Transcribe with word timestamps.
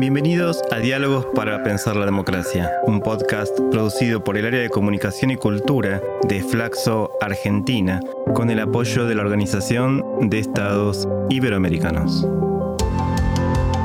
Bienvenidos 0.00 0.62
a 0.70 0.78
Diálogos 0.78 1.26
para 1.34 1.64
Pensar 1.64 1.96
la 1.96 2.04
Democracia, 2.04 2.70
un 2.86 3.00
podcast 3.00 3.58
producido 3.72 4.22
por 4.22 4.36
el 4.36 4.46
área 4.46 4.60
de 4.60 4.70
comunicación 4.70 5.32
y 5.32 5.36
cultura 5.36 6.00
de 6.22 6.40
Flaxo 6.40 7.10
Argentina, 7.20 7.98
con 8.32 8.48
el 8.48 8.60
apoyo 8.60 9.06
de 9.06 9.16
la 9.16 9.22
Organización 9.22 10.04
de 10.30 10.38
Estados 10.38 11.08
Iberoamericanos. 11.30 12.28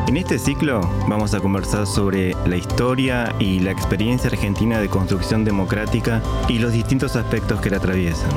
En 0.08 0.18
este 0.18 0.38
ciclo 0.38 0.82
vamos 1.08 1.34
a 1.34 1.40
conversar 1.40 1.88
sobre 1.88 2.36
la 2.46 2.58
historia 2.58 3.34
y 3.40 3.62
la 3.62 3.72
experiencia 3.72 4.30
argentina 4.30 4.80
de 4.80 4.90
construcción 4.90 5.44
democrática 5.44 6.22
y 6.48 6.60
los 6.60 6.74
distintos 6.74 7.16
aspectos 7.16 7.60
que 7.60 7.72
la 7.72 7.78
atraviesan. 7.78 8.30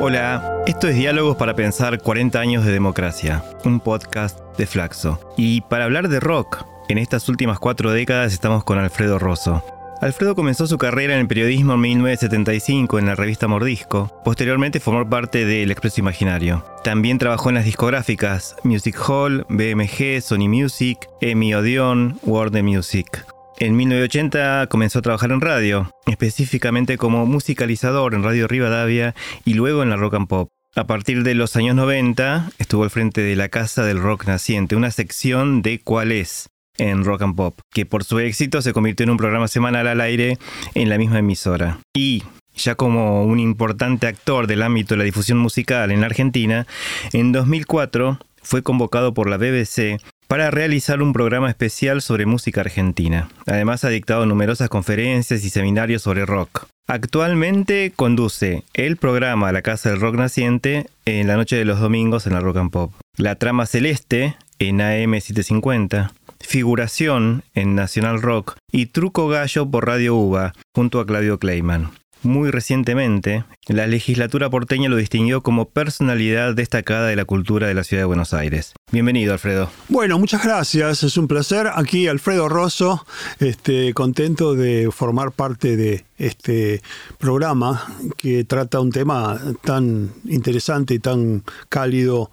Hola, 0.00 0.62
esto 0.68 0.86
es 0.86 0.94
Diálogos 0.94 1.36
para 1.36 1.56
Pensar 1.56 2.00
40 2.00 2.38
años 2.38 2.64
de 2.64 2.70
democracia, 2.70 3.42
un 3.64 3.80
podcast 3.80 4.38
de 4.56 4.64
Flaxo. 4.64 5.18
Y 5.36 5.62
para 5.62 5.86
hablar 5.86 6.08
de 6.08 6.20
rock, 6.20 6.64
en 6.88 6.98
estas 6.98 7.28
últimas 7.28 7.58
cuatro 7.58 7.90
décadas 7.90 8.32
estamos 8.32 8.62
con 8.62 8.78
Alfredo 8.78 9.18
Rosso. 9.18 9.60
Alfredo 10.00 10.36
comenzó 10.36 10.68
su 10.68 10.78
carrera 10.78 11.14
en 11.14 11.20
el 11.20 11.26
periodismo 11.26 11.74
en 11.74 11.80
1975 11.80 13.00
en 13.00 13.06
la 13.06 13.16
revista 13.16 13.48
Mordisco. 13.48 14.12
Posteriormente 14.24 14.78
formó 14.78 15.10
parte 15.10 15.44
del 15.44 15.72
Expreso 15.72 16.00
Imaginario. 16.00 16.64
También 16.84 17.18
trabajó 17.18 17.48
en 17.48 17.56
las 17.56 17.64
discográficas 17.64 18.54
Music 18.62 18.96
Hall, 19.08 19.46
BMG, 19.48 20.22
Sony 20.22 20.48
Music, 20.48 21.10
EMI 21.20 21.54
Odeon, 21.54 22.20
Warner 22.22 22.62
Music. 22.62 23.26
En 23.60 23.74
1980 23.74 24.68
comenzó 24.68 25.00
a 25.00 25.02
trabajar 25.02 25.32
en 25.32 25.40
radio, 25.40 25.90
específicamente 26.06 26.96
como 26.96 27.26
musicalizador 27.26 28.14
en 28.14 28.22
Radio 28.22 28.46
Rivadavia 28.46 29.16
y 29.44 29.54
luego 29.54 29.82
en 29.82 29.90
la 29.90 29.96
Rock 29.96 30.14
and 30.14 30.28
Pop. 30.28 30.48
A 30.76 30.86
partir 30.86 31.24
de 31.24 31.34
los 31.34 31.56
años 31.56 31.74
90 31.74 32.52
estuvo 32.58 32.84
al 32.84 32.90
frente 32.90 33.20
de 33.20 33.34
la 33.34 33.48
Casa 33.48 33.84
del 33.84 34.00
Rock 34.00 34.26
Naciente, 34.26 34.76
una 34.76 34.92
sección 34.92 35.60
de 35.62 35.80
cuál 35.80 36.12
es 36.12 36.50
en 36.76 37.04
Rock 37.04 37.22
and 37.22 37.34
Pop, 37.34 37.58
que 37.72 37.84
por 37.84 38.04
su 38.04 38.20
éxito 38.20 38.62
se 38.62 38.72
convirtió 38.72 39.02
en 39.02 39.10
un 39.10 39.16
programa 39.16 39.48
semanal 39.48 39.88
al 39.88 40.02
aire 40.02 40.38
en 40.74 40.88
la 40.88 40.96
misma 40.96 41.18
emisora. 41.18 41.80
Y 41.96 42.22
ya 42.54 42.76
como 42.76 43.24
un 43.24 43.40
importante 43.40 44.06
actor 44.06 44.46
del 44.46 44.62
ámbito 44.62 44.94
de 44.94 44.98
la 44.98 45.04
difusión 45.04 45.38
musical 45.38 45.90
en 45.90 46.02
la 46.02 46.06
Argentina, 46.06 46.68
en 47.12 47.32
2004 47.32 48.20
fue 48.40 48.62
convocado 48.62 49.14
por 49.14 49.28
la 49.28 49.36
BBC 49.36 50.00
para 50.28 50.50
realizar 50.50 51.02
un 51.02 51.12
programa 51.12 51.48
especial 51.48 52.02
sobre 52.02 52.26
música 52.26 52.60
argentina. 52.60 53.28
Además 53.46 53.82
ha 53.84 53.88
dictado 53.88 54.26
numerosas 54.26 54.68
conferencias 54.68 55.42
y 55.42 55.50
seminarios 55.50 56.02
sobre 56.02 56.26
rock. 56.26 56.66
Actualmente 56.86 57.92
conduce 57.96 58.62
el 58.74 58.96
programa 58.96 59.52
La 59.52 59.62
Casa 59.62 59.90
del 59.90 60.00
Rock 60.00 60.16
Naciente 60.16 60.86
en 61.06 61.26
la 61.26 61.36
noche 61.36 61.56
de 61.56 61.64
los 61.64 61.80
domingos 61.80 62.26
en 62.26 62.34
la 62.34 62.40
Rock 62.40 62.58
and 62.58 62.70
Pop. 62.70 62.92
La 63.16 63.34
Trama 63.34 63.66
Celeste 63.66 64.36
en 64.58 64.78
AM750. 64.78 66.12
Figuración 66.40 67.42
en 67.54 67.74
Nacional 67.74 68.22
Rock 68.22 68.56
y 68.70 68.86
Truco 68.86 69.28
Gallo 69.28 69.68
por 69.70 69.86
Radio 69.86 70.14
UBA 70.14 70.52
junto 70.74 71.00
a 71.00 71.06
Claudio 71.06 71.38
Kleiman. 71.38 71.90
Muy 72.22 72.50
recientemente, 72.50 73.44
la 73.68 73.86
legislatura 73.86 74.50
porteña 74.50 74.88
lo 74.88 74.96
distinguió 74.96 75.42
como 75.42 75.68
personalidad 75.68 76.54
destacada 76.54 77.06
de 77.06 77.14
la 77.14 77.24
cultura 77.24 77.68
de 77.68 77.74
la 77.74 77.84
ciudad 77.84 78.02
de 78.02 78.06
Buenos 78.06 78.34
Aires. 78.34 78.74
Bienvenido, 78.90 79.32
Alfredo. 79.32 79.70
Bueno, 79.88 80.18
muchas 80.18 80.42
gracias. 80.42 81.04
Es 81.04 81.16
un 81.16 81.28
placer. 81.28 81.68
Aquí 81.72 82.08
Alfredo 82.08 82.48
Rosso, 82.48 83.06
este, 83.38 83.94
contento 83.94 84.54
de 84.54 84.90
formar 84.90 85.30
parte 85.30 85.76
de 85.76 86.04
este 86.18 86.82
programa 87.18 87.86
que 88.16 88.42
trata 88.44 88.80
un 88.80 88.90
tema 88.90 89.40
tan 89.62 90.10
interesante 90.24 90.94
y 90.94 90.98
tan 90.98 91.44
cálido, 91.68 92.32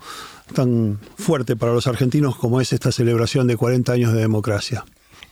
tan 0.56 1.00
fuerte 1.16 1.56
para 1.56 1.74
los 1.74 1.86
argentinos 1.86 2.36
como 2.36 2.60
es 2.60 2.74
esta 2.74 2.92
celebración 2.92 3.46
de 3.46 3.56
40 3.56 3.94
años 3.94 4.14
de 4.14 4.22
democracia. 4.22 4.84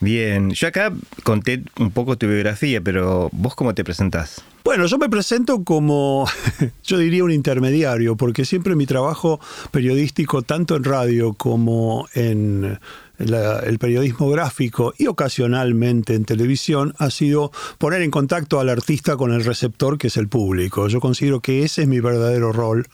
Bien, 0.03 0.51
yo 0.51 0.67
acá 0.67 0.91
conté 1.23 1.63
un 1.79 1.91
poco 1.91 2.17
tu 2.17 2.27
biografía, 2.27 2.81
pero 2.81 3.29
vos 3.31 3.55
cómo 3.55 3.73
te 3.73 3.85
presentás? 3.85 4.43
Bueno, 4.65 4.85
yo 4.85 4.97
me 4.97 5.07
presento 5.07 5.63
como, 5.63 6.27
yo 6.83 6.97
diría 6.97 7.23
un 7.23 7.31
intermediario, 7.31 8.17
porque 8.17 8.43
siempre 8.43 8.75
mi 8.75 8.85
trabajo 8.85 9.39
periodístico, 9.71 10.41
tanto 10.41 10.75
en 10.75 10.83
radio 10.83 11.33
como 11.33 12.09
en 12.15 12.79
el 13.19 13.79
periodismo 13.79 14.29
gráfico 14.29 14.93
y 14.97 15.07
ocasionalmente 15.07 16.15
en 16.15 16.25
televisión 16.25 16.93
ha 16.97 17.09
sido 17.09 17.51
poner 17.77 18.01
en 18.01 18.11
contacto 18.11 18.59
al 18.59 18.69
artista 18.69 19.15
con 19.15 19.31
el 19.31 19.45
receptor 19.45 19.97
que 19.97 20.07
es 20.07 20.17
el 20.17 20.27
público. 20.27 20.87
Yo 20.87 20.99
considero 20.99 21.39
que 21.39 21.63
ese 21.63 21.83
es 21.83 21.87
mi 21.87 21.99
verdadero 21.99 22.51
rol. 22.51 22.87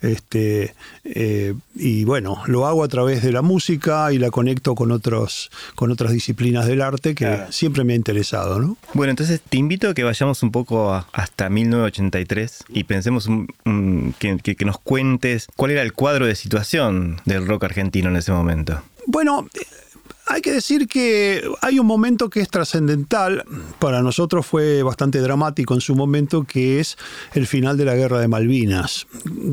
Este, 0.00 0.74
eh, 1.04 1.54
y 1.74 2.04
bueno, 2.04 2.42
lo 2.46 2.66
hago 2.66 2.82
a 2.82 2.88
través 2.88 3.22
de 3.22 3.30
la 3.30 3.42
música 3.42 4.12
y 4.12 4.18
la 4.18 4.30
conecto 4.30 4.74
con, 4.74 4.90
otros, 4.90 5.50
con 5.74 5.90
otras 5.90 6.12
disciplinas 6.12 6.66
del 6.66 6.80
arte 6.80 7.14
que 7.14 7.40
siempre 7.50 7.84
me 7.84 7.92
ha 7.92 7.96
interesado. 7.96 8.58
¿no? 8.58 8.76
Bueno, 8.94 9.10
entonces 9.10 9.40
te 9.46 9.58
invito 9.58 9.90
a 9.90 9.94
que 9.94 10.02
vayamos 10.02 10.42
un 10.42 10.50
poco 10.50 10.92
hasta 11.12 11.50
1983 11.50 12.64
y 12.70 12.84
pensemos 12.84 13.28
que, 14.18 14.38
que 14.38 14.64
nos 14.64 14.78
cuentes 14.78 15.46
cuál 15.56 15.72
era 15.72 15.82
el 15.82 15.92
cuadro 15.92 16.26
de 16.26 16.34
situación 16.34 17.20
del 17.24 17.46
rock 17.46 17.64
argentino 17.64 18.08
en 18.08 18.16
ese 18.16 18.32
momento. 18.32 18.82
Bueno, 19.06 19.46
hay 20.26 20.40
que 20.40 20.52
decir 20.52 20.88
que 20.88 21.42
hay 21.60 21.78
un 21.78 21.86
momento 21.86 22.30
que 22.30 22.40
es 22.40 22.48
trascendental, 22.48 23.44
para 23.78 24.02
nosotros 24.02 24.46
fue 24.46 24.82
bastante 24.82 25.20
dramático 25.20 25.74
en 25.74 25.80
su 25.80 25.94
momento, 25.94 26.44
que 26.44 26.80
es 26.80 26.96
el 27.34 27.46
final 27.46 27.76
de 27.76 27.84
la 27.84 27.94
Guerra 27.94 28.20
de 28.20 28.28
Malvinas. 28.28 29.06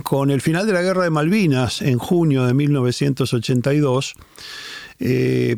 Con 0.03 0.31
el 0.31 0.41
final 0.41 0.65
de 0.65 0.73
la 0.73 0.81
Guerra 0.81 1.03
de 1.03 1.09
Malvinas, 1.09 1.81
en 1.81 1.97
junio 1.97 2.45
de 2.45 2.53
1982, 2.53 4.15
eh, 4.99 5.57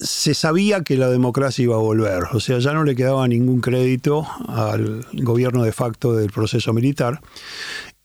se 0.00 0.34
sabía 0.34 0.82
que 0.82 0.96
la 0.96 1.08
democracia 1.08 1.64
iba 1.64 1.74
a 1.74 1.80
volver, 1.80 2.24
o 2.32 2.38
sea, 2.38 2.60
ya 2.60 2.72
no 2.72 2.84
le 2.84 2.94
quedaba 2.94 3.26
ningún 3.26 3.60
crédito 3.60 4.26
al 4.46 5.04
gobierno 5.12 5.64
de 5.64 5.72
facto 5.72 6.14
del 6.14 6.30
proceso 6.30 6.72
militar. 6.72 7.20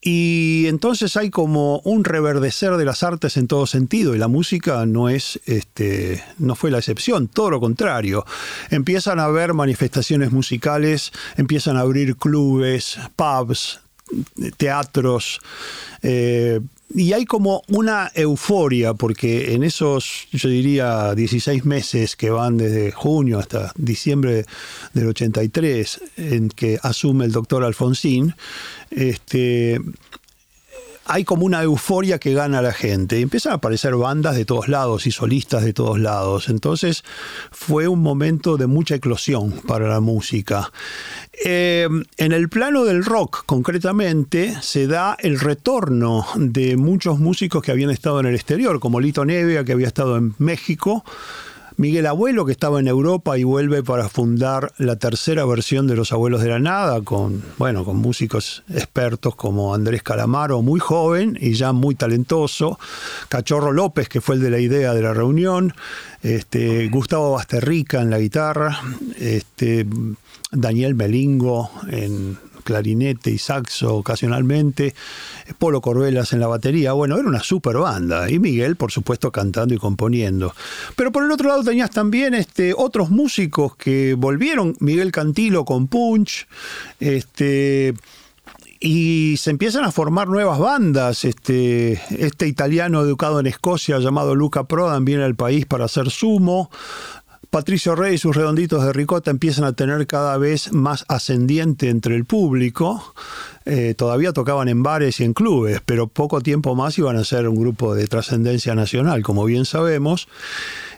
Y 0.06 0.66
entonces 0.66 1.16
hay 1.16 1.30
como 1.30 1.78
un 1.78 2.04
reverdecer 2.04 2.76
de 2.76 2.84
las 2.84 3.02
artes 3.02 3.38
en 3.38 3.48
todo 3.48 3.66
sentido, 3.66 4.14
y 4.14 4.18
la 4.18 4.28
música 4.28 4.84
no 4.84 5.08
es, 5.08 5.40
este, 5.46 6.22
no 6.36 6.54
fue 6.54 6.70
la 6.70 6.76
excepción, 6.76 7.26
todo 7.26 7.48
lo 7.48 7.58
contrario. 7.58 8.26
Empiezan 8.68 9.18
a 9.18 9.24
haber 9.24 9.54
manifestaciones 9.54 10.30
musicales, 10.30 11.10
empiezan 11.38 11.78
a 11.78 11.80
abrir 11.80 12.16
clubes, 12.16 12.98
pubs, 13.16 13.80
teatros, 14.58 15.40
eh, 16.02 16.60
y 16.92 17.12
hay 17.12 17.24
como 17.24 17.62
una 17.68 18.10
euforia, 18.14 18.94
porque 18.94 19.54
en 19.54 19.62
esos, 19.64 20.28
yo 20.32 20.48
diría, 20.48 21.14
16 21.14 21.64
meses 21.64 22.16
que 22.16 22.30
van 22.30 22.56
desde 22.56 22.92
junio 22.92 23.38
hasta 23.38 23.72
diciembre 23.76 24.44
del 24.92 25.08
83, 25.08 26.00
en 26.16 26.48
que 26.48 26.78
asume 26.82 27.24
el 27.24 27.32
doctor 27.32 27.64
Alfonsín, 27.64 28.34
este, 28.90 29.80
hay 31.06 31.24
como 31.24 31.44
una 31.44 31.62
euforia 31.62 32.18
que 32.18 32.34
gana 32.34 32.62
la 32.62 32.72
gente. 32.72 33.20
Empiezan 33.20 33.52
a 33.52 33.56
aparecer 33.56 33.94
bandas 33.94 34.36
de 34.36 34.44
todos 34.44 34.68
lados 34.68 35.06
y 35.06 35.10
solistas 35.10 35.64
de 35.64 35.72
todos 35.72 35.98
lados. 35.98 36.48
Entonces 36.48 37.04
fue 37.50 37.88
un 37.88 38.00
momento 38.00 38.56
de 38.56 38.66
mucha 38.66 38.96
eclosión 38.96 39.52
para 39.66 39.88
la 39.88 40.00
música. 40.00 40.72
Eh, 41.44 41.88
en 42.16 42.32
el 42.32 42.48
plano 42.48 42.84
del 42.84 43.04
rock, 43.04 43.44
concretamente, 43.46 44.56
se 44.62 44.86
da 44.86 45.16
el 45.18 45.40
retorno 45.40 46.26
de 46.36 46.76
muchos 46.76 47.18
músicos 47.18 47.62
que 47.62 47.72
habían 47.72 47.90
estado 47.90 48.20
en 48.20 48.26
el 48.26 48.34
exterior, 48.34 48.80
como 48.80 49.00
Lito 49.00 49.24
Nevia, 49.24 49.64
que 49.64 49.72
había 49.72 49.88
estado 49.88 50.16
en 50.16 50.34
México, 50.38 51.04
Miguel 51.76 52.06
Abuelo, 52.06 52.44
que 52.44 52.52
estaba 52.52 52.78
en 52.78 52.86
Europa 52.86 53.36
y 53.36 53.42
vuelve 53.42 53.82
para 53.82 54.08
fundar 54.08 54.72
la 54.78 54.96
tercera 54.96 55.44
versión 55.44 55.88
de 55.88 55.96
Los 55.96 56.12
Abuelos 56.12 56.40
de 56.40 56.48
la 56.48 56.60
Nada, 56.60 57.02
con, 57.02 57.42
bueno, 57.58 57.84
con 57.84 57.96
músicos 57.96 58.62
expertos 58.68 59.34
como 59.34 59.74
Andrés 59.74 60.04
Calamaro, 60.04 60.62
muy 60.62 60.78
joven 60.78 61.36
y 61.40 61.54
ya 61.54 61.72
muy 61.72 61.96
talentoso, 61.96 62.78
Cachorro 63.28 63.72
López, 63.72 64.08
que 64.08 64.20
fue 64.20 64.36
el 64.36 64.42
de 64.42 64.50
la 64.50 64.60
idea 64.60 64.94
de 64.94 65.02
la 65.02 65.14
reunión, 65.14 65.74
este, 66.22 66.88
Gustavo 66.88 67.32
Basterrica 67.32 68.00
en 68.00 68.10
la 68.10 68.20
guitarra, 68.20 68.80
este, 69.18 69.84
Daniel 70.52 70.94
Melingo 70.94 71.70
en 71.90 72.38
clarinete 72.64 73.30
y 73.30 73.38
saxo 73.38 73.94
ocasionalmente, 73.94 74.94
Polo 75.58 75.80
Corbelas 75.80 76.32
en 76.32 76.40
la 76.40 76.48
batería, 76.48 76.92
bueno, 76.92 77.16
era 77.16 77.28
una 77.28 77.42
super 77.42 77.76
banda, 77.76 78.30
y 78.30 78.38
Miguel, 78.38 78.76
por 78.76 78.90
supuesto, 78.90 79.30
cantando 79.30 79.74
y 79.74 79.78
componiendo. 79.78 80.54
Pero 80.96 81.12
por 81.12 81.24
el 81.24 81.30
otro 81.30 81.48
lado 81.48 81.62
tenías 81.62 81.90
también 81.90 82.34
este, 82.34 82.74
otros 82.76 83.10
músicos 83.10 83.76
que 83.76 84.14
volvieron, 84.14 84.76
Miguel 84.80 85.12
Cantilo 85.12 85.64
con 85.64 85.86
Punch, 85.86 86.48
este 86.98 87.94
y 88.86 89.38
se 89.38 89.50
empiezan 89.50 89.84
a 89.84 89.92
formar 89.92 90.28
nuevas 90.28 90.58
bandas. 90.58 91.24
Este, 91.24 91.98
este 92.10 92.46
italiano 92.46 93.00
educado 93.00 93.40
en 93.40 93.46
Escocia 93.46 93.98
llamado 93.98 94.34
Luca 94.34 94.64
Prodan 94.64 95.06
viene 95.06 95.24
al 95.24 95.34
país 95.34 95.64
para 95.64 95.86
hacer 95.86 96.10
sumo. 96.10 96.70
Patricio 97.54 97.94
Rey 97.94 98.16
y 98.16 98.18
sus 98.18 98.34
redonditos 98.34 98.84
de 98.84 98.92
ricota 98.92 99.30
empiezan 99.30 99.64
a 99.64 99.74
tener 99.74 100.08
cada 100.08 100.36
vez 100.38 100.72
más 100.72 101.04
ascendiente 101.06 101.88
entre 101.88 102.16
el 102.16 102.24
público. 102.24 103.14
Eh, 103.66 103.94
todavía 103.96 104.32
tocaban 104.32 104.68
en 104.68 104.82
bares 104.82 105.20
y 105.20 105.24
en 105.24 105.32
clubes, 105.32 105.80
pero 105.84 106.06
poco 106.06 106.40
tiempo 106.40 106.74
más 106.74 106.98
iban 106.98 107.16
a 107.16 107.24
ser 107.24 107.48
un 107.48 107.56
grupo 107.56 107.94
de 107.94 108.06
trascendencia 108.06 108.74
nacional, 108.74 109.22
como 109.22 109.44
bien 109.44 109.64
sabemos. 109.64 110.28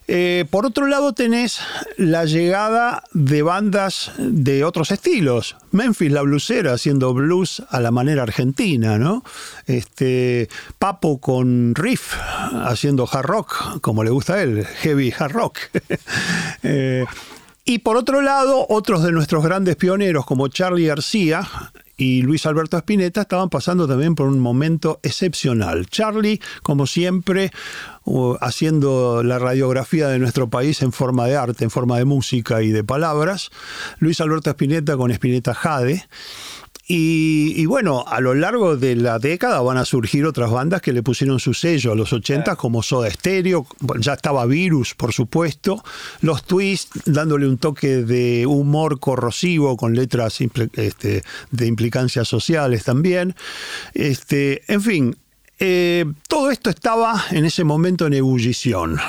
Eh, 0.09 0.45
por 0.51 0.67
otro 0.67 0.87
lado 0.87 1.15
tenés 1.15 1.59
la 1.97 2.27
llegada 2.27 3.03
de 3.13 3.43
bandas 3.43 4.13
de 4.19 4.65
otros 4.65 4.93
estilos. 4.93 5.57
Memphis, 5.73 6.13
la 6.13 6.23
blusera, 6.23 6.73
haciendo 6.75 7.13
blues 7.13 7.63
a 7.71 7.81
la 7.81 7.91
manera 7.91 8.23
argentina, 8.23 8.99
¿no? 8.99 9.25
Este, 9.67 10.49
Papo 10.79 11.19
con 11.21 11.75
Riff, 11.75 12.15
haciendo 12.65 13.09
hard 13.11 13.27
rock, 13.27 13.81
como 13.81 14.05
le 14.05 14.11
gusta 14.11 14.35
a 14.35 14.43
él, 14.43 14.65
heavy 14.65 15.13
hard 15.17 15.33
rock. 15.33 15.59
Eh, 16.63 17.05
y 17.65 17.79
por 17.79 17.97
otro 17.97 18.23
lado, 18.23 18.67
otros 18.69 19.03
de 19.03 19.13
nuestros 19.13 19.45
grandes 19.45 19.77
pioneros, 19.77 20.27
como 20.27 20.49
Charlie 20.49 20.87
García, 20.87 21.47
y 21.97 22.23
Luis 22.23 22.45
Alberto 22.47 22.77
Spinetta 22.77 23.23
estaban 23.23 23.49
pasando 23.49 23.89
también 23.89 24.15
por 24.15 24.29
un 24.29 24.39
momento 24.39 25.01
excepcional. 25.03 25.87
Charlie, 25.87 26.41
como 26.63 26.87
siempre, 26.87 27.51
haciendo 28.41 29.23
la 29.23 29.39
radiografía 29.39 30.09
de 30.09 30.19
nuestro 30.19 30.49
país 30.49 30.83
en 30.83 30.93
forma 30.93 31.27
de 31.27 31.37
arte, 31.37 31.65
en 31.65 31.71
forma 31.71 31.99
de 31.99 32.05
música 32.05 32.63
y 32.63 32.71
de 32.71 32.85
palabras. 32.85 33.51
Luis 33.99 34.21
Alberto 34.21 34.51
Spinetta 34.51 34.97
con 34.97 35.11
Spinetta 35.11 35.55
Jade. 35.55 36.07
Y, 36.89 37.67
bueno, 37.67 38.05
a 38.07 38.21
lo 38.21 38.35
largo 38.35 38.77
de 38.77 38.95
la 38.95 39.19
década 39.19 39.61
van 39.61 39.77
a 39.77 39.85
surgir 39.85 40.25
otras 40.25 40.53
bandas 40.53 40.81
que 40.81 40.93
le 40.93 41.03
pusieron 41.03 41.41
su 41.41 41.53
sello 41.53 41.91
a 41.91 41.97
los 41.97 42.13
80 42.13 42.55
como 42.55 42.81
Soda 42.81 43.11
Stereo, 43.11 43.67
ya 43.99 44.13
estaba 44.13 44.47
Virus, 44.47 44.95
por 44.95 45.13
supuesto, 45.13 45.83
los 46.21 46.45
Twists 46.45 47.01
dándole 47.05 47.49
un 47.49 47.59
toque 47.59 48.03
de 48.03 48.47
humor 48.47 49.01
corrosivo 49.01 49.77
con 49.77 49.97
letras 49.97 50.39
este, 50.75 51.25
de 51.51 51.67
implicancias 51.67 52.29
sociales 52.29 52.85
también. 52.85 53.35
Este, 53.93 54.63
en 54.73 54.81
fin, 54.81 55.17
eh, 55.59 56.05
todo 56.29 56.53
esto 56.53 56.71
estaba 56.71 57.25
en 57.33 57.47
ese 57.47 57.65
momento 57.65 58.07
en 58.07 58.13
ebullición. 58.13 59.01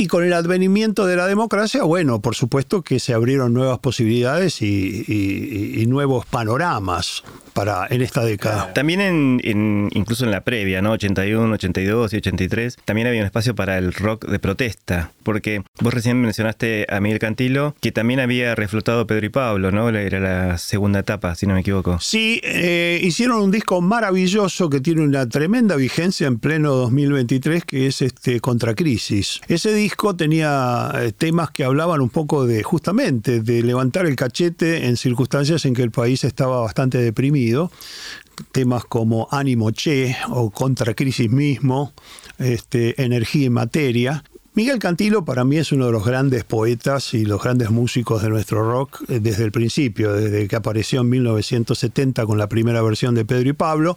Y 0.00 0.06
con 0.06 0.22
el 0.22 0.32
advenimiento 0.32 1.06
de 1.06 1.16
la 1.16 1.26
democracia, 1.26 1.82
bueno, 1.82 2.20
por 2.20 2.36
supuesto 2.36 2.82
que 2.82 3.00
se 3.00 3.14
abrieron 3.14 3.52
nuevas 3.52 3.80
posibilidades 3.80 4.62
y, 4.62 5.84
nuevos 5.88 6.26
panoramas 6.26 7.24
para 7.54 7.86
en 7.90 8.02
esta 8.02 8.22
década. 8.22 8.72
También 8.74 9.00
en, 9.00 9.88
incluso 9.92 10.24
en 10.24 10.30
la 10.30 10.42
previa, 10.42 10.82
¿no? 10.82 10.92
81, 10.92 11.52
82 11.54 12.12
y 12.12 12.16
83, 12.18 12.76
también 12.84 13.08
había 13.08 13.20
un 13.20 13.26
espacio 13.26 13.54
para 13.54 13.78
el 13.78 13.92
rock 13.92 14.26
de 14.28 14.38
protesta, 14.38 15.10
porque 15.24 15.62
vos 15.80 15.92
recién 15.92 16.20
mencionaste 16.20 16.86
a 16.90 17.00
Miguel 17.00 17.18
Cantilo, 17.18 17.74
que 17.80 17.90
también 17.90 18.20
había 18.20 18.54
reflotado 18.54 19.06
Pedro 19.06 19.26
y 19.26 19.30
Pablo, 19.30 19.72
¿no? 19.72 19.88
Era 19.88 20.20
la 20.20 20.58
segunda 20.58 21.00
etapa, 21.00 21.34
si 21.34 21.46
no 21.46 21.54
me 21.54 21.60
equivoco. 21.60 21.98
Sí, 22.00 22.40
eh, 22.44 23.00
hicieron 23.02 23.40
un 23.40 23.50
disco 23.50 23.80
maravilloso 23.80 24.70
que 24.70 24.80
tiene 24.80 25.00
una 25.00 25.28
tremenda 25.28 25.74
vigencia 25.74 26.28
en 26.28 26.38
pleno 26.38 26.74
2023, 26.74 27.64
que 27.64 27.86
es 27.88 28.02
este 28.02 28.40
Contracrisis. 28.40 29.40
Ese 29.48 29.72
disco 29.72 29.87
disco 29.88 30.14
tenía 30.14 30.92
eh, 30.96 31.12
temas 31.12 31.50
que 31.50 31.64
hablaban 31.64 32.02
un 32.02 32.10
poco 32.10 32.46
de, 32.46 32.62
justamente, 32.62 33.40
de 33.40 33.62
levantar 33.62 34.04
el 34.04 34.16
cachete 34.16 34.86
en 34.86 34.98
circunstancias 34.98 35.64
en 35.64 35.72
que 35.72 35.82
el 35.82 35.90
país 35.90 36.24
estaba 36.24 36.60
bastante 36.60 36.98
deprimido. 36.98 37.72
Temas 38.52 38.84
como 38.84 39.28
Ánimo 39.30 39.70
Che 39.70 40.14
o 40.28 40.50
Contra 40.50 40.92
Crisis 40.92 41.30
mismo, 41.30 41.94
este, 42.36 43.02
Energía 43.02 43.46
y 43.46 43.50
Materia. 43.50 44.24
Miguel 44.58 44.80
Cantilo 44.80 45.24
para 45.24 45.44
mí 45.44 45.56
es 45.56 45.70
uno 45.70 45.86
de 45.86 45.92
los 45.92 46.04
grandes 46.04 46.42
poetas 46.42 47.14
y 47.14 47.24
los 47.24 47.40
grandes 47.40 47.70
músicos 47.70 48.24
de 48.24 48.28
nuestro 48.28 48.68
rock 48.68 49.04
eh, 49.08 49.20
desde 49.20 49.44
el 49.44 49.52
principio, 49.52 50.12
desde 50.12 50.48
que 50.48 50.56
apareció 50.56 51.02
en 51.02 51.10
1970 51.10 52.26
con 52.26 52.38
la 52.38 52.48
primera 52.48 52.82
versión 52.82 53.14
de 53.14 53.24
Pedro 53.24 53.50
y 53.50 53.52
Pablo, 53.52 53.96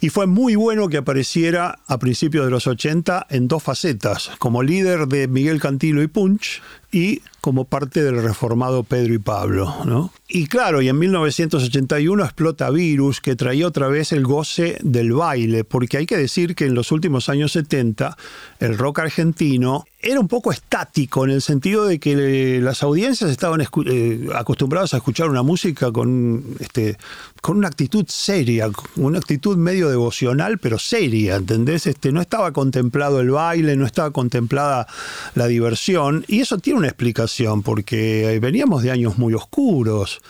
y 0.00 0.08
fue 0.08 0.26
muy 0.26 0.56
bueno 0.56 0.88
que 0.88 0.96
apareciera 0.96 1.78
a 1.86 1.98
principios 1.98 2.44
de 2.44 2.50
los 2.50 2.66
80 2.66 3.28
en 3.30 3.46
dos 3.46 3.62
facetas, 3.62 4.32
como 4.40 4.64
líder 4.64 5.06
de 5.06 5.28
Miguel 5.28 5.60
Cantilo 5.60 6.02
y 6.02 6.08
Punch 6.08 6.60
y 6.90 7.22
como 7.40 7.64
parte 7.64 8.02
del 8.02 8.22
reformado 8.22 8.82
Pedro 8.82 9.14
y 9.14 9.18
Pablo. 9.18 9.74
¿no? 9.84 10.12
Y 10.28 10.46
claro, 10.46 10.82
y 10.82 10.88
en 10.88 10.98
1981 10.98 12.24
explota 12.24 12.70
Virus, 12.70 13.20
que 13.20 13.36
traía 13.36 13.66
otra 13.66 13.88
vez 13.88 14.12
el 14.12 14.24
goce 14.24 14.78
del 14.82 15.12
baile, 15.12 15.64
porque 15.64 15.96
hay 15.96 16.06
que 16.06 16.16
decir 16.16 16.54
que 16.54 16.66
en 16.66 16.74
los 16.74 16.92
últimos 16.92 17.28
años 17.28 17.52
70 17.52 18.16
el 18.60 18.78
rock 18.78 19.00
argentino 19.00 19.84
era 20.02 20.18
un 20.18 20.28
poco 20.28 20.50
estático 20.50 21.24
en 21.24 21.30
el 21.30 21.42
sentido 21.42 21.84
de 21.84 21.98
que 21.98 22.58
las 22.62 22.82
audiencias 22.82 23.30
estaban 23.30 23.60
eh, 23.60 24.28
acostumbradas 24.34 24.94
a 24.94 24.96
escuchar 24.96 25.28
una 25.28 25.42
música 25.42 25.92
con, 25.92 26.56
este, 26.58 26.96
con 27.42 27.58
una 27.58 27.68
actitud 27.68 28.06
seria, 28.08 28.70
una 28.96 29.18
actitud 29.18 29.58
medio 29.58 29.90
devocional, 29.90 30.58
pero 30.58 30.78
seria, 30.78 31.36
¿entendés? 31.36 31.86
Este, 31.86 32.12
no 32.12 32.22
estaba 32.22 32.52
contemplado 32.52 33.20
el 33.20 33.30
baile, 33.30 33.76
no 33.76 33.84
estaba 33.84 34.10
contemplada 34.10 34.86
la 35.34 35.46
diversión, 35.48 36.24
y 36.28 36.40
eso 36.40 36.56
tiene 36.58 36.78
una 36.78 36.88
explicación, 36.88 37.29
porque 37.62 38.38
veníamos 38.40 38.82
de 38.82 38.90
años 38.90 39.18
muy 39.18 39.34
oscuros, 39.34 40.20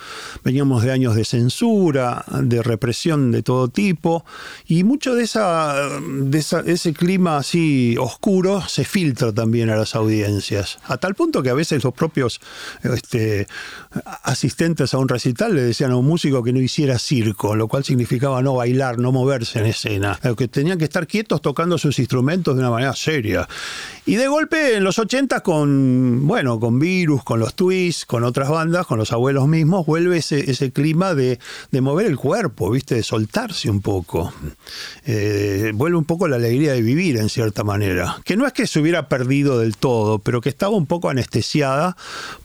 veníamos 0.45 0.83
de 0.83 0.93
años 0.93 1.15
de 1.15 1.25
censura, 1.25 2.25
de 2.43 2.63
represión 2.63 3.33
de 3.33 3.43
todo 3.43 3.69
tipo, 3.69 4.25
y 4.67 4.85
mucho 4.85 5.15
de, 5.15 5.25
esa, 5.25 5.75
de 6.01 6.39
ese 6.39 6.93
clima 6.93 7.39
así 7.39 7.97
oscuro 7.99 8.63
se 8.69 8.85
filtra 8.85 9.33
también 9.33 9.71
a 9.71 9.77
las 9.77 9.95
audiencias. 9.95 10.79
A 10.85 10.99
tal 10.99 11.15
punto 11.15 11.43
que 11.43 11.51
a 11.51 11.55
veces 11.55 11.83
los 11.85 11.95
propios 11.95 12.41
este, 12.83 13.47
asistentes 14.23 14.95
a 14.95 14.99
un 14.99 15.09
recital 15.09 15.55
le 15.55 15.63
decían 15.63 15.91
a 15.93 15.97
un 15.97 16.07
músico 16.07 16.43
que 16.43 16.53
no 16.53 16.61
hiciera 16.61 16.99
circo, 16.99 17.57
lo 17.57 17.69
cual 17.69 17.85
significaba 17.85 18.43
no 18.43 18.55
bailar, 18.55 18.99
no 18.99 19.13
moverse 19.13 19.59
en 19.59 19.67
escena, 19.67 20.19
que 20.37 20.49
tenían 20.49 20.79
que 20.79 20.85
estar 20.85 21.07
quietos 21.07 21.41
tocando 21.43 21.79
sus 21.79 21.99
instrumentos 21.99 22.55
de 22.55 22.61
una 22.61 22.71
manera 22.71 22.95
seria. 22.95 23.49
Y 24.07 24.17
de 24.17 24.29
golpe 24.29 24.77
en 24.77 24.85
los 24.85 24.99
80 24.99 25.41
con, 25.41 26.27
bueno, 26.27 26.59
con 26.59 26.79
Virus, 26.91 27.23
con 27.23 27.39
los 27.39 27.55
Twists, 27.55 28.05
con 28.05 28.25
otras 28.25 28.49
bandas, 28.49 28.85
con 28.87 28.99
los 28.99 29.13
abuelos 29.13 29.47
mismos, 29.47 29.87
vuelve 29.87 30.19
ese, 30.19 30.51
ese 30.51 30.73
clima 30.73 31.15
de, 31.15 31.39
de, 31.71 31.81
mover 31.81 32.07
el 32.07 32.17
cuerpo, 32.17 32.71
¿viste? 32.71 32.97
De 32.97 33.03
soltarse 33.03 33.71
un 33.71 33.81
poco. 33.81 34.33
Eh, 35.07 35.71
vuelve 35.75 35.97
un 35.97 36.05
poco 36.05 36.27
la 36.27 36.37
alegría 36.37 36.73
de 36.73 36.83
vivir 36.83 37.17
en 37.17 37.29
cierta 37.29 37.63
manera. 37.63 38.17
Que 38.25 38.37
no 38.37 38.47
es 38.47 38.53
que 38.53 38.67
se 38.67 38.81
hubiera 38.81 39.09
perdido 39.09 39.59
del 39.61 39.77
todo, 39.77 40.19
pero 40.19 40.41
que 40.41 40.49
estaba 40.49 40.75
un 40.75 40.87
poco 40.87 41.09
anestesiada 41.11 41.97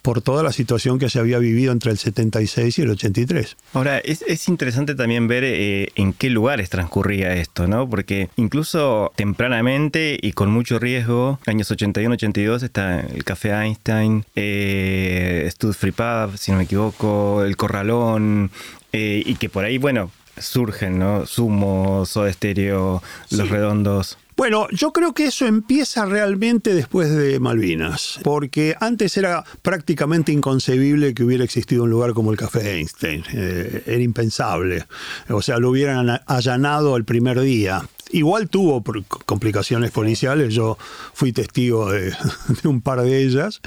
por 0.02 0.22
toda 0.22 0.44
la 0.44 0.52
situación 0.52 1.00
que 1.00 1.10
se 1.10 1.20
había 1.20 1.40
vivido 1.40 1.72
entre 1.72 1.92
el 1.92 1.98
76 1.98 2.78
y 2.78 2.82
el 2.84 2.92
83. 2.92 3.58
Ahora, 3.74 3.98
es, 4.00 4.48
interesante 4.48 4.94
también 4.94 5.28
ver 5.28 5.44
eh, 5.44 5.90
en 5.96 6.14
qué 6.14 6.30
lugares 6.30 6.70
transcurría 6.70 7.34
esto, 7.36 7.68
¿no? 7.68 7.90
Porque 7.90 8.30
incluso 8.36 9.12
tempranamente 9.16 10.18
y 10.22 10.34
con 10.34 10.52
mucho 10.52 10.78
riesgo, 10.78 11.40
años 11.48 11.72
81-82 11.72 12.64
está 12.64 13.00
el 13.02 13.24
Café 13.24 13.52
Einstein, 13.52 14.26
eh, 14.36 15.48
Stud 15.52 15.74
Free 15.74 15.92
Pub, 15.92 16.38
si 16.38 16.52
no 16.52 16.58
me 16.58 16.64
equivoco, 16.64 17.44
el 17.44 17.56
Corralón, 17.58 18.52
eh, 18.92 19.24
y 19.26 19.36
que 19.36 19.50
por 19.50 19.64
ahí, 19.64 19.78
bueno, 19.78 20.12
surgen, 20.38 21.00
¿no? 21.00 21.26
Sumo, 21.26 22.06
Soda 22.06 22.32
Stereo, 22.32 23.02
Los 23.32 23.50
Redondos. 23.50 24.18
Bueno, 24.38 24.68
yo 24.72 24.92
creo 24.92 25.14
que 25.14 25.28
eso 25.28 25.46
empieza 25.46 26.06
realmente 26.06 26.74
después 26.74 27.10
de 27.10 27.40
Malvinas, 27.40 28.20
porque 28.22 28.76
antes 28.82 29.16
era 29.16 29.46
prácticamente 29.62 30.34
inconcebible 30.34 31.14
que 31.14 31.24
hubiera 31.24 31.46
existido 31.46 31.84
un 31.84 31.90
lugar 31.90 32.12
como 32.14 32.32
el 32.32 32.38
Café 32.38 32.76
Einstein. 32.76 33.24
Eh, 33.32 33.84
era 33.86 34.02
impensable. 34.02 34.86
O 35.30 35.42
sea, 35.42 35.58
lo 35.58 35.70
hubieran 35.70 36.20
allanado 36.26 36.98
el 36.98 37.06
primer 37.06 37.40
día. 37.40 37.88
Igual 38.12 38.50
tuvo 38.50 38.84
complicaciones 39.26 39.92
policiales, 39.92 40.54
yo 40.54 40.78
fui 41.14 41.32
testigo 41.32 41.92
de, 41.92 42.14
un 42.64 42.82
par 42.82 43.02
de 43.02 43.24
ellas, 43.24 43.62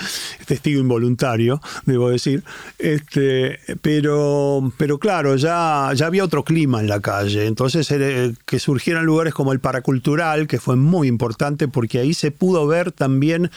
testigo 0.47 0.81
involuntario, 0.81 1.61
debo 1.87 2.11
decir, 2.11 2.45
este, 2.79 3.59
pero, 3.83 4.73
pero 4.77 4.99
claro, 4.99 5.37
ya, 5.37 5.91
ya 5.95 6.07
había 6.07 6.25
otro 6.25 6.45
clima 6.45 6.81
en 6.81 6.89
la 6.89 7.01
calle, 7.01 7.47
entonces 7.47 7.89
que 8.47 8.59
surgieran 8.59 9.05
lugares 9.05 9.35
como 9.35 9.53
el 9.53 9.61
Paracultural, 9.61 10.47
que 10.47 10.59
fue 10.59 10.77
muy 10.77 11.09
importante 11.09 11.69
porque 11.69 11.99
ahí 11.99 12.15
se 12.15 12.31
pudo 12.31 12.67
ver 12.67 12.93
también 12.93 13.51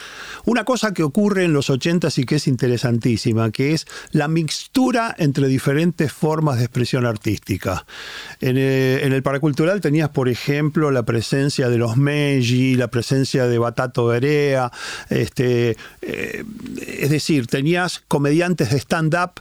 una 0.44 0.64
cosa 0.64 0.92
que 0.92 1.02
ocurre 1.02 1.44
en 1.44 1.52
los 1.52 1.70
80 1.70 2.08
y 2.16 2.24
que 2.24 2.36
es 2.36 2.48
interesantísima, 2.48 3.50
que 3.50 3.72
es 3.72 3.86
la 4.10 4.28
mixtura 4.28 5.14
entre 5.18 5.46
diferentes 5.46 6.12
formas 6.12 6.58
de 6.58 6.64
expresión 6.64 7.06
artística. 7.06 7.84
En 8.40 8.56
eh, 8.58 9.00
en 9.02 9.12
el 9.12 9.22
Paracultural 9.22 9.80
tenías, 9.80 10.08
por 10.08 10.28
ejemplo, 10.28 10.71
la 10.74 11.02
presencia 11.04 11.68
de 11.68 11.78
los 11.78 11.96
Meiji, 11.96 12.74
la 12.74 12.88
presencia 12.88 13.46
de 13.46 13.58
Batato 13.58 14.06
Berea, 14.06 14.70
este, 15.10 15.76
eh, 16.00 16.44
es 16.86 17.10
decir, 17.10 17.46
tenías 17.46 18.02
comediantes 18.08 18.70
de 18.70 18.78
stand-up 18.78 19.40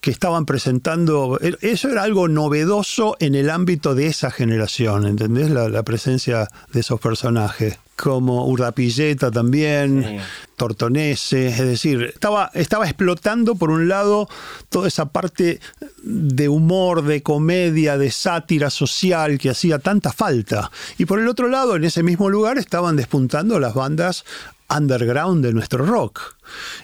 que 0.00 0.10
estaban 0.10 0.46
presentando, 0.46 1.38
eso 1.60 1.88
era 1.88 2.02
algo 2.02 2.28
novedoso 2.28 3.16
en 3.20 3.34
el 3.34 3.50
ámbito 3.50 3.94
de 3.94 4.06
esa 4.06 4.30
generación, 4.30 5.06
¿entendés? 5.06 5.50
La 5.50 5.82
presencia 5.84 6.48
de 6.72 6.80
esos 6.80 7.00
personajes. 7.00 7.78
Como 8.02 8.48
Urdapilleta 8.48 9.30
también, 9.30 10.18
Tortonese, 10.56 11.46
es 11.46 11.58
decir, 11.58 12.02
estaba, 12.02 12.50
estaba 12.52 12.86
explotando 12.86 13.54
por 13.54 13.70
un 13.70 13.86
lado 13.86 14.28
toda 14.70 14.88
esa 14.88 15.06
parte 15.10 15.60
de 16.02 16.48
humor, 16.48 17.04
de 17.04 17.22
comedia, 17.22 17.96
de 17.98 18.10
sátira 18.10 18.70
social 18.70 19.38
que 19.38 19.50
hacía 19.50 19.78
tanta 19.78 20.12
falta. 20.12 20.72
Y 20.98 21.04
por 21.04 21.20
el 21.20 21.28
otro 21.28 21.46
lado, 21.46 21.76
en 21.76 21.84
ese 21.84 22.02
mismo 22.02 22.28
lugar 22.28 22.58
estaban 22.58 22.96
despuntando 22.96 23.60
las 23.60 23.74
bandas 23.74 24.24
underground 24.68 25.44
de 25.44 25.52
nuestro 25.52 25.86
rock. 25.86 26.34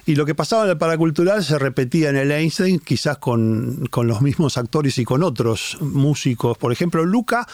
Y 0.05 0.15
lo 0.15 0.25
que 0.25 0.35
pasaba 0.35 0.63
en 0.63 0.71
el 0.71 0.77
paracultural 0.77 1.43
se 1.43 1.59
repetía 1.59 2.09
en 2.09 2.17
el 2.17 2.31
Einstein, 2.31 2.79
quizás 2.79 3.17
con, 3.17 3.89
los 4.03 4.21
mismos 4.21 4.57
actores 4.57 4.97
y 4.97 5.05
con 5.05 5.23
otros 5.23 5.77
músicos. 5.81 6.57
Por 6.57 6.71
ejemplo, 6.71 7.05
Luca 7.05 7.47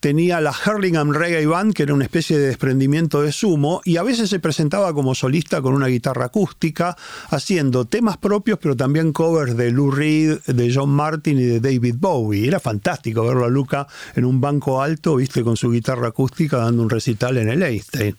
tenía 0.00 0.40
la 0.40 0.52
Hurlingham 0.52 1.12
Reggae 1.12 1.46
Band, 1.46 1.74
que 1.74 1.84
era 1.84 1.94
una 1.94 2.04
especie 2.04 2.38
de 2.38 2.48
desprendimiento 2.48 3.22
de 3.22 3.32
sumo, 3.32 3.80
y 3.84 3.96
a 3.96 4.02
veces 4.02 4.30
se 4.30 4.40
presentaba 4.40 4.92
como 4.92 5.14
solista 5.14 5.62
con 5.62 5.74
una 5.74 5.86
guitarra 5.86 6.26
acústica, 6.26 6.96
haciendo 7.30 7.84
temas 7.84 8.16
propios, 8.16 8.58
pero 8.60 8.76
también 8.76 9.12
covers 9.12 9.56
de 9.56 9.70
Lou 9.70 9.90
Reed, 9.90 10.40
de 10.46 10.72
John 10.74 10.90
Martin 10.90 11.38
y 11.38 11.44
de 11.44 11.60
David 11.60 11.96
Bowie. 11.98 12.46
Era 12.46 12.60
fantástico 12.60 13.24
verlo 13.24 13.44
a 13.44 13.48
Luca 13.48 13.86
en 14.14 14.24
un 14.24 14.40
banco 14.40 14.82
alto, 14.82 15.16
viste, 15.16 15.42
con 15.42 15.56
su 15.56 15.70
guitarra 15.70 16.08
acústica 16.08 16.58
dando 16.58 16.82
un 16.82 16.90
recital 16.90 17.38
en 17.38 17.48
el 17.48 17.62
Einstein, 17.62 18.16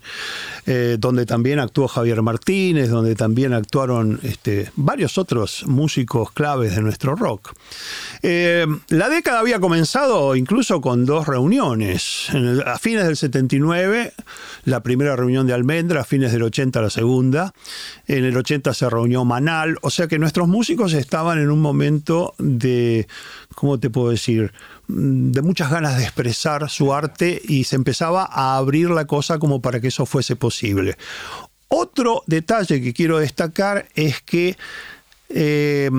eh, 0.65 0.97
donde 0.99 1.25
también 1.25 1.59
actuó 1.59 1.87
Javier 1.87 2.21
Martínez, 2.21 2.89
donde 2.89 3.15
también 3.15 3.34
actuaron 3.53 4.19
este, 4.23 4.71
varios 4.75 5.17
otros 5.17 5.65
músicos 5.67 6.31
claves 6.31 6.75
de 6.75 6.81
nuestro 6.81 7.15
rock. 7.15 7.53
Eh, 8.21 8.65
la 8.89 9.09
década 9.09 9.39
había 9.39 9.59
comenzado 9.59 10.35
incluso 10.35 10.81
con 10.81 11.05
dos 11.05 11.27
reuniones. 11.27 12.29
a 12.65 12.77
fines 12.79 13.05
del 13.05 13.17
79, 13.17 14.13
la 14.65 14.81
primera 14.81 15.15
reunión 15.15 15.47
de 15.47 15.53
Almendra, 15.53 16.01
a 16.01 16.05
fines 16.05 16.31
del 16.31 16.43
80 16.43 16.81
la 16.81 16.89
segunda. 16.89 17.53
En 18.07 18.23
el 18.23 18.35
80 18.37 18.73
se 18.73 18.89
reunió 18.89 19.25
Manal, 19.25 19.77
o 19.81 19.89
sea 19.89 20.07
que 20.07 20.19
nuestros 20.19 20.47
músicos 20.47 20.93
estaban 20.93 21.39
en 21.39 21.51
un 21.51 21.61
momento 21.61 22.33
de, 22.37 23.07
¿cómo 23.53 23.79
te 23.79 23.89
puedo 23.89 24.09
decir? 24.09 24.53
de 24.87 25.41
muchas 25.41 25.71
ganas 25.71 25.97
de 25.97 26.03
expresar 26.03 26.69
su 26.69 26.93
arte 26.93 27.41
y 27.43 27.63
se 27.63 27.75
empezaba 27.75 28.27
a 28.31 28.57
abrir 28.57 28.89
la 28.89 29.05
cosa 29.05 29.39
como 29.39 29.61
para 29.61 29.79
que 29.79 29.87
eso 29.87 30.05
fuese 30.05 30.35
posible. 30.35 30.97
Otro 31.77 32.23
detalle 32.25 32.81
que 32.81 32.93
quiero 32.93 33.19
destacar 33.19 33.89
es 33.95 34.21
que 34.21 34.55
eh, 35.27 35.89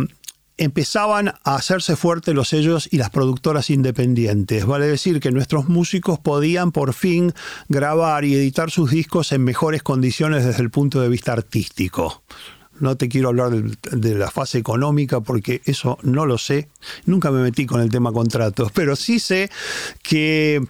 empezaban 0.57 1.35
a 1.45 1.55
hacerse 1.57 1.97
fuertes 1.97 2.35
los 2.35 2.49
sellos 2.49 2.89
y 2.91 2.97
las 2.97 3.11
productoras 3.11 3.69
independientes. 3.69 4.65
Vale 4.65 4.87
decir 4.87 5.21
que 5.21 5.31
nuestros 5.33 5.69
músicos 5.69 6.19
podían 6.19 6.73
por 6.73 6.95
fin 6.95 7.35
grabar 7.69 8.25
y 8.25 8.35
editar 8.35 8.71
sus 8.71 8.91
discos 8.91 9.33
en 9.33 9.45
mejores 9.45 9.83
condiciones 9.83 10.47
desde 10.47 10.63
el 10.63 10.71
punto 10.71 11.03
de 11.03 11.11
vista 11.11 11.35
artístico. 11.35 12.23
No 12.81 12.97
te 12.97 13.09
quiero 13.09 13.29
hablar 13.29 13.51
de, 13.53 14.15
la 14.15 14.31
fase 14.31 14.59
económica 14.59 15.21
porque 15.21 15.63
eso 15.65 15.99
no 16.03 16.27
lo 16.27 16.39
sé. 16.39 16.69
Nunca 17.05 17.31
me 17.31 17.43
metí 17.43 17.67
con 17.67 17.81
el 17.81 17.91
tema 17.91 18.13
contratos, 18.13 18.73
pero 18.73 18.97
sí 18.97 19.19
sé 19.19 19.51
que 20.03 20.63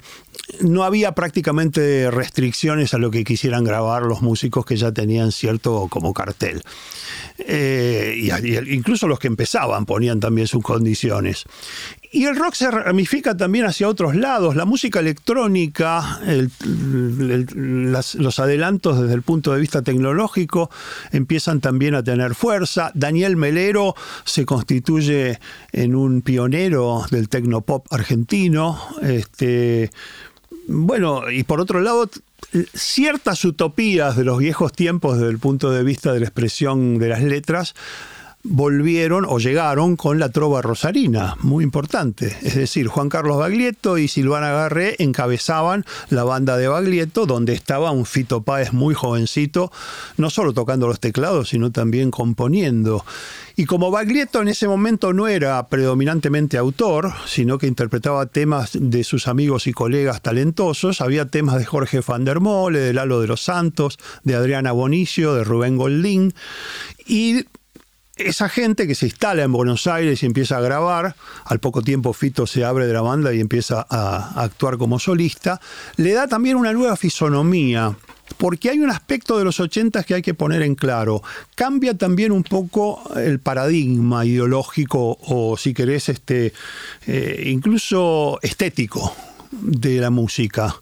no 0.61 0.85
había 0.85 1.13
prácticamente 1.13 2.11
restricciones 2.11 2.95
a 2.95 2.99
lo 2.99 3.11
que 3.11 3.25
quisieran 3.25 3.65
grabar 3.65 4.03
los 4.03 4.23
músicos 4.23 4.65
que 4.65 4.77
ya 4.77 4.93
tenían 4.93 5.33
cierto 5.33 5.89
como 5.91 6.13
cartel. 6.13 6.63
Eh, 7.39 8.15
y, 8.17 8.75
incluso 8.75 9.09
los 9.09 9.19
que 9.19 9.27
empezaban 9.27 9.87
ponían 9.87 10.21
también 10.21 10.47
sus 10.47 10.63
condiciones. 10.63 11.45
Y 12.13 12.25
el 12.25 12.37
rock 12.37 12.55
se 12.55 12.71
ramifica 12.71 13.37
también 13.37 13.67
hacia 13.67 13.89
otros 13.89 14.15
lados. 14.15 14.57
La 14.57 14.65
música 14.65 15.01
electrónica, 15.01 16.21
los 16.65 18.39
adelantos 18.39 19.01
desde 19.01 19.15
el 19.15 19.23
punto 19.23 19.53
de 19.53 19.61
vista 19.61 19.83
tecnológico 19.83 20.71
empiezan 21.13 21.61
también 21.61 21.95
a 21.95 22.03
tener 22.03 22.35
fuerza. 22.35 22.91
Daniel 22.95 23.37
Melero 23.37 23.95
se 24.25 24.45
constituye 24.45 25.39
en 25.73 25.95
un 25.95 26.23
pionero 26.23 27.05
del 27.11 27.29
tecnopop 27.29 27.87
argentino. 27.93 28.79
Este, 29.03 29.91
bueno, 30.69 31.31
y 31.31 31.45
por 31.45 31.61
otro 31.61 31.81
lado, 31.81 32.09
ciertas 32.75 33.45
utopías 33.45 34.17
de 34.17 34.25
los 34.25 34.39
viejos 34.39 34.73
tiempos 34.73 35.19
desde 35.19 35.31
el 35.31 35.39
punto 35.39 35.71
de 35.71 35.83
vista 35.83 36.13
de 36.13 36.21
la 36.21 36.27
expresión 36.27 36.99
de 36.99 37.09
las 37.09 37.23
letras 37.23 37.75
volvieron 38.49 39.27
o 39.29 39.39
llegaron 39.39 39.97
con 39.97 40.19
la 40.19 40.31
trova 40.31 40.63
rosarina, 40.63 41.37
muy 41.41 41.65
importante. 41.65 42.37
Es 42.43 42.55
decir, 42.55 42.89
Juan 42.89 43.09
Carlos 43.09 43.39
Baglietto 43.39 43.99
y 43.99 44.09
Silvana 44.09 44.51
Garré 44.51 44.97
encabezaban 44.99 45.85
la 46.09 46.25
banda 46.25 46.57
de 46.57 46.69
Baglietto, 46.69 47.27
donde 47.27 47.53
estaba 47.53 47.91
un 47.91 48.07
Fito 48.07 48.43
Páez 48.43 48.73
muy 48.73 48.95
jovencito, 48.95 49.73
no 50.17 50.31
solo 50.31 50.53
tocando 50.53 50.87
los 50.87 51.01
teclados, 51.01 51.49
sino 51.51 51.73
también 51.73 52.11
componiendo. 52.11 53.05
Y 53.57 53.65
como 53.65 53.91
Baglietto 53.91 54.43
en 54.43 54.49
ese 54.49 54.69
momento 54.69 55.13
no 55.13 55.29
era 55.29 55.67
predominantemente 55.69 56.59
autor, 56.59 57.13
sino 57.27 57.57
que 57.57 57.67
interpretaba 57.67 58.27
temas 58.27 58.71
de 58.75 59.03
sus 59.03 59.29
amigos 59.29 59.67
y 59.67 59.73
colegas 59.73 60.21
talentosos, 60.21 61.01
había 61.01 61.27
temas 61.27 61.59
de 61.59 61.65
Jorge 61.65 62.01
van 62.07 62.25
der 62.25 62.41
Mole, 62.41 62.79
de 62.79 62.93
Lalo 62.93 63.21
de 63.21 63.29
los 63.29 63.43
Santos, 63.43 63.99
de 64.25 64.35
Adriana 64.35 64.73
Bonicio, 64.73 65.35
de 65.35 65.45
Rubén 65.45 65.77
Goldín, 65.79 66.35
y 67.07 67.45
esa 68.17 68.49
gente 68.49 68.87
que 68.87 68.95
se 68.95 69.07
instala 69.07 69.43
en 69.43 69.53
Buenos 69.53 69.87
Aires 69.87 70.23
y 70.23 70.27
empieza 70.27 70.57
a 70.57 70.61
grabar, 70.61 71.15
al 71.45 71.61
poco 71.61 71.83
tiempo 71.83 72.15
Fito 72.15 72.47
se 72.47 72.65
abre 72.65 72.87
de 72.87 72.93
la 72.95 73.03
banda 73.03 73.33
y 73.35 73.41
empieza 73.41 73.87
a, 73.89 74.43
actuar 74.43 74.79
como 74.79 74.99
solista, 74.99 75.61
le 75.97 76.15
da 76.15 76.27
también 76.27 76.57
una 76.57 76.73
nueva 76.73 76.97
fisonomía, 76.97 77.95
porque 78.39 78.71
hay 78.71 78.79
un 78.79 78.91
aspecto 78.91 79.39
de 79.39 79.45
los 79.45 79.61
ochentas 79.61 80.07
que 80.07 80.15
hay 80.15 80.23
que 80.23 80.35
poner 80.35 80.63
en 80.63 80.75
claro. 80.75 81.23
Cambia 81.55 81.95
también 81.95 82.33
un 82.33 82.43
poco 82.43 83.03
el 83.17 83.39
paradigma 83.39 84.25
ideológico 84.25 85.19
o, 85.21 85.57
si 85.59 85.75
querés, 85.75 86.09
este, 86.09 86.55
eh, 87.07 87.45
incluso 87.47 88.39
estético 88.43 89.15
de 89.51 90.01
la 90.01 90.11
música. 90.11 90.77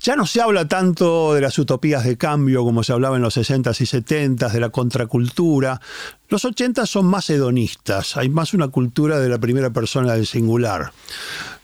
Ya 0.00 0.16
no 0.16 0.26
se 0.26 0.40
habla 0.40 0.68
tanto 0.68 1.34
de 1.34 1.40
las 1.40 1.58
utopías 1.58 2.04
de 2.04 2.16
cambio 2.16 2.64
como 2.64 2.82
se 2.82 2.92
hablaba 2.92 3.16
en 3.16 3.22
los 3.22 3.36
60s 3.36 3.80
y 3.80 3.84
70s, 3.84 4.52
de 4.52 4.60
la 4.60 4.70
contracultura. 4.70 5.80
Los 6.28 6.44
80 6.44 6.86
son 6.86 7.06
más 7.06 7.28
hedonistas, 7.30 8.16
hay 8.16 8.28
más 8.28 8.54
una 8.54 8.68
cultura 8.68 9.18
de 9.18 9.28
la 9.28 9.38
primera 9.38 9.70
persona 9.70 10.14
del 10.14 10.26
singular. 10.26 10.92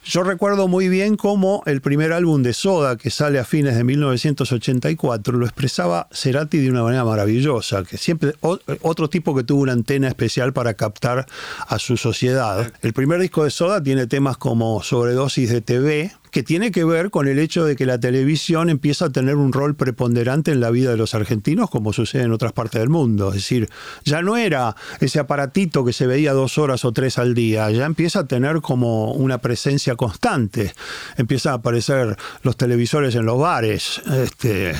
Yo 0.05 0.23
recuerdo 0.23 0.67
muy 0.67 0.89
bien 0.89 1.17
cómo 1.17 1.61
el 1.65 1.81
primer 1.81 2.13
álbum 2.13 2.41
de 2.41 2.53
Soda, 2.53 2.97
que 2.97 3.11
sale 3.11 3.37
a 3.37 3.43
fines 3.43 3.75
de 3.75 3.83
1984, 3.83 5.37
lo 5.37 5.45
expresaba 5.45 6.07
Cerati 6.11 6.57
de 6.57 6.71
una 6.71 6.83
manera 6.83 7.03
maravillosa, 7.03 7.83
que 7.83 7.97
siempre 7.97 8.33
otro 8.41 9.09
tipo 9.09 9.35
que 9.35 9.43
tuvo 9.43 9.61
una 9.61 9.73
antena 9.73 10.07
especial 10.07 10.53
para 10.53 10.73
captar 10.73 11.27
a 11.67 11.79
su 11.79 11.97
sociedad. 11.97 12.71
El 12.81 12.93
primer 12.93 13.19
disco 13.19 13.43
de 13.43 13.51
Soda 13.51 13.83
tiene 13.83 14.07
temas 14.07 14.37
como 14.37 14.81
Sobredosis 14.81 15.51
de 15.51 15.61
TV, 15.61 16.11
que 16.31 16.43
tiene 16.43 16.71
que 16.71 16.83
ver 16.83 17.09
con 17.09 17.27
el 17.27 17.39
hecho 17.39 17.65
de 17.65 17.75
que 17.75 17.85
la 17.85 17.99
televisión 17.99 18.69
empieza 18.69 19.05
a 19.05 19.09
tener 19.09 19.35
un 19.35 19.53
rol 19.53 19.75
preponderante 19.75 20.51
en 20.51 20.59
la 20.59 20.69
vida 20.69 20.91
de 20.91 20.97
los 20.97 21.15
argentinos, 21.15 21.69
como 21.69 21.93
sucede 21.93 22.23
en 22.23 22.31
otras 22.31 22.53
partes 22.53 22.79
del 22.79 22.89
mundo. 22.89 23.29
Es 23.29 23.35
decir, 23.35 23.69
ya 24.03 24.21
no 24.21 24.37
era 24.37 24.75
ese 24.99 25.19
aparatito 25.19 25.83
que 25.85 25.93
se 25.93 26.07
veía 26.07 26.33
dos 26.33 26.57
horas 26.57 26.85
o 26.85 26.91
tres 26.91 27.17
al 27.17 27.33
día, 27.33 27.69
ya 27.71 27.85
empieza 27.85 28.19
a 28.19 28.27
tener 28.27 28.61
como 28.61 29.13
una 29.13 29.39
presencia 29.39 29.95
constante. 29.95 30.73
Empiezan 31.17 31.53
a 31.53 31.55
aparecer 31.55 32.17
los 32.43 32.57
televisores 32.57 33.15
en 33.15 33.25
los 33.25 33.39
bares, 33.39 34.01
este, 34.11 34.73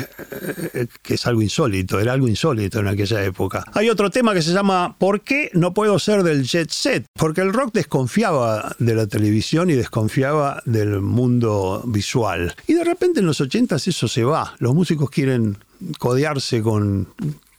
que 1.02 1.14
es 1.14 1.28
algo 1.28 1.42
insólito, 1.42 2.00
era 2.00 2.14
algo 2.14 2.28
insólito 2.28 2.80
en 2.80 2.88
aquella 2.88 3.24
época. 3.24 3.64
Hay 3.74 3.90
otro 3.90 4.10
tema 4.10 4.34
que 4.34 4.42
se 4.42 4.54
llama 4.54 4.96
¿Por 4.98 5.22
qué 5.22 5.50
no 5.54 5.74
puedo 5.74 5.98
ser 6.00 6.24
del 6.24 6.44
jet 6.44 6.70
set? 6.70 7.06
Porque 7.14 7.42
el 7.42 7.54
rock 7.54 7.74
desconfiaba 7.74 8.76
de 8.80 8.96
la 8.96 9.08
televisión 9.08 9.70
y 9.70 9.74
desconfiaba 9.74 10.62
del 10.66 11.02
mundo 11.02 11.39
visual. 11.86 12.56
Y 12.68 12.74
de 12.74 12.84
repente 12.84 13.20
en 13.20 13.26
los 13.26 13.42
80 13.42 13.76
eso 13.76 14.08
se 14.08 14.24
va. 14.24 14.56
Los 14.60 14.74
músicos 14.74 15.10
quieren 15.10 15.58
codearse 15.98 16.62
con, 16.62 17.08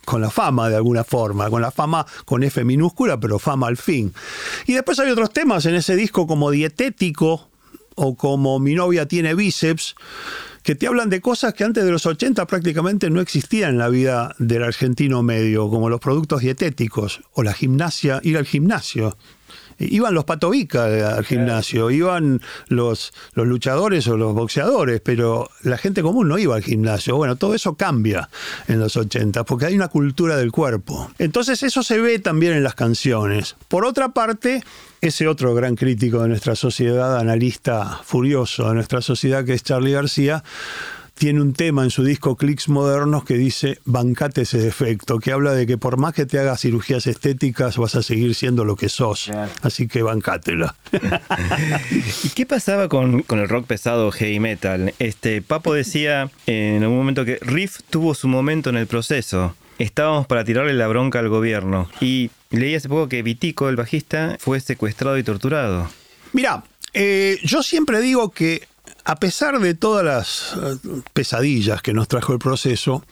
con 0.04 0.20
la 0.20 0.30
fama 0.30 0.68
de 0.68 0.76
alguna 0.76 1.04
forma, 1.04 1.48
con 1.50 1.62
la 1.62 1.70
fama 1.70 2.06
con 2.24 2.42
F 2.42 2.64
minúscula, 2.64 3.18
pero 3.18 3.38
fama 3.38 3.68
al 3.68 3.76
fin. 3.76 4.12
Y 4.66 4.74
después 4.74 4.98
hay 4.98 5.10
otros 5.10 5.32
temas 5.32 5.66
en 5.66 5.74
ese 5.74 5.96
disco 5.96 6.26
como 6.26 6.50
Dietético 6.50 7.48
o 7.94 8.16
como 8.16 8.58
Mi 8.58 8.74
novia 8.74 9.06
tiene 9.06 9.34
bíceps, 9.34 9.94
que 10.62 10.74
te 10.74 10.86
hablan 10.86 11.10
de 11.10 11.20
cosas 11.20 11.54
que 11.54 11.64
antes 11.64 11.84
de 11.84 11.90
los 11.90 12.06
80 12.06 12.46
prácticamente 12.46 13.10
no 13.10 13.20
existían 13.20 13.70
en 13.70 13.78
la 13.78 13.88
vida 13.88 14.34
del 14.38 14.62
argentino 14.62 15.22
medio, 15.22 15.68
como 15.70 15.88
los 15.88 16.00
productos 16.00 16.40
dietéticos 16.40 17.20
o 17.32 17.42
la 17.42 17.52
gimnasia, 17.52 18.20
ir 18.22 18.36
al 18.36 18.46
gimnasio 18.46 19.16
iban 19.80 20.14
los 20.14 20.24
patovicas 20.24 21.02
al 21.02 21.24
gimnasio, 21.24 21.90
iban 21.90 22.40
los, 22.68 23.12
los 23.34 23.46
luchadores 23.46 24.06
o 24.08 24.16
los 24.16 24.34
boxeadores, 24.34 25.00
pero 25.00 25.50
la 25.62 25.78
gente 25.78 26.02
común 26.02 26.28
no 26.28 26.38
iba 26.38 26.54
al 26.54 26.62
gimnasio. 26.62 27.16
Bueno, 27.16 27.36
todo 27.36 27.54
eso 27.54 27.74
cambia 27.74 28.28
en 28.68 28.78
los 28.78 28.96
80, 28.96 29.44
porque 29.44 29.66
hay 29.66 29.74
una 29.74 29.88
cultura 29.88 30.36
del 30.36 30.52
cuerpo. 30.52 31.10
Entonces 31.18 31.62
eso 31.62 31.82
se 31.82 31.98
ve 31.98 32.18
también 32.18 32.52
en 32.52 32.62
las 32.62 32.74
canciones. 32.74 33.56
Por 33.68 33.84
otra 33.84 34.10
parte, 34.10 34.62
ese 35.00 35.26
otro 35.26 35.54
gran 35.54 35.76
crítico 35.76 36.22
de 36.22 36.28
nuestra 36.28 36.54
sociedad, 36.54 37.18
analista 37.18 38.00
furioso 38.04 38.68
de 38.68 38.74
nuestra 38.74 39.00
sociedad, 39.00 39.44
que 39.44 39.54
es 39.54 39.62
Charlie 39.62 39.92
García, 39.92 40.44
tiene 41.20 41.42
un 41.42 41.52
tema 41.52 41.84
en 41.84 41.90
su 41.90 42.02
disco 42.02 42.34
Clicks 42.34 42.70
Modernos 42.70 43.24
que 43.24 43.34
dice 43.34 43.78
bancate 43.84 44.40
ese 44.40 44.56
defecto, 44.56 45.18
que 45.18 45.32
habla 45.32 45.52
de 45.52 45.66
que 45.66 45.76
por 45.76 45.98
más 45.98 46.14
que 46.14 46.24
te 46.24 46.38
hagas 46.38 46.62
cirugías 46.62 47.06
estéticas 47.06 47.76
vas 47.76 47.94
a 47.94 48.02
seguir 48.02 48.34
siendo 48.34 48.64
lo 48.64 48.74
que 48.74 48.88
sos. 48.88 49.30
Así 49.60 49.86
que 49.86 50.02
bancátela. 50.02 50.74
¿Y 52.24 52.30
qué 52.30 52.46
pasaba 52.46 52.88
con, 52.88 53.20
con, 53.24 53.38
el 53.38 53.50
rock 53.50 53.66
pesado 53.66 54.10
heavy 54.10 54.40
metal? 54.40 54.94
Este, 54.98 55.42
Papo 55.42 55.74
decía 55.74 56.30
en 56.46 56.82
algún 56.84 56.96
momento 56.96 57.26
que 57.26 57.38
Riff 57.42 57.80
tuvo 57.90 58.14
su 58.14 58.26
momento 58.26 58.70
en 58.70 58.78
el 58.78 58.86
proceso. 58.86 59.54
Estábamos 59.78 60.26
para 60.26 60.42
tirarle 60.44 60.72
la 60.72 60.88
bronca 60.88 61.18
al 61.18 61.28
gobierno. 61.28 61.90
Y 62.00 62.30
leí 62.48 62.74
hace 62.74 62.88
poco 62.88 63.10
que 63.10 63.22
Vitico, 63.22 63.68
el 63.68 63.76
bajista, 63.76 64.38
fue 64.40 64.58
secuestrado 64.58 65.18
y 65.18 65.22
torturado. 65.22 65.90
Mira, 66.32 66.64
eh, 66.92 67.38
yo 67.44 67.62
siempre 67.62 68.00
digo 68.00 68.30
que 68.30 68.66
a 69.04 69.16
pesar 69.16 69.58
de 69.58 69.74
todas 69.74 70.04
las 70.04 70.54
eh, 70.56 71.02
pesadillas 71.12 71.82
que 71.82 71.92
nos 71.92 72.08
trajo 72.08 72.32
el 72.32 72.38
proceso, 72.38 73.04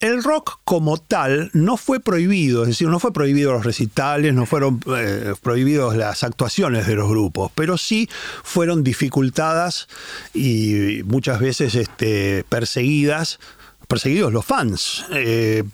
el 0.00 0.22
rock 0.22 0.60
como 0.64 0.98
tal 0.98 1.50
no 1.54 1.76
fue 1.76 1.98
prohibido, 1.98 2.62
es 2.62 2.68
decir, 2.68 2.88
no 2.88 3.00
fue 3.00 3.12
prohibido 3.12 3.52
los 3.52 3.64
recitales, 3.64 4.32
no 4.32 4.46
fueron 4.46 4.80
eh, 4.96 5.34
prohibidos 5.42 5.96
las 5.96 6.22
actuaciones 6.22 6.86
de 6.86 6.94
los 6.94 7.08
grupos, 7.08 7.50
pero 7.54 7.76
sí 7.76 8.08
fueron 8.44 8.84
dificultadas 8.84 9.88
y 10.34 11.02
muchas 11.04 11.40
veces 11.40 11.74
este, 11.74 12.44
perseguidas, 12.48 13.40
perseguidos 13.88 14.32
los 14.32 14.44
fans. 14.44 15.04
Eh, 15.10 15.64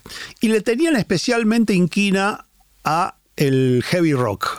y 0.40 0.48
le 0.48 0.62
tenían 0.62 0.96
especialmente 0.96 1.74
inquina 1.74 2.46
a 2.82 3.16
el 3.36 3.84
heavy 3.86 4.14
rock, 4.14 4.58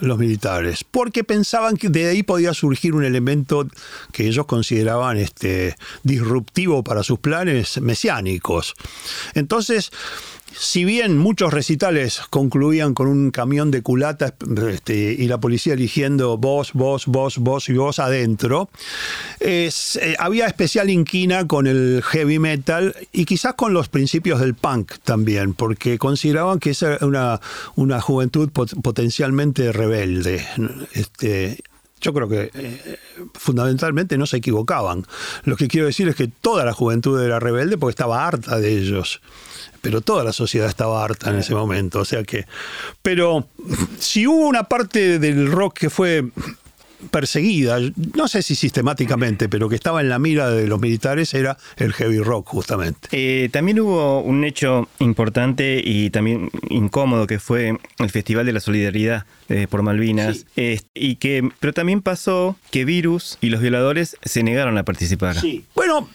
los 0.00 0.18
militares, 0.18 0.84
porque 0.88 1.24
pensaban 1.24 1.76
que 1.76 1.88
de 1.88 2.06
ahí 2.06 2.22
podía 2.22 2.54
surgir 2.54 2.94
un 2.94 3.04
elemento 3.04 3.66
que 4.12 4.26
ellos 4.26 4.46
consideraban 4.46 5.16
este, 5.16 5.76
disruptivo 6.02 6.82
para 6.82 7.02
sus 7.02 7.18
planes 7.18 7.80
mesiánicos. 7.80 8.74
Entonces, 9.34 9.90
si 10.52 10.84
bien 10.84 11.16
muchos 11.18 11.52
recitales 11.52 12.20
concluían 12.30 12.94
con 12.94 13.06
un 13.06 13.30
camión 13.30 13.70
de 13.70 13.82
culata 13.82 14.34
este, 14.68 15.14
y 15.18 15.26
la 15.26 15.38
policía 15.38 15.74
eligiendo 15.74 16.38
vos, 16.38 16.72
vos, 16.74 17.06
vos, 17.06 17.38
vos 17.38 17.68
y 17.68 17.74
vos 17.74 17.98
adentro, 17.98 18.68
eh, 19.40 19.70
había 20.18 20.46
especial 20.46 20.90
inquina 20.90 21.46
con 21.46 21.66
el 21.66 22.02
heavy 22.04 22.38
metal 22.38 22.94
y 23.12 23.24
quizás 23.24 23.54
con 23.54 23.72
los 23.72 23.88
principios 23.88 24.40
del 24.40 24.54
punk 24.54 24.94
también, 25.04 25.54
porque 25.54 25.98
consideraban 25.98 26.58
que 26.58 26.70
esa 26.70 26.94
era 26.94 27.06
una, 27.06 27.40
una 27.76 28.00
juventud 28.00 28.50
potencialmente 28.50 29.72
rebelde. 29.72 30.46
Este, 30.92 31.62
yo 32.00 32.12
creo 32.12 32.28
que 32.28 32.50
eh, 32.54 32.98
fundamentalmente 33.34 34.16
no 34.18 34.26
se 34.26 34.38
equivocaban. 34.38 35.06
Lo 35.44 35.56
que 35.56 35.68
quiero 35.68 35.86
decir 35.86 36.08
es 36.08 36.16
que 36.16 36.28
toda 36.28 36.64
la 36.64 36.72
juventud 36.72 37.20
era 37.20 37.38
rebelde 37.38 37.78
porque 37.78 37.92
estaba 37.92 38.26
harta 38.26 38.58
de 38.58 38.78
ellos 38.78 39.20
pero 39.80 40.00
toda 40.00 40.24
la 40.24 40.32
sociedad 40.32 40.68
estaba 40.68 41.04
harta 41.04 41.30
en 41.30 41.38
ese 41.38 41.54
momento. 41.54 42.00
O 42.00 42.04
sea 42.04 42.22
que. 42.22 42.46
Pero 43.02 43.48
si 43.98 44.26
hubo 44.26 44.46
una 44.46 44.64
parte 44.64 45.18
del 45.18 45.50
rock 45.50 45.78
que 45.78 45.90
fue 45.90 46.24
perseguida, 47.10 47.78
no 48.14 48.28
sé 48.28 48.42
si 48.42 48.54
sistemáticamente, 48.54 49.48
pero 49.48 49.68
que 49.68 49.74
estaba 49.74 50.00
en 50.00 50.08
la 50.08 50.18
mira 50.18 50.50
de 50.50 50.66
los 50.66 50.80
militares, 50.80 51.32
era 51.34 51.56
el 51.76 51.92
heavy 51.92 52.18
rock, 52.18 52.48
justamente. 52.48 53.08
Eh, 53.12 53.48
también 53.50 53.80
hubo 53.80 54.20
un 54.20 54.44
hecho 54.44 54.88
importante 54.98 55.80
y 55.82 56.10
también 56.10 56.50
incómodo 56.68 57.26
que 57.26 57.38
fue 57.38 57.78
el 57.98 58.10
Festival 58.10 58.46
de 58.46 58.52
la 58.52 58.60
Solidaridad 58.60 59.24
eh, 59.48 59.66
por 59.68 59.82
Malvinas. 59.82 60.46
y 60.94 61.16
que, 61.16 61.48
pero 61.58 61.72
también 61.72 62.02
pasó 62.02 62.56
que 62.70 62.84
Virus 62.84 63.38
y 63.40 63.50
los 63.50 63.60
violadores 63.60 64.16
se 64.22 64.42
negaron 64.42 64.76
a 64.78 64.84
participar. 64.84 65.40
Sí. 65.40 65.64
Bueno, 65.74 66.08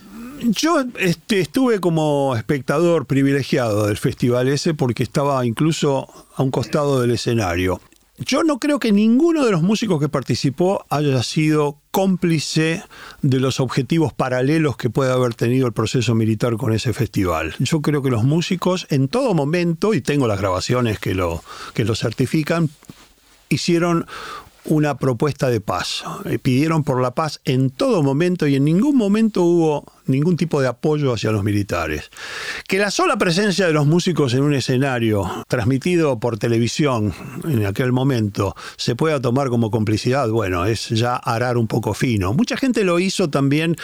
yo 0.51 0.83
este, 0.99 1.39
estuve 1.39 1.79
como 1.79 2.35
espectador 2.35 3.05
privilegiado 3.05 3.87
del 3.87 3.97
festival 3.97 4.47
ese 4.47 4.73
porque 4.73 5.03
estaba 5.03 5.45
incluso 5.45 6.07
a 6.35 6.43
un 6.43 6.51
costado 6.51 7.01
del 7.01 7.11
escenario. 7.11 7.81
Yo 8.17 8.43
no 8.43 8.59
creo 8.59 8.79
que 8.79 8.93
ninguno 8.93 9.43
de 9.43 9.51
los 9.51 9.61
músicos 9.61 9.99
que 9.99 10.07
participó 10.07 10.85
haya 10.89 11.21
sido 11.21 11.79
cómplice 11.91 12.81
de 13.21 13.39
los 13.41 13.59
objetivos 13.59 14.13
paralelos 14.13 14.77
que 14.77 14.89
puede 14.89 15.11
haber 15.11 15.33
tenido 15.33 15.67
el 15.67 15.73
proceso 15.73 16.15
militar 16.15 16.55
con 16.55 16.71
ese 16.71 16.93
festival. 16.93 17.55
Yo 17.59 17.81
creo 17.81 18.01
que 18.01 18.09
los 18.09 18.23
músicos 18.23 18.87
en 18.89 19.09
todo 19.09 19.33
momento, 19.33 19.93
y 19.93 19.99
tengo 19.99 20.27
las 20.27 20.39
grabaciones 20.39 20.97
que 20.97 21.13
lo, 21.13 21.43
que 21.73 21.83
lo 21.83 21.93
certifican, 21.93 22.69
hicieron 23.49 24.07
una 24.63 24.97
propuesta 24.97 25.49
de 25.49 25.59
paz. 25.59 26.05
Eh, 26.23 26.39
pidieron 26.39 26.85
por 26.85 27.01
la 27.01 27.11
paz 27.11 27.41
en 27.43 27.69
todo 27.69 28.01
momento 28.01 28.47
y 28.47 28.55
en 28.55 28.63
ningún 28.63 28.95
momento 28.95 29.43
hubo 29.43 29.85
ningún 30.07 30.37
tipo 30.37 30.61
de 30.61 30.67
apoyo 30.67 31.13
hacia 31.13 31.31
los 31.31 31.43
militares. 31.43 32.09
Que 32.67 32.77
la 32.77 32.91
sola 32.91 33.17
presencia 33.17 33.67
de 33.67 33.73
los 33.73 33.85
músicos 33.85 34.33
en 34.33 34.43
un 34.43 34.53
escenario 34.53 35.45
transmitido 35.47 36.19
por 36.19 36.37
televisión 36.37 37.13
en 37.43 37.65
aquel 37.65 37.91
momento 37.91 38.55
se 38.77 38.95
pueda 38.95 39.19
tomar 39.19 39.49
como 39.49 39.71
complicidad, 39.71 40.29
bueno, 40.29 40.65
es 40.65 40.89
ya 40.89 41.15
arar 41.15 41.57
un 41.57 41.67
poco 41.67 41.93
fino. 41.93 42.33
Mucha 42.33 42.57
gente 42.57 42.83
lo 42.83 42.99
hizo 42.99 43.29
también 43.29 43.75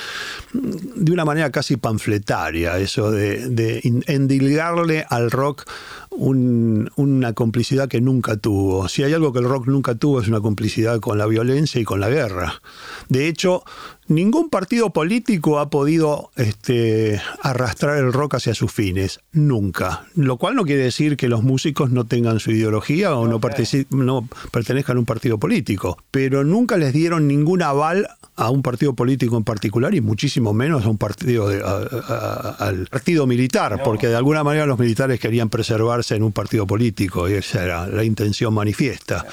de 0.53 1.11
una 1.11 1.25
manera 1.25 1.51
casi 1.51 1.77
panfletaria, 1.77 2.77
eso 2.77 3.11
de, 3.11 3.49
de 3.49 3.81
endilgarle 4.07 5.05
al 5.09 5.31
rock 5.31 5.65
una 6.13 7.33
complicidad 7.33 7.87
que 7.87 8.01
nunca 8.01 8.35
tuvo. 8.35 8.87
Si 8.89 9.03
hay 9.03 9.13
algo 9.13 9.31
que 9.31 9.39
el 9.39 9.45
rock 9.45 9.67
nunca 9.67 9.95
tuvo 9.95 10.19
es 10.19 10.27
una 10.27 10.41
complicidad 10.41 10.99
con 10.99 11.17
la 11.17 11.25
violencia 11.25 11.79
y 11.79 11.85
con 11.85 11.99
la 12.01 12.09
guerra. 12.09 12.61
De 13.07 13.27
hecho, 13.27 13.63
Ningún 14.11 14.49
partido 14.49 14.89
político 14.89 15.57
ha 15.57 15.69
podido 15.69 16.31
este, 16.35 17.21
arrastrar 17.41 17.95
el 17.95 18.11
rock 18.11 18.35
hacia 18.35 18.53
sus 18.53 18.69
fines, 18.69 19.21
nunca. 19.31 20.03
Lo 20.15 20.35
cual 20.35 20.55
no 20.55 20.65
quiere 20.65 20.83
decir 20.83 21.15
que 21.15 21.29
los 21.29 21.43
músicos 21.43 21.91
no 21.91 22.05
tengan 22.05 22.41
su 22.41 22.51
ideología 22.51 23.15
o 23.15 23.25
no, 23.25 23.39
no 23.89 24.29
pertenezcan 24.51 24.97
a 24.97 24.99
un 24.99 25.05
partido 25.05 25.37
político, 25.37 25.97
pero 26.11 26.43
nunca 26.43 26.75
les 26.75 26.91
dieron 26.91 27.25
ningún 27.25 27.61
aval 27.61 28.05
a 28.35 28.49
un 28.49 28.61
partido 28.61 28.93
político 28.95 29.37
en 29.37 29.45
particular 29.45 29.95
y 29.95 30.01
muchísimo 30.01 30.51
menos 30.51 30.83
a 30.83 30.89
un 30.89 30.97
partido 30.97 31.47
al 31.47 32.87
partido 32.87 33.25
militar, 33.25 33.81
porque 33.81 34.07
de 34.07 34.17
alguna 34.17 34.43
manera 34.43 34.65
los 34.65 34.77
militares 34.77 35.21
querían 35.21 35.49
preservarse 35.49 36.15
en 36.15 36.23
un 36.23 36.33
partido 36.33 36.67
político 36.67 37.29
y 37.29 37.35
esa 37.35 37.63
era 37.63 37.87
la 37.87 38.03
intención 38.03 38.53
manifiesta. 38.53 39.25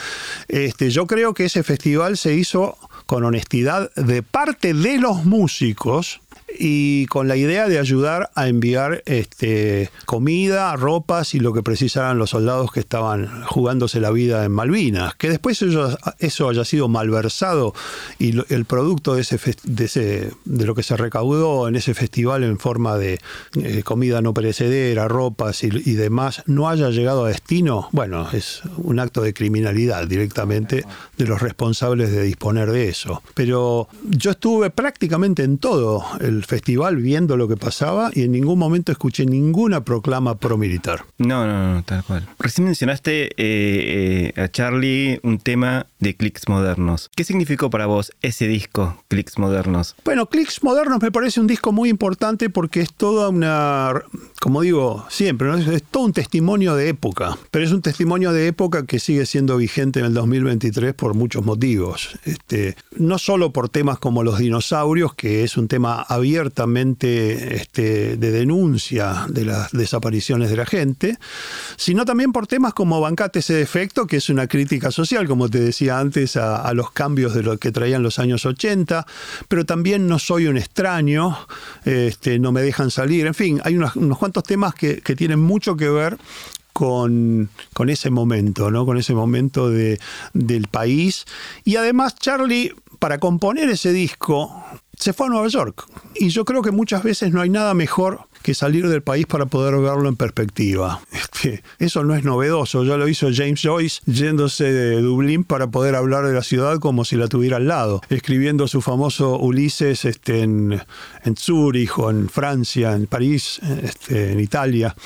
Este, 0.47 0.91
yo 0.91 1.09
creo 1.09 1.35
que 1.35 1.47
ese 1.47 1.64
festival 1.64 2.17
se 2.17 2.35
hizo 2.35 2.79
con 3.09 3.25
honestidad 3.25 3.90
de 3.94 4.23
parte 4.23 4.75
de 4.75 4.99
los 4.99 5.25
músicos 5.25 6.21
y 6.56 7.06
con 7.06 7.28
la 7.28 7.37
idea 7.37 7.68
de 7.68 7.78
ayudar 7.78 8.30
a 8.34 8.48
enviar 8.48 9.02
este, 9.06 9.90
comida, 10.06 10.74
ropas 10.76 11.34
y 11.34 11.40
lo 11.40 11.52
que 11.52 11.62
precisaran 11.62 12.18
los 12.18 12.30
soldados 12.30 12.72
que 12.72 12.80
estaban 12.80 13.44
jugándose 13.44 14.00
la 14.00 14.11
vida 14.11 14.44
en 14.44 14.52
Malvinas. 14.52 15.14
Que 15.14 15.28
después 15.28 15.62
eso, 15.62 16.48
haya 16.48 16.64
sido 16.64 16.88
malversado 16.88 17.74
y 18.18 18.34
el 18.52 18.64
producto 18.64 19.14
de, 19.14 19.22
ese, 19.22 19.38
de, 19.64 19.84
ese, 19.84 20.32
de 20.44 20.66
lo 20.66 20.74
que 20.74 20.82
se 20.82 20.96
recaudó 20.96 21.68
en 21.68 21.76
ese 21.76 21.94
festival 21.94 22.44
en 22.44 22.58
forma 22.58 22.96
de 22.96 23.20
eh, 23.62 23.82
comida 23.82 24.22
no 24.22 24.34
perecedera, 24.34 25.08
ropas 25.08 25.62
y, 25.64 25.68
y 25.68 25.94
demás, 25.94 26.42
no 26.46 26.68
haya 26.68 26.90
llegado 26.90 27.24
a 27.24 27.28
destino, 27.28 27.88
bueno, 27.92 28.28
es 28.32 28.62
un 28.76 28.98
acto 28.98 29.22
de 29.22 29.34
criminalidad 29.34 30.06
directamente 30.06 30.84
de 31.16 31.26
los 31.26 31.40
responsables 31.40 32.11
de 32.11 32.22
disponer 32.22 32.70
de 32.70 32.88
eso. 32.88 33.22
Pero 33.34 33.88
yo 34.02 34.32
estuve 34.32 34.70
prácticamente 34.70 35.42
en 35.42 35.58
todo 35.58 36.04
el 36.20 36.38
festival 36.44 36.96
viendo 36.96 37.37
lo 37.37 37.48
que 37.48 37.57
pasaba 37.57 38.11
y 38.12 38.22
en 38.22 38.33
ningún 38.33 38.59
momento 38.59 38.92
escuché 38.92 39.27
ninguna 39.27 39.85
proclama 39.85 40.38
pro-militar. 40.38 41.05
No, 41.18 41.46
no, 41.46 41.74
no, 41.74 41.83
tal 41.85 42.05
cual. 42.05 42.29
Recién 42.38 42.64
mencionaste 42.64 43.27
eh, 43.37 44.33
eh, 44.37 44.40
a 44.40 44.48
Charlie 44.48 45.20
un 45.22 45.38
tema 45.38 45.87
de 45.98 46.14
Clicks 46.14 46.48
Modernos. 46.48 47.11
¿Qué 47.14 47.24
significó 47.24 47.70
para 47.70 47.87
vos 47.87 48.12
ese 48.22 48.46
disco, 48.46 49.03
Clicks 49.09 49.38
Modernos? 49.38 49.96
Bueno, 50.05 50.27
Clicks 50.27 50.62
Modernos 50.62 51.03
me 51.03 51.11
parece 51.11 51.40
un 51.40 51.46
disco 51.46 51.72
muy 51.72 51.88
importante 51.88 52.51
porque 52.51 52.81
es 52.81 52.92
toda 52.92 53.29
una, 53.29 53.92
como 54.40 54.62
digo 54.62 55.07
siempre, 55.09 55.48
es, 55.74 55.83
todo 55.83 56.05
un 56.05 56.12
testimonio 56.12 56.74
de 56.74 56.88
época, 56.88 57.38
pero 57.51 57.64
es 57.64 57.72
un 57.72 57.83
testimonio 57.83 58.33
de 58.33 58.46
época 58.48 58.87
que 58.87 58.98
sigue 59.01 59.27
siendo 59.27 59.57
vigente 59.57 60.01
en 60.01 60.07
el 60.07 60.14
2023 60.14 60.94
por 60.94 61.14
muchos 61.14 61.44
motivos. 61.44 62.18
Este, 62.24 62.77
no 62.96 63.18
solo 63.18 63.53
por 63.53 63.68
temas 63.68 63.98
como 63.98 64.22
los 64.22 64.38
dinosaurios, 64.38 65.14
que 65.14 65.44
es 65.44 65.57
un 65.57 65.68
tema 65.68 66.03
abierto, 66.03 66.28
abiertamente 66.29 67.57
este, 67.57 68.17
de 68.17 68.31
denuncia 68.31 69.27
de 69.31 69.47
las 69.47 69.73
desapariciones 69.73 70.51
de 70.51 70.57
la 70.57 70.67
gente, 70.67 71.19
sino 71.77 72.05
también 72.05 72.33
por 72.33 72.47
temas 72.47 72.75
como 72.75 73.01
Bancate 73.01 73.38
ese 73.38 73.55
defecto, 73.55 74.07
que 74.07 74.19
es 74.19 74.29
una 74.29 74.47
crítica 74.47 74.91
social, 74.91 75.27
como 75.27 75.49
te 75.49 75.59
decía 75.59 75.99
antes, 75.99 76.37
a, 76.37 76.73
los 76.75 76.91
cambios 76.91 77.35
de 77.35 77.43
lo 77.43 77.57
que 77.57 77.73
traían 77.73 78.03
los 78.03 78.19
años 78.19 78.45
80, 78.45 79.07
pero 79.49 79.64
también 79.64 80.07
No 80.07 80.19
soy 80.19 80.47
un 80.47 80.59
extraño, 80.59 81.38
este, 81.85 82.38
No 82.38 82.53
me 82.53 82.61
dejan 82.61 82.91
salir, 82.91 83.27
en 83.27 83.35
fin, 83.35 83.61
hay 83.64 83.77
unos, 83.77 83.95
cuantos 84.19 84.43
temas 84.45 84.75
que, 84.75 85.01
tienen 85.17 85.41
mucho 85.41 85.77
que 85.77 85.88
ver 85.88 86.19
con, 86.75 87.49
ese 87.88 88.11
momento, 88.11 88.71
¿no? 88.71 88.85
Con 88.85 88.99
ese 88.99 89.14
momento 89.14 89.71
de, 89.71 89.99
del 90.35 90.69
país. 90.69 91.25
Y 91.64 91.77
además, 91.77 92.14
Charlie, 92.17 92.73
para 92.99 93.19
componer 93.19 93.71
ese 93.71 93.93
disco, 93.93 94.64
se 94.98 95.12
fue 95.12 95.26
a 95.26 95.30
Nueva 95.30 95.48
York. 95.48 95.87
Y 96.14 96.28
yo 96.30 96.44
creo 96.44 96.62
que 96.62 96.70
muchas 96.70 97.02
veces 97.02 97.32
no 97.32 97.40
hay 97.40 97.50
nada 97.50 97.74
mejor 97.74 98.20
que 98.42 98.54
salir 98.54 98.88
del 98.88 99.02
país 99.02 99.26
para 99.26 99.46
poder 99.46 99.76
verlo 99.76 100.08
en 100.08 100.16
perspectiva. 100.16 101.00
Este, 101.38 101.62
eso 101.78 102.02
no 102.02 102.16
es 102.16 102.24
novedoso, 102.24 102.82
ya 102.82 102.96
lo 102.96 103.06
hizo 103.06 103.28
James 103.32 103.61
Joyce 103.62 104.00
yéndose 104.06 104.72
de 104.72 105.00
Dublín 105.00 105.44
para 105.44 105.68
poder 105.68 105.94
hablar 105.94 106.26
de 106.26 106.32
la 106.32 106.42
ciudad 106.42 106.80
como 106.80 107.04
si 107.04 107.14
la 107.14 107.28
tuviera 107.28 107.58
al 107.58 107.68
lado, 107.68 108.00
escribiendo 108.08 108.66
su 108.66 108.80
famoso 108.80 109.38
Ulises 109.38 110.04
este, 110.04 110.42
en, 110.42 110.80
en 111.24 111.37
Zúrich 111.37 111.96
o 111.96 112.11
en 112.11 112.28
Francia, 112.28 112.92
en 112.94 113.06
París, 113.06 113.61
este, 113.82 114.32
en 114.32 114.40
Italia. 114.40 114.96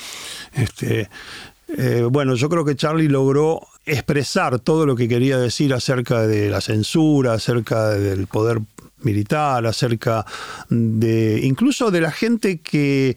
Eh, 1.75 2.07
bueno, 2.09 2.35
yo 2.35 2.49
creo 2.49 2.65
que 2.65 2.75
Charlie 2.75 3.09
logró 3.09 3.61
expresar 3.85 4.59
todo 4.59 4.85
lo 4.85 4.95
que 4.95 5.07
quería 5.07 5.37
decir 5.37 5.73
acerca 5.73 6.25
de 6.25 6.49
la 6.49 6.61
censura, 6.61 7.33
acerca 7.33 7.89
del 7.89 8.27
poder 8.27 8.61
militar, 9.05 9.65
acerca 9.65 10.25
de 10.69 11.41
incluso 11.43 11.91
de 11.91 12.01
la 12.01 12.11
gente 12.11 12.59
que, 12.59 13.15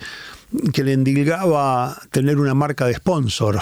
que 0.72 0.84
le 0.84 0.92
endilgaba 0.92 1.96
tener 2.10 2.38
una 2.38 2.54
marca 2.54 2.86
de 2.86 2.94
sponsor. 2.94 3.60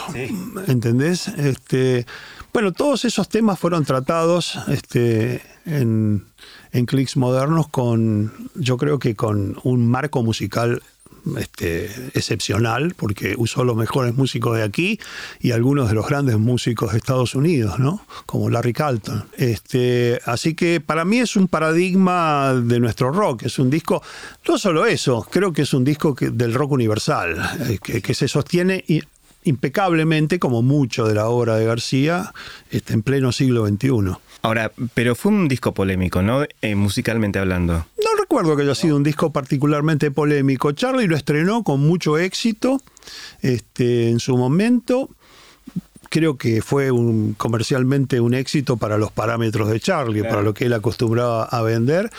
¿Entendés? 0.66 1.28
Este, 1.28 2.06
bueno, 2.52 2.72
todos 2.72 3.04
esos 3.04 3.28
temas 3.28 3.58
fueron 3.58 3.84
tratados 3.84 4.58
este, 4.68 5.42
en, 5.66 6.24
en 6.72 6.86
clics 6.86 7.16
modernos 7.16 7.68
con, 7.68 8.32
yo 8.54 8.76
creo 8.76 8.98
que 8.98 9.14
con 9.14 9.58
un 9.64 9.88
marco 9.88 10.22
musical 10.22 10.82
este, 11.38 11.86
excepcional, 12.14 12.94
porque 12.96 13.34
usó 13.36 13.64
los 13.64 13.76
mejores 13.76 14.14
músicos 14.14 14.56
de 14.56 14.62
aquí 14.62 15.00
y 15.40 15.52
algunos 15.52 15.88
de 15.88 15.94
los 15.94 16.06
grandes 16.06 16.38
músicos 16.38 16.92
de 16.92 16.98
Estados 16.98 17.34
Unidos, 17.34 17.78
¿no? 17.78 18.04
Como 18.26 18.50
Larry 18.50 18.72
Carlton. 18.72 19.24
Este, 19.36 20.20
así 20.24 20.54
que 20.54 20.80
para 20.80 21.04
mí 21.04 21.18
es 21.18 21.36
un 21.36 21.48
paradigma 21.48 22.54
de 22.54 22.80
nuestro 22.80 23.10
rock, 23.10 23.44
es 23.44 23.58
un 23.58 23.70
disco, 23.70 24.02
no 24.48 24.58
solo 24.58 24.86
eso, 24.86 25.26
creo 25.30 25.52
que 25.52 25.62
es 25.62 25.74
un 25.74 25.84
disco 25.84 26.14
del 26.20 26.54
rock 26.54 26.72
universal, 26.72 27.36
eh, 27.68 27.78
que, 27.78 28.14
se 28.14 28.28
sostiene 28.28 28.84
impecablemente, 29.44 30.38
como 30.38 30.62
mucho 30.62 31.06
de 31.06 31.14
la 31.14 31.28
obra 31.28 31.56
de 31.56 31.66
García, 31.66 32.32
este, 32.70 32.94
en 32.94 33.02
pleno 33.02 33.32
siglo 33.32 33.66
XXI. 33.66 34.16
Ahora, 34.44 34.70
pero 34.92 35.14
fue 35.14 35.32
un 35.32 35.48
disco 35.48 35.72
polémico, 35.72 36.20
¿no? 36.20 36.44
Eh, 36.60 36.74
musicalmente 36.74 37.38
hablando. 37.38 37.86
No 37.96 38.20
recuerdo 38.20 38.54
que 38.54 38.62
haya 38.62 38.74
sido 38.74 38.94
un 38.94 39.02
disco 39.02 39.32
particularmente 39.32 40.10
polémico. 40.10 40.72
Charlie 40.72 41.06
lo 41.06 41.16
estrenó 41.16 41.64
con 41.64 41.80
mucho 41.80 42.18
éxito 42.18 42.78
este, 43.40 44.10
en 44.10 44.20
su 44.20 44.36
momento. 44.36 45.08
Creo 46.10 46.36
que 46.36 46.60
fue 46.60 46.90
un, 46.90 47.32
comercialmente 47.32 48.20
un 48.20 48.34
éxito 48.34 48.76
para 48.76 48.98
los 48.98 49.10
parámetros 49.10 49.70
de 49.70 49.80
Charlie, 49.80 50.24
para 50.24 50.42
lo 50.42 50.52
que 50.52 50.66
él 50.66 50.74
acostumbraba 50.74 51.44
a 51.44 51.62
vender. 51.62 52.10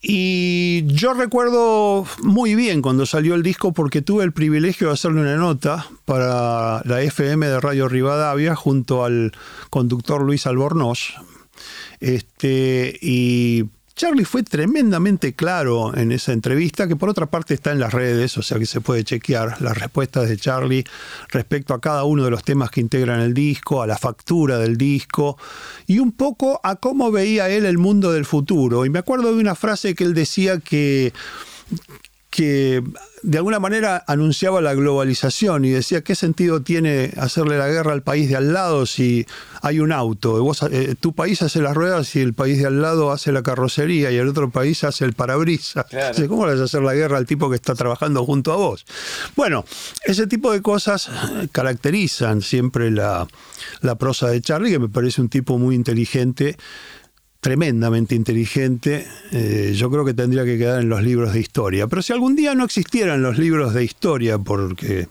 Y 0.00 0.86
yo 0.86 1.12
recuerdo 1.12 2.06
muy 2.22 2.54
bien 2.54 2.80
cuando 2.80 3.04
salió 3.04 3.34
el 3.34 3.42
disco 3.42 3.72
porque 3.72 4.00
tuve 4.00 4.24
el 4.24 4.32
privilegio 4.32 4.86
de 4.86 4.94
hacerle 4.94 5.20
una 5.20 5.36
nota 5.36 5.86
para 6.06 6.80
la 6.86 7.02
FM 7.02 7.46
de 7.46 7.60
Radio 7.60 7.88
Rivadavia 7.88 8.56
junto 8.56 9.04
al 9.04 9.32
conductor 9.68 10.22
Luis 10.22 10.46
Albornoz, 10.46 11.14
este, 12.02 12.98
y 13.00 13.64
Charlie 13.94 14.24
fue 14.24 14.42
tremendamente 14.42 15.34
claro 15.34 15.96
en 15.96 16.10
esa 16.10 16.32
entrevista, 16.32 16.88
que 16.88 16.96
por 16.96 17.08
otra 17.08 17.26
parte 17.26 17.54
está 17.54 17.70
en 17.70 17.78
las 17.78 17.92
redes, 17.92 18.36
o 18.36 18.42
sea 18.42 18.58
que 18.58 18.66
se 18.66 18.80
puede 18.80 19.04
chequear 19.04 19.62
las 19.62 19.78
respuestas 19.78 20.28
de 20.28 20.36
Charlie 20.36 20.84
respecto 21.28 21.74
a 21.74 21.80
cada 21.80 22.02
uno 22.02 22.24
de 22.24 22.30
los 22.30 22.42
temas 22.42 22.72
que 22.72 22.80
integran 22.80 23.20
el 23.20 23.34
disco, 23.34 23.82
a 23.82 23.86
la 23.86 23.96
factura 23.96 24.58
del 24.58 24.76
disco 24.76 25.38
y 25.86 26.00
un 26.00 26.10
poco 26.10 26.60
a 26.64 26.74
cómo 26.74 27.12
veía 27.12 27.48
él 27.48 27.64
el 27.64 27.78
mundo 27.78 28.10
del 28.10 28.24
futuro. 28.24 28.84
Y 28.84 28.90
me 28.90 28.98
acuerdo 28.98 29.32
de 29.32 29.40
una 29.40 29.54
frase 29.54 29.94
que 29.94 30.02
él 30.02 30.14
decía 30.14 30.58
que, 30.58 31.12
que 32.32 32.82
de 33.22 33.38
alguna 33.38 33.60
manera 33.60 34.02
anunciaba 34.06 34.62
la 34.62 34.72
globalización 34.72 35.66
y 35.66 35.70
decía 35.70 36.00
qué 36.00 36.14
sentido 36.14 36.62
tiene 36.62 37.12
hacerle 37.18 37.58
la 37.58 37.68
guerra 37.68 37.92
al 37.92 38.02
país 38.02 38.30
de 38.30 38.36
al 38.36 38.54
lado 38.54 38.86
si 38.86 39.26
hay 39.60 39.80
un 39.80 39.92
auto. 39.92 40.42
Eh, 40.70 40.94
tu 40.98 41.12
país 41.12 41.42
hace 41.42 41.60
las 41.60 41.74
ruedas 41.74 42.16
y 42.16 42.20
el 42.20 42.32
país 42.32 42.58
de 42.58 42.66
al 42.66 42.80
lado 42.80 43.12
hace 43.12 43.32
la 43.32 43.42
carrocería 43.42 44.10
y 44.10 44.16
el 44.16 44.28
otro 44.28 44.48
país 44.48 44.82
hace 44.82 45.04
el 45.04 45.12
parabrisas. 45.12 45.84
¿Cómo 46.26 46.46
le 46.46 46.52
vas 46.52 46.62
a 46.62 46.64
hacer 46.64 46.82
la 46.82 46.94
guerra 46.94 47.18
al 47.18 47.26
tipo 47.26 47.50
que 47.50 47.56
está 47.56 47.74
trabajando 47.74 48.24
junto 48.24 48.50
a 48.50 48.56
vos? 48.56 48.86
Bueno, 49.36 49.66
ese 50.04 50.26
tipo 50.26 50.50
de 50.50 50.62
cosas 50.62 51.10
caracterizan 51.52 52.40
siempre 52.40 52.90
la, 52.90 53.28
la 53.82 53.94
prosa 53.96 54.28
de 54.28 54.40
Charlie, 54.40 54.70
que 54.70 54.78
me 54.78 54.88
parece 54.88 55.20
un 55.20 55.28
tipo 55.28 55.58
muy 55.58 55.74
inteligente 55.74 56.56
tremendamente 57.42 58.14
inteligente, 58.14 59.04
eh, 59.32 59.72
yo 59.74 59.90
creo 59.90 60.04
que 60.04 60.14
tendría 60.14 60.44
que 60.44 60.56
quedar 60.56 60.80
en 60.80 60.88
los 60.88 61.02
libros 61.02 61.32
de 61.32 61.40
historia. 61.40 61.88
Pero 61.88 62.00
si 62.00 62.12
algún 62.12 62.36
día 62.36 62.54
no 62.54 62.64
existieran 62.64 63.20
los 63.20 63.36
libros 63.36 63.74
de 63.74 63.82
historia, 63.82 64.38
porque 64.38 65.08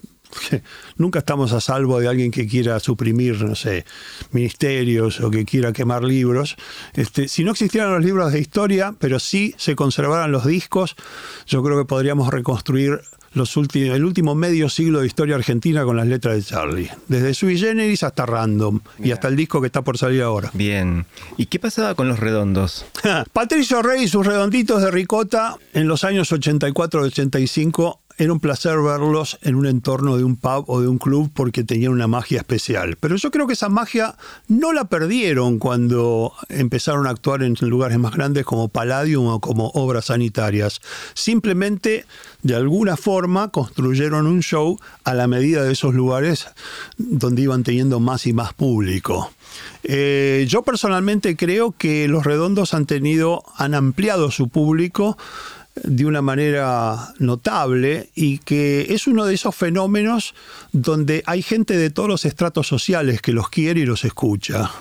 nunca 0.96 1.20
estamos 1.20 1.52
a 1.52 1.60
salvo 1.60 2.00
de 2.00 2.08
alguien 2.08 2.32
que 2.32 2.48
quiera 2.48 2.80
suprimir, 2.80 3.44
no 3.44 3.54
sé, 3.54 3.84
ministerios 4.32 5.20
o 5.20 5.30
que 5.30 5.44
quiera 5.44 5.74
quemar 5.74 6.06
libros. 6.06 6.56
Este, 6.94 7.28
si 7.28 7.44
no 7.44 7.52
existieran 7.52 7.91
los 7.91 8.06
libros 8.06 8.32
de 8.32 8.39
historia, 8.39 8.96
pero 8.98 9.20
sí 9.20 9.54
se 9.58 9.76
conservaran 9.76 10.32
los 10.32 10.46
discos, 10.46 10.96
yo 11.48 11.62
creo 11.62 11.78
que 11.78 11.86
podríamos 11.86 12.30
reconstruir 12.30 13.02
los 13.34 13.58
últimos, 13.58 13.96
el 13.96 14.06
último 14.06 14.36
medio 14.36 14.70
siglo 14.70 15.02
de 15.02 15.08
historia 15.08 15.36
argentina 15.36 15.84
con 15.84 15.98
las 15.98 16.08
letras 16.08 16.36
de 16.36 16.44
Charlie. 16.44 16.89
Desde 17.08 17.34
Sui 17.34 17.58
Generis 17.58 18.04
hasta 18.04 18.26
Random 18.26 18.80
y 19.00 19.12
hasta 19.12 19.28
el 19.28 19.36
disco 19.36 19.62
que 19.62 19.67
está 19.67 19.82
por 19.82 19.98
salir 19.98 20.22
ahora. 20.22 20.52
Bien. 20.54 21.06
¿Y 21.38 21.46
qué 21.46 21.60
pasaba 21.60 21.96
con 21.96 22.08
los 22.08 22.20
redondos? 22.20 22.86
Patricio 23.34 23.82
Rey 23.82 24.04
y 24.04 24.08
sus 24.08 24.26
redonditos 24.26 24.82
de 24.82 24.91
ricota 24.91 25.58
en 25.74 25.88
los 25.88 26.04
años 26.04 26.32
84-85 26.32 28.01
era 28.22 28.34
un 28.34 28.40
placer 28.40 28.80
verlos 28.80 29.40
en 29.42 29.56
un 29.56 29.66
entorno 29.66 30.16
de 30.16 30.24
un 30.24 30.36
pub 30.36 30.66
o 30.68 30.80
de 30.80 30.88
un 30.88 31.00
club 31.00 31.32
porque 31.34 31.64
tenían 31.64 31.92
una 31.92 32.06
magia 32.06 32.38
especial. 32.38 32.96
Pero 33.00 33.16
yo 33.16 33.32
creo 33.32 33.48
que 33.48 33.54
esa 33.54 33.68
magia 33.68 34.14
no 34.48 34.74
la 34.74 34.84
perdieron 34.84 35.58
cuando 35.58 36.32
empezaron 36.48 37.08
a 37.08 37.10
actuar 37.10 37.42
en 37.42 37.56
lugares 37.62 37.98
más 37.98 38.14
grandes 38.14 38.46
como 38.46 38.68
Palladium 38.68 39.26
o 39.26 39.40
como 39.40 39.70
obras 39.70 40.06
sanitarias. 40.06 40.82
Simplemente, 41.16 42.06
de 42.44 42.54
alguna 42.54 42.96
forma, 42.96 43.48
construyeron 43.48 44.28
un 44.28 44.44
show 44.44 44.80
a 45.04 45.16
la 45.16 45.26
medida 45.26 45.64
de 45.64 45.74
esos 45.74 45.96
lugares 45.96 46.46
donde 47.00 47.42
iban 47.42 47.64
teniendo 47.64 48.00
más 48.00 48.28
y 48.28 48.34
más 48.34 48.54
público. 48.54 49.32
Eh, 49.82 50.46
yo 50.48 50.62
personalmente 50.62 51.36
creo 51.36 51.74
que 51.76 52.08
los 52.08 52.24
redondos 52.24 52.76
han 52.76 52.86
tenido, 52.86 53.44
han 53.56 53.74
ampliado 53.74 54.30
su 54.30 54.48
público 54.48 55.18
de 55.76 56.06
una 56.06 56.22
manera 56.22 57.14
notable 57.20 58.10
y 58.16 58.40
que 58.40 58.88
es 58.90 59.08
uno 59.08 59.26
de 59.26 59.36
esos 59.36 59.56
fenómenos 59.56 60.36
donde 60.72 61.24
hay 61.26 61.42
gente 61.42 61.78
de 61.78 61.90
todos 61.90 62.10
los 62.10 62.26
estratos 62.26 62.68
sociales 62.68 63.22
que 63.22 63.32
los 63.32 63.50
quiere 63.50 63.82
y 63.82 63.86
los 63.86 64.06
escucha. 64.06 64.72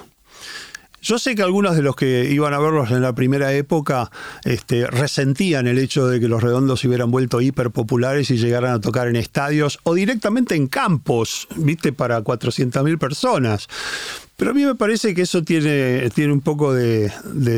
Yo 1.02 1.18
sé 1.18 1.34
que 1.34 1.42
algunos 1.42 1.76
de 1.76 1.82
los 1.82 1.96
que 1.96 2.30
iban 2.30 2.52
a 2.52 2.58
verlos 2.58 2.90
en 2.90 3.00
la 3.00 3.14
primera 3.14 3.52
época 3.54 4.10
este, 4.44 4.86
resentían 4.86 5.66
el 5.66 5.78
hecho 5.78 6.06
de 6.06 6.20
que 6.20 6.28
los 6.28 6.42
redondos 6.42 6.80
se 6.80 6.88
hubieran 6.88 7.10
vuelto 7.10 7.40
hiper 7.40 7.70
populares 7.70 8.30
y 8.30 8.36
llegaran 8.36 8.74
a 8.74 8.80
tocar 8.80 9.08
en 9.08 9.16
estadios 9.16 9.78
o 9.84 9.94
directamente 9.94 10.56
en 10.56 10.66
campos, 10.66 11.48
viste, 11.56 11.94
para 11.94 12.22
400.000 12.22 12.98
personas. 12.98 13.68
Pero 14.40 14.52
a 14.52 14.54
mí 14.54 14.64
me 14.64 14.74
parece 14.74 15.14
que 15.14 15.20
eso 15.20 15.42
tiene, 15.42 16.08
tiene 16.14 16.32
un 16.32 16.40
poco 16.40 16.72
de, 16.72 17.12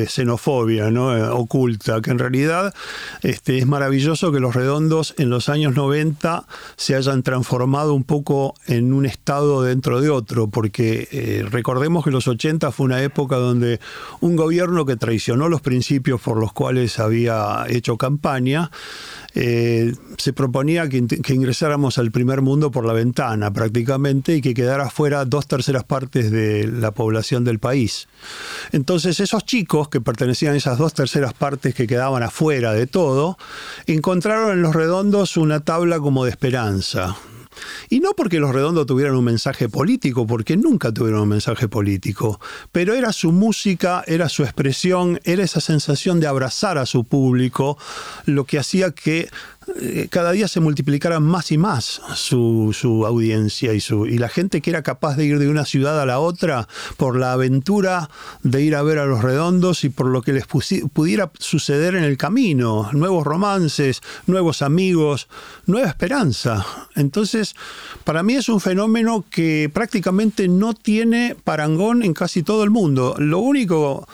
xenofobia 0.09 0.90
¿no? 0.90 1.16
Eh, 1.16 1.23
oculta, 1.23 2.01
que 2.01 2.11
en 2.11 2.18
realidad 2.18 2.75
este, 3.23 3.59
es 3.59 3.68
maravilloso 3.68 4.33
que 4.33 4.40
los 4.40 4.57
redondos 4.57 5.14
en 5.16 5.31
los 5.31 5.49
años 5.49 5.77
90 5.77 6.45
se 6.75 6.97
hayan 6.97 7.23
transformado 7.23 7.95
un 7.95 8.03
poco 8.03 8.57
en 8.66 8.92
un 8.92 9.07
estado 9.07 9.62
dentro 9.62 10.01
de 10.01 10.11
otro, 10.11 10.49
porque 10.49 11.07
eh, 11.12 11.45
recordemos 11.49 12.03
que 12.03 12.11
los 12.11 12.27
80 12.27 12.73
fue 12.73 12.87
una 12.87 13.01
época 13.01 13.37
donde 13.37 13.79
un 14.21 14.35
gobierno 14.35 14.85
que 14.85 14.97
traicionó 14.97 15.49
los 15.49 15.61
principios 15.61 16.21
por 16.21 16.37
los 16.37 16.53
cuales 16.53 16.99
había 16.99 17.64
hecho 17.68 17.97
campaña, 17.97 18.73
eh, 19.35 19.95
se 20.18 20.33
proponía 20.33 20.88
que, 20.88 20.99
ingresáramos 20.99 21.99
al 21.99 22.11
primer 22.11 22.42
mundo 22.42 22.71
por 22.71 22.85
la 22.85 22.92
ventana 22.92 23.53
prácticamente 23.53 24.37
y 24.37 24.40
que 24.42 24.55
quedara 24.55 24.90
fuera 24.90 25.25
dos 25.25 25.47
terceras 25.47 25.85
partes 25.85 26.31
de 26.31 26.66
la 26.66 26.90
población 26.90 27.45
del 27.45 27.59
país. 27.59 28.09
Entonces 28.73 29.21
esos 29.21 29.45
chicos 29.45 29.88
que 29.88 30.01
pertenecían 30.01 30.55
a 30.55 30.57
esas 30.57 30.79
dos 30.79 30.95
terceras 30.95 31.33
partes 31.33 31.75
que 31.75 31.87
quedaban 31.87 32.23
afuera 32.23 32.73
de 32.73 32.87
todo, 32.87 33.38
encontraron 33.87 34.53
en 34.53 34.62
los 34.62 34.75
redondos 34.75 35.37
una 35.37 35.61
tabla 35.61 35.99
como 35.99 36.25
de 36.25 36.31
esperanza. 36.31 37.16
Y 37.88 38.01
no 38.01 38.12
porque 38.12 38.41
los 38.41 38.53
redondos 38.53 38.87
tuvieran 38.87 39.15
un 39.15 39.25
mensaje 39.25 39.69
político, 39.69 40.27
porque 40.27 40.57
nunca 40.57 40.93
tuvieron 40.93 41.23
un 41.23 41.29
mensaje 41.29 41.69
político, 41.69 42.41
pero 42.71 42.95
era 42.95 43.12
su 43.12 43.33
música, 43.33 44.05
era 44.07 44.29
su 44.29 44.43
expresión, 44.43 45.21
era 45.25 45.45
esa 45.45 45.61
sensación 45.61 46.21
de 46.21 46.27
abrazar 46.27 46.79
a 46.79 46.87
su 46.87 47.05
público, 47.05 47.79
lo 48.27 48.45
que 48.45 48.59
hacía 48.59 48.93
que 48.93 49.29
cada 50.11 50.33
día 50.33 50.48
se 50.48 50.61
multiplicara 50.61 51.20
más 51.20 51.53
y 51.53 51.59
más 51.59 52.01
su, 52.14 52.77
su 52.79 53.07
audiencia 53.07 53.72
y, 53.72 53.81
su, 53.81 54.07
y 54.07 54.18
la 54.18 54.29
gente 54.29 54.61
que 54.61 54.70
era 54.70 54.83
capaz 54.83 55.16
de 55.16 55.25
ir 55.25 55.38
de 55.38 55.48
una 55.48 55.64
ciudad 55.64 56.01
a 56.01 56.07
la 56.07 56.18
otra 56.18 56.68
por 56.96 57.16
la 57.16 57.33
aventura 57.33 58.11
de 58.42 58.62
ir 58.62 58.75
a 58.75 58.83
ver 58.83 58.98
a 58.98 59.07
los 59.07 59.22
redondos 59.22 59.85
y 59.85 59.88
por 59.88 60.07
lo 60.07 60.22
que 60.22 60.33
les 60.33 60.46
pudiera 60.46 61.31
suceder 61.38 61.94
en 61.94 62.05
el 62.05 62.16
camino, 62.16 62.90
nuevos 62.92 63.25
romances, 63.25 64.03
nuevos 64.27 64.62
amigos, 64.62 65.29
nueva 65.66 65.88
esperanza. 65.88 66.66
Entonces, 66.94 67.55
para 68.05 68.22
mí 68.22 68.35
es 68.35 68.48
un 68.48 68.61
fenómeno 68.61 69.25
que 69.31 69.70
prácticamente 69.72 70.48
no 70.48 70.75
tiene 70.75 71.37
parangón 71.44 72.03
en 72.03 72.14
casi 72.14 72.42
todo 72.42 72.64
el 72.64 72.70
mundo. 72.70 73.14
Lo 73.18 73.38
único 73.38 74.09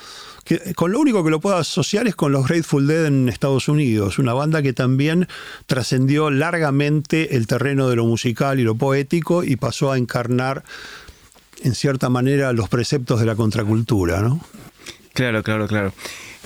con 0.74 0.92
lo 0.92 1.00
único 1.00 1.24
que 1.24 1.30
lo 1.30 1.40
puedo 1.40 1.56
asociar 1.56 2.06
es 2.08 2.14
con 2.14 2.32
los 2.32 2.46
Grateful 2.46 2.86
Dead 2.86 3.06
en 3.06 3.28
Estados 3.28 3.68
Unidos, 3.68 4.18
una 4.18 4.34
banda 4.34 4.62
que 4.62 4.72
también 4.72 5.28
trascendió 5.66 6.30
largamente 6.30 7.36
el 7.36 7.46
terreno 7.46 7.88
de 7.88 7.96
lo 7.96 8.06
musical 8.06 8.60
y 8.60 8.64
lo 8.64 8.74
poético 8.74 9.44
y 9.44 9.56
pasó 9.56 9.92
a 9.92 9.98
encarnar 9.98 10.64
en 11.62 11.74
cierta 11.74 12.08
manera 12.08 12.52
los 12.52 12.68
preceptos 12.68 13.20
de 13.20 13.26
la 13.26 13.34
contracultura, 13.34 14.20
¿no? 14.20 14.40
Claro, 15.12 15.42
claro, 15.42 15.66
claro. 15.66 15.92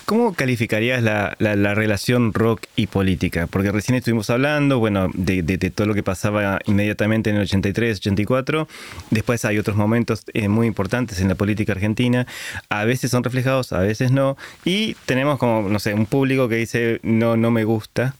¿Cómo 0.05 0.35
calificarías 0.35 1.03
la, 1.03 1.35
relación 1.75 2.35
rock 2.35 2.63
y 2.77 2.87
política? 2.87 3.47
Porque 3.47 3.71
recién 3.71 3.97
estuvimos 3.97 4.31
hablando, 4.31 4.79
bueno, 4.79 5.11
de, 5.15 5.43
todo 5.71 5.87
lo 5.87 5.95
que 5.95 6.03
pasaba 6.03 6.59
inmediatamente 6.67 7.31
en 7.31 7.37
el 7.37 7.43
83, 7.43 7.99
84. 7.99 8.69
Después 9.11 9.45
hay 9.45 9.59
otros 9.59 9.77
momentos 9.77 10.25
eh, 10.35 10.49
muy 10.49 10.67
importantes 10.67 11.21
en 11.21 11.29
la 11.29 11.35
política 11.35 11.73
argentina. 11.73 12.27
A 12.69 12.85
veces 12.85 13.11
son 13.11 13.23
reflejados, 13.23 13.73
a 13.73 13.81
veces 13.81 14.11
no. 14.11 14.37
Y 14.65 14.95
tenemos 15.07 15.39
como, 15.39 15.69
no 15.69 15.79
sé, 15.79 15.95
un 15.95 16.07
público 16.07 16.49
que 16.49 16.57
dice, 16.57 17.01
no, 17.03 17.37
no 17.37 17.51
me 17.51 17.65
gusta. 17.65 18.15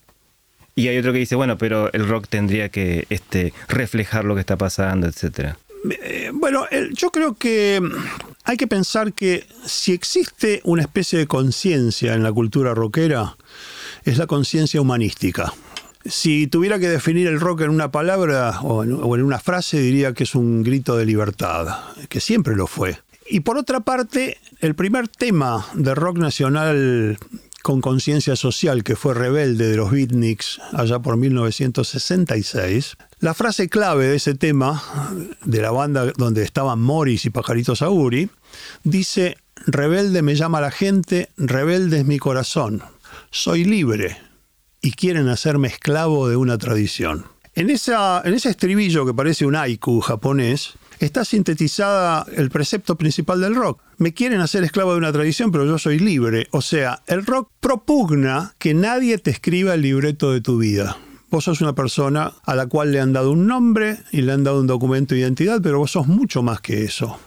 Y 0.75 0.89
hay 0.89 0.99
otro 0.99 1.13
que 1.13 1.19
dice, 1.19 1.35
bueno, 1.35 1.59
pero 1.59 1.93
el 1.93 2.09
rock 2.09 2.29
tendría 2.29 2.69
que 2.69 3.07
este, 3.11 3.53
reflejar 3.69 4.25
lo 4.25 4.35
que 4.35 4.41
está 4.41 4.57
pasando, 4.57 5.07
etcétera. 5.07 5.59
Eh, 5.91 6.31
bueno, 6.33 6.67
yo 6.93 7.11
creo 7.11 7.35
que 7.35 7.81
hay 8.45 8.57
que 8.57 8.67
pensar 8.67 9.13
que 9.13 9.47
si 9.65 9.93
existe 9.93 10.61
una 10.65 10.83
especie 10.83 11.19
de 11.19 11.27
conciencia 11.27 12.15
en 12.15 12.23
la 12.23 12.33
cultura 12.33 12.75
rockera, 12.75 13.37
es 14.05 14.19
la 14.19 14.27
conciencia 14.27 14.81
humanística. 14.81 15.53
Si 16.05 16.49
tuviera 16.49 16.81
que 16.81 16.89
definir 16.89 17.29
el 17.29 17.39
rock 17.39 17.63
en 17.63 17.71
una 17.71 17.93
palabra 17.93 18.61
o 18.63 18.83
en, 18.83 18.93
una 18.93 19.39
frase, 19.39 19.79
diría 19.79 20.13
que 20.13 20.25
es 20.25 20.35
un 20.35 20.65
grito 20.65 20.97
de 20.97 21.07
libertad, 21.07 21.79
que 22.09 22.19
siempre 22.19 22.57
lo 22.57 22.67
fue. 22.67 22.99
Y 23.29 23.41
por 23.41 23.57
otra 23.57 23.81
parte, 23.81 24.39
el 24.61 24.75
primer 24.75 25.07
tema 25.07 25.65
de 25.75 25.95
rock 25.95 26.19
nacional 26.19 27.19
con 27.63 27.81
conciencia 27.81 28.37
social 28.37 28.85
que 28.85 28.97
fue 28.97 29.15
rebelde 29.15 29.69
de 29.69 29.77
los 29.77 29.91
beatniks 29.91 30.61
allá 30.73 30.99
por 30.99 31.17
1966, 31.17 32.97
la 33.21 33.35
frase 33.35 33.69
clave 33.69 34.07
de 34.07 34.17
ese 34.17 34.35
tema, 34.35 34.83
de 35.45 35.63
la 35.63 35.71
banda 35.71 36.13
donde 36.17 36.43
estaban 36.43 36.81
Morris 36.81 37.25
y 37.25 37.31
Pajarito 37.31 37.77
Sauri, 37.77 38.29
dice, 38.83 39.39
rebelde 39.67 40.23
me 40.23 40.35
llama 40.35 40.61
la 40.61 40.71
gente, 40.71 41.31
rebelde 41.37 42.01
es 42.01 42.05
mi 42.05 42.19
corazón, 42.19 42.83
soy 43.31 43.65
libre 43.65 44.19
y 44.81 44.93
quieren 44.93 45.29
hacerme 45.29 45.69
esclavo 45.69 46.29
de 46.29 46.37
una 46.37 46.59
tradición. 46.59 47.27
En, 47.55 47.71
en 47.71 48.35
ese 48.35 48.49
estribillo 48.49 49.07
que 49.07 49.15
parece 49.15 49.47
un 49.47 49.57
haiku 49.57 50.01
japonés, 50.01 50.75
está 51.07 51.25
sintetizada 51.25 52.27
el 52.37 52.51
precepto 52.51 52.97
principal 52.97 53.41
del 53.41 53.55
rock. 53.55 53.83
Me 53.99 54.15
quieren 54.15 54.41
hacer 54.41 54.65
esclavo 54.65 54.93
de 54.93 54.99
una 54.99 55.13
tradición, 55.13 55.51
pero 55.51 55.65
yo 55.65 55.79
soy 55.79 55.99
libre. 55.99 56.47
O 56.53 56.63
sea, 56.63 57.03
el 57.07 57.27
rock 57.27 57.51
propugna 57.61 58.55
que 58.59 58.75
nadie 58.75 59.19
te 59.19 59.31
escriba 59.31 59.75
el 59.75 59.83
libreto 59.83 60.33
de 60.33 60.41
tu 60.41 60.59
vida. 60.59 60.97
Vos 61.31 61.45
sos 61.45 61.61
una 61.61 61.75
persona 61.75 62.35
a 62.45 62.55
la 62.55 62.67
cual 62.67 62.93
le 62.93 63.01
han 63.01 63.13
dado 63.13 63.33
un 63.33 63.47
nombre 63.47 63.99
y 64.13 64.23
le 64.23 64.33
han 64.33 64.45
dado 64.45 64.61
un 64.61 64.67
documento 64.67 65.15
de 65.15 65.23
identidad, 65.23 65.61
pero 65.63 65.79
vos 65.79 65.93
sos 65.93 66.07
mucho 66.07 66.43
más 66.43 66.61
que 66.61 66.85
eso. 66.85 67.19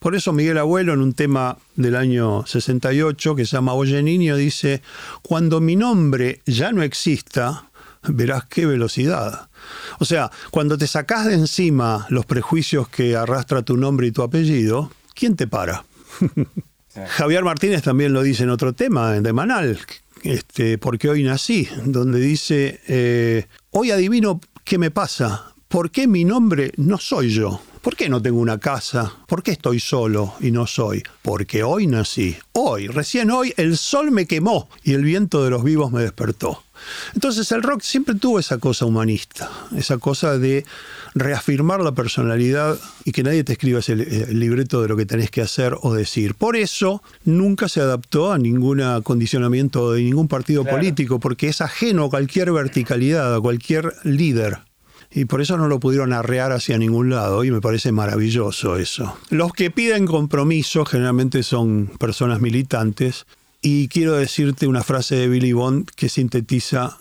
Por 0.00 0.14
eso 0.14 0.32
Miguel 0.32 0.58
Abuelo 0.58 0.92
en 0.92 1.00
un 1.00 1.14
tema 1.14 1.56
del 1.76 1.96
año 1.96 2.44
68 2.46 3.36
que 3.36 3.46
se 3.46 3.56
llama 3.56 3.74
Oye 3.74 4.02
Niño 4.02 4.36
dice, 4.36 4.82
cuando 5.22 5.60
mi 5.60 5.76
nombre 5.76 6.40
ya 6.46 6.72
no 6.72 6.82
exista, 6.82 7.70
verás 8.08 8.44
qué 8.46 8.66
velocidad. 8.66 9.48
O 9.98 10.04
sea, 10.04 10.30
cuando 10.50 10.78
te 10.78 10.86
sacás 10.86 11.26
de 11.26 11.34
encima 11.34 12.06
los 12.10 12.26
prejuicios 12.26 12.88
que 12.88 13.16
arrastra 13.16 13.62
tu 13.62 13.76
nombre 13.76 14.06
y 14.06 14.12
tu 14.12 14.22
apellido, 14.22 14.90
¿quién 15.14 15.36
te 15.36 15.46
para? 15.46 15.84
Javier 17.08 17.44
Martínez 17.44 17.82
también 17.82 18.12
lo 18.12 18.22
dice 18.22 18.44
en 18.44 18.50
otro 18.50 18.72
tema, 18.72 19.12
de 19.12 19.32
Manal, 19.32 19.78
este, 20.22 20.78
porque 20.78 21.08
hoy 21.08 21.24
nací, 21.24 21.68
donde 21.84 22.20
dice, 22.20 22.80
eh, 22.86 23.46
hoy 23.70 23.90
adivino 23.90 24.40
qué 24.64 24.78
me 24.78 24.90
pasa, 24.90 25.54
¿por 25.68 25.90
qué 25.90 26.06
mi 26.06 26.24
nombre 26.24 26.72
no 26.76 26.98
soy 26.98 27.30
yo? 27.30 27.60
¿Por 27.84 27.96
qué 27.96 28.08
no 28.08 28.22
tengo 28.22 28.40
una 28.40 28.56
casa? 28.56 29.12
¿Por 29.26 29.42
qué 29.42 29.50
estoy 29.50 29.78
solo 29.78 30.32
y 30.40 30.50
no 30.50 30.66
soy? 30.66 31.02
Porque 31.20 31.62
hoy 31.62 31.86
nací. 31.86 32.34
Hoy, 32.52 32.88
recién 32.88 33.30
hoy, 33.30 33.52
el 33.58 33.76
sol 33.76 34.10
me 34.10 34.24
quemó 34.24 34.70
y 34.82 34.94
el 34.94 35.04
viento 35.04 35.44
de 35.44 35.50
los 35.50 35.62
vivos 35.62 35.92
me 35.92 36.00
despertó. 36.00 36.64
Entonces 37.12 37.52
el 37.52 37.62
rock 37.62 37.82
siempre 37.82 38.14
tuvo 38.14 38.38
esa 38.38 38.56
cosa 38.56 38.86
humanista, 38.86 39.50
esa 39.76 39.98
cosa 39.98 40.38
de 40.38 40.64
reafirmar 41.14 41.80
la 41.80 41.92
personalidad 41.92 42.78
y 43.04 43.12
que 43.12 43.22
nadie 43.22 43.44
te 43.44 43.52
escriba 43.52 43.80
ese 43.80 43.94
libreto 44.32 44.80
de 44.80 44.88
lo 44.88 44.96
que 44.96 45.04
tenés 45.04 45.30
que 45.30 45.42
hacer 45.42 45.76
o 45.82 45.92
decir. 45.92 46.34
Por 46.36 46.56
eso 46.56 47.02
nunca 47.26 47.68
se 47.68 47.82
adaptó 47.82 48.32
a 48.32 48.38
ningún 48.38 48.82
condicionamiento 49.02 49.92
de 49.92 50.02
ningún 50.02 50.28
partido 50.28 50.64
político, 50.64 51.20
porque 51.20 51.48
es 51.48 51.60
ajeno 51.60 52.04
a 52.04 52.10
cualquier 52.10 52.50
verticalidad, 52.50 53.34
a 53.34 53.40
cualquier 53.40 53.92
líder. 54.04 54.60
Y 55.16 55.26
por 55.26 55.40
eso 55.40 55.56
no 55.56 55.68
lo 55.68 55.78
pudieron 55.78 56.12
arrear 56.12 56.50
hacia 56.50 56.76
ningún 56.76 57.10
lado 57.10 57.44
y 57.44 57.50
me 57.52 57.60
parece 57.60 57.92
maravilloso 57.92 58.76
eso. 58.76 59.16
Los 59.30 59.52
que 59.52 59.70
piden 59.70 60.06
compromiso 60.06 60.84
generalmente 60.84 61.44
son 61.44 61.86
personas 62.00 62.40
militantes 62.40 63.24
y 63.62 63.86
quiero 63.86 64.14
decirte 64.14 64.66
una 64.66 64.82
frase 64.82 65.14
de 65.14 65.28
Billy 65.28 65.52
Bond 65.52 65.88
que 65.94 66.08
sintetiza 66.08 66.98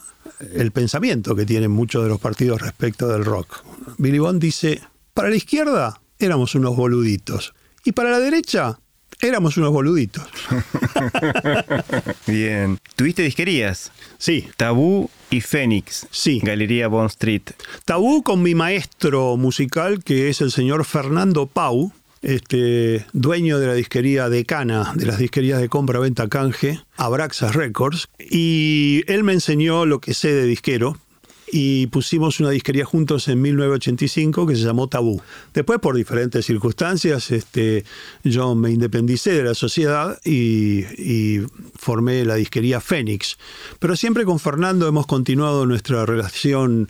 el 0.53 0.71
pensamiento 0.71 1.35
que 1.35 1.47
tienen 1.47 1.71
muchos 1.71 2.03
de 2.03 2.09
los 2.09 2.19
partidos 2.19 2.61
respecto 2.61 3.07
del 3.07 3.25
rock. 3.25 3.63
Billy 3.97 4.19
Bond 4.19 4.39
dice, 4.39 4.81
para 5.15 5.29
la 5.29 5.35
izquierda 5.35 5.99
éramos 6.19 6.53
unos 6.53 6.75
boluditos 6.75 7.55
y 7.83 7.93
para 7.93 8.11
la 8.11 8.19
derecha 8.19 8.79
éramos 9.23 9.57
unos 9.57 9.71
boluditos. 9.71 10.27
Bien. 12.27 12.79
¿Tuviste 12.95 13.23
disquerías? 13.23 13.91
Sí. 14.17 14.47
Tabú 14.57 15.09
y 15.29 15.41
Fénix. 15.41 16.07
Sí. 16.11 16.39
Galería 16.43 16.87
Bond 16.87 17.09
Street. 17.09 17.43
Tabú 17.85 18.23
con 18.23 18.41
mi 18.41 18.55
maestro 18.55 19.37
musical 19.37 20.03
que 20.03 20.29
es 20.29 20.41
el 20.41 20.51
señor 20.51 20.85
Fernando 20.85 21.47
Pau 21.47 21.91
este, 22.23 23.05
dueño 23.11 23.59
de 23.59 23.67
la 23.67 23.73
disquería 23.73 24.29
Decana, 24.29 24.93
de 24.95 25.05
las 25.05 25.19
disquerías 25.19 25.59
de 25.59 25.69
compra-venta 25.69 26.27
canje, 26.29 26.79
Abraxas 26.95 27.53
Records, 27.53 28.07
y 28.17 29.03
él 29.07 29.23
me 29.23 29.33
enseñó 29.33 29.85
lo 29.85 29.99
que 29.99 30.13
sé 30.13 30.33
de 30.33 30.45
disquero, 30.45 30.97
y 31.55 31.85
pusimos 31.85 32.39
una 32.39 32.49
disquería 32.49 32.83
juntos 32.83 33.27
en 33.27 33.39
1985 33.39 34.47
que 34.47 34.55
se 34.55 34.63
llamó 34.63 34.87
Tabú. 34.87 35.21
Después, 35.53 35.77
por 35.77 35.95
diferentes 35.95 36.47
circunstancias, 36.47 37.29
este, 37.29 37.85
yo 38.23 38.55
me 38.55 38.71
independicé 38.71 39.33
de 39.33 39.43
la 39.43 39.53
sociedad 39.53 40.19
y, 40.25 40.79
y, 40.97 41.45
formé 41.75 42.25
la 42.25 42.35
disquería 42.35 42.81
Fénix. 42.81 43.37
Pero 43.77 43.95
siempre 43.95 44.25
con 44.25 44.39
Fernando 44.39 44.87
hemos 44.87 45.05
continuado 45.05 45.67
nuestra 45.67 46.07
relación 46.07 46.89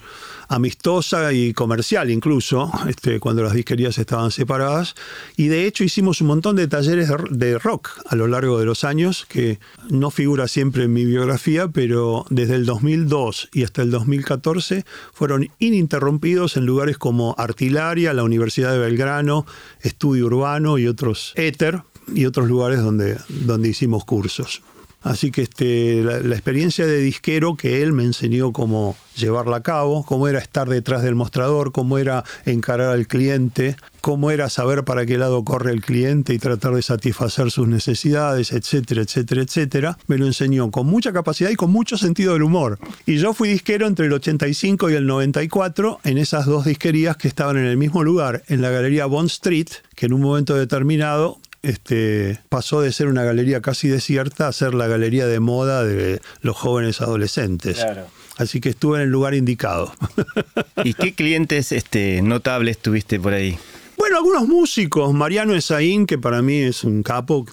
amistosa 0.53 1.33
y 1.33 1.53
comercial 1.53 2.11
incluso, 2.11 2.71
este, 2.87 3.19
cuando 3.19 3.43
las 3.43 3.53
disquerías 3.53 3.97
estaban 3.97 4.31
separadas. 4.31 4.95
Y 5.35 5.47
de 5.47 5.65
hecho 5.65 5.83
hicimos 5.83 6.21
un 6.21 6.27
montón 6.27 6.55
de 6.55 6.67
talleres 6.67 7.09
de 7.29 7.57
rock 7.57 7.89
a 8.05 8.15
lo 8.15 8.27
largo 8.27 8.59
de 8.59 8.65
los 8.65 8.83
años, 8.83 9.25
que 9.27 9.59
no 9.89 10.11
figura 10.11 10.47
siempre 10.47 10.83
en 10.83 10.93
mi 10.93 11.05
biografía, 11.05 11.67
pero 11.67 12.25
desde 12.29 12.55
el 12.55 12.65
2002 12.65 13.49
y 13.51 13.63
hasta 13.63 13.81
el 13.81 13.91
2014 13.91 14.85
fueron 15.11 15.49
ininterrumpidos 15.59 16.57
en 16.57 16.65
lugares 16.65 16.97
como 16.97 17.35
Artilaria, 17.37 18.13
la 18.13 18.23
Universidad 18.23 18.71
de 18.71 18.79
Belgrano, 18.79 19.45
Estudio 19.81 20.27
Urbano 20.27 20.77
y 20.77 20.87
otros 20.87 21.33
Éter 21.35 21.81
y 22.13 22.25
otros 22.25 22.47
lugares 22.47 22.81
donde, 22.81 23.17
donde 23.29 23.69
hicimos 23.69 24.05
cursos. 24.05 24.61
Así 25.03 25.31
que 25.31 25.41
este, 25.41 26.01
la, 26.01 26.17
experiencia 26.33 26.87
de 26.87 26.97
disquero 26.97 27.55
que 27.55 27.83
él 27.83 27.91
me 27.91 28.03
enseñó 28.03 28.53
cómo 28.53 28.95
llevarla 29.15 29.57
a 29.57 29.63
cabo, 29.63 30.03
cómo 30.05 30.27
era 30.27 30.39
estar 30.39 30.69
detrás 30.69 31.03
del 31.03 31.13
mostrador, 31.13 31.71
cómo 31.71 31.97
era 31.97 32.23
encarar 32.45 32.89
al 32.89 33.05
cliente, 33.07 33.75
cómo 34.01 34.31
era 34.31 34.49
saber 34.49 34.83
para 34.83 35.05
qué 35.05 35.17
lado 35.17 35.43
corre 35.43 35.71
el 35.71 35.81
cliente 35.81 36.33
y 36.33 36.39
tratar 36.39 36.73
de 36.73 36.81
satisfacer 36.81 37.51
sus 37.51 37.67
necesidades, 37.67 38.53
etcétera, 38.53 39.01
etcétera, 39.01 39.41
etcétera, 39.41 39.97
me 40.07 40.17
lo 40.17 40.25
enseñó 40.25 40.71
con 40.71 40.87
mucha 40.87 41.13
capacidad 41.13 41.49
y 41.49 41.55
con 41.55 41.71
mucho 41.71 41.97
sentido 41.97 42.33
del 42.33 42.43
humor. 42.43 42.79
Y 43.05 43.17
yo 43.17 43.33
fui 43.33 43.49
disquero 43.49 43.87
entre 43.87 44.07
el 44.07 44.13
85 44.13 44.89
y 44.89 44.93
el 44.95 45.05
94 45.05 45.99
en 46.03 46.17
esas 46.17 46.45
dos 46.45 46.65
disquerías 46.65 47.17
que 47.17 47.27
estaban 47.27 47.57
en 47.57 47.65
el 47.65 47.77
mismo 47.77 48.03
lugar, 48.03 48.43
en 48.47 48.61
la 48.61 48.69
galería 48.69 49.05
Bond 49.05 49.29
Street, 49.29 49.67
que 49.95 50.07
en 50.07 50.13
un 50.13 50.21
momento 50.21 50.55
determinado 50.55 51.39
este, 51.63 52.39
pasó 52.49 52.81
de 52.81 52.91
ser 52.91 53.07
una 53.07 53.23
galería 53.23 53.61
casi 53.61 53.87
desierta 53.87 54.47
a 54.47 54.53
ser 54.53 54.73
la 54.73 54.87
galería 54.87 55.25
de 55.25 55.39
moda 55.39 55.83
de 55.83 56.21
los 56.41 56.55
jóvenes 56.55 57.01
adolescentes. 57.01 57.83
Así 58.37 58.59
que 58.59 58.69
estuve 58.69 58.97
en 58.97 59.03
el 59.03 59.09
lugar 59.09 59.33
indicado. 59.33 59.93
¿Y 60.83 60.93
qué 60.93 61.13
clientes 61.13 61.71
este, 61.71 62.21
notables 62.21 62.79
tuviste 62.79 63.19
por 63.19 63.33
ahí? 63.33 63.57
Bueno, 63.95 64.17
algunos 64.17 64.47
músicos. 64.47 65.13
Mariano 65.13 65.53
Esaín, 65.53 66.05
que 66.05 66.17
para 66.17 66.41
mí 66.41 66.57
es 66.57 66.83
un 66.83 67.03
capo, 67.03 67.45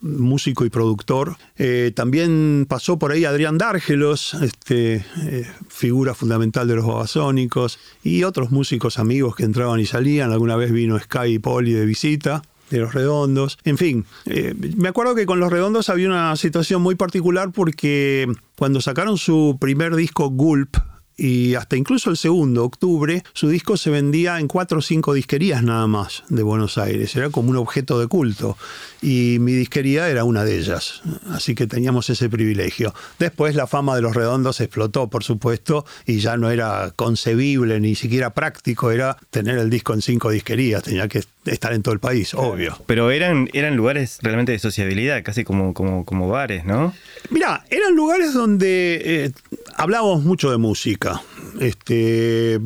músico 0.00 0.64
y 0.64 0.70
productor. 0.70 1.36
Eh, 1.58 1.90
también 1.96 2.66
pasó 2.68 2.98
por 2.98 3.10
ahí 3.10 3.24
Adrián 3.24 3.58
Dárgelos, 3.58 4.34
este, 4.34 5.04
eh, 5.22 5.50
figura 5.68 6.14
fundamental 6.14 6.68
de 6.68 6.76
los 6.76 6.86
babasónicos. 6.86 7.78
Y 8.04 8.22
otros 8.22 8.52
músicos 8.52 8.98
amigos 8.98 9.34
que 9.34 9.42
entraban 9.42 9.80
y 9.80 9.86
salían. 9.86 10.30
Alguna 10.30 10.54
vez 10.54 10.70
vino 10.70 11.00
Sky 11.00 11.34
y 11.34 11.38
Poli 11.40 11.72
de 11.72 11.86
visita 11.86 12.42
de 12.70 12.78
los 12.78 12.94
redondos. 12.94 13.58
En 13.64 13.76
fin, 13.76 14.06
eh, 14.26 14.54
me 14.76 14.88
acuerdo 14.88 15.14
que 15.14 15.26
con 15.26 15.40
los 15.40 15.52
redondos 15.52 15.88
había 15.90 16.08
una 16.08 16.34
situación 16.36 16.80
muy 16.80 16.94
particular 16.94 17.50
porque 17.52 18.26
cuando 18.56 18.80
sacaron 18.80 19.18
su 19.18 19.58
primer 19.60 19.94
disco 19.94 20.30
Gulp, 20.30 20.76
y 21.20 21.54
hasta 21.54 21.76
incluso 21.76 22.08
el 22.08 22.16
segundo, 22.16 22.64
octubre, 22.64 23.22
su 23.34 23.50
disco 23.50 23.76
se 23.76 23.90
vendía 23.90 24.40
en 24.40 24.48
cuatro 24.48 24.78
o 24.78 24.82
cinco 24.82 25.12
disquerías 25.12 25.62
nada 25.62 25.86
más 25.86 26.24
de 26.30 26.42
Buenos 26.42 26.78
Aires. 26.78 27.14
Era 27.14 27.28
como 27.28 27.50
un 27.50 27.58
objeto 27.58 28.00
de 28.00 28.06
culto. 28.06 28.56
Y 29.02 29.36
mi 29.38 29.52
disquería 29.52 30.08
era 30.08 30.24
una 30.24 30.44
de 30.44 30.56
ellas. 30.56 31.02
Así 31.30 31.54
que 31.54 31.66
teníamos 31.66 32.08
ese 32.08 32.30
privilegio. 32.30 32.94
Después 33.18 33.54
la 33.54 33.66
fama 33.66 33.94
de 33.96 34.00
los 34.00 34.14
redondos 34.14 34.62
explotó, 34.62 35.10
por 35.10 35.22
supuesto, 35.22 35.84
y 36.06 36.20
ya 36.20 36.38
no 36.38 36.50
era 36.50 36.90
concebible 36.96 37.80
ni 37.80 37.96
siquiera 37.96 38.32
práctico. 38.32 38.90
Era 38.90 39.18
tener 39.28 39.58
el 39.58 39.68
disco 39.68 39.92
en 39.92 40.00
cinco 40.00 40.30
disquerías. 40.30 40.82
Tenía 40.82 41.06
que 41.06 41.22
estar 41.46 41.72
en 41.72 41.82
todo 41.82 41.94
el 41.94 42.00
país, 42.00 42.34
obvio. 42.34 42.76
Pero 42.86 43.10
eran, 43.10 43.48
eran 43.52 43.76
lugares 43.76 44.18
realmente 44.22 44.52
de 44.52 44.58
sociabilidad, 44.58 45.22
casi 45.22 45.44
como, 45.44 45.74
como, 45.74 46.04
como 46.04 46.28
bares, 46.28 46.64
¿no? 46.64 46.92
Mira, 47.30 47.64
eran 47.70 47.94
lugares 47.94 48.34
donde 48.34 49.00
eh, 49.04 49.32
hablábamos 49.76 50.22
mucho 50.22 50.50
de 50.50 50.58
música. 50.58 51.22
Este, 51.60 52.60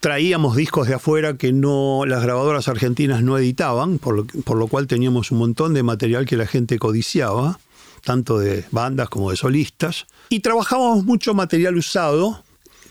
traíamos 0.00 0.56
discos 0.56 0.88
de 0.88 0.94
afuera 0.94 1.36
que 1.36 1.52
no 1.52 2.04
las 2.06 2.22
grabadoras 2.22 2.68
argentinas 2.68 3.22
no 3.22 3.38
editaban, 3.38 3.98
por 3.98 4.16
lo, 4.16 4.26
por 4.44 4.56
lo 4.56 4.66
cual 4.68 4.86
teníamos 4.86 5.30
un 5.30 5.38
montón 5.38 5.74
de 5.74 5.82
material 5.82 6.26
que 6.26 6.36
la 6.36 6.46
gente 6.46 6.78
codiciaba, 6.78 7.60
tanto 8.02 8.38
de 8.38 8.64
bandas 8.70 9.08
como 9.08 9.30
de 9.30 9.36
solistas. 9.36 10.06
Y 10.30 10.40
trabajábamos 10.40 11.04
mucho 11.04 11.34
material 11.34 11.76
usado 11.76 12.42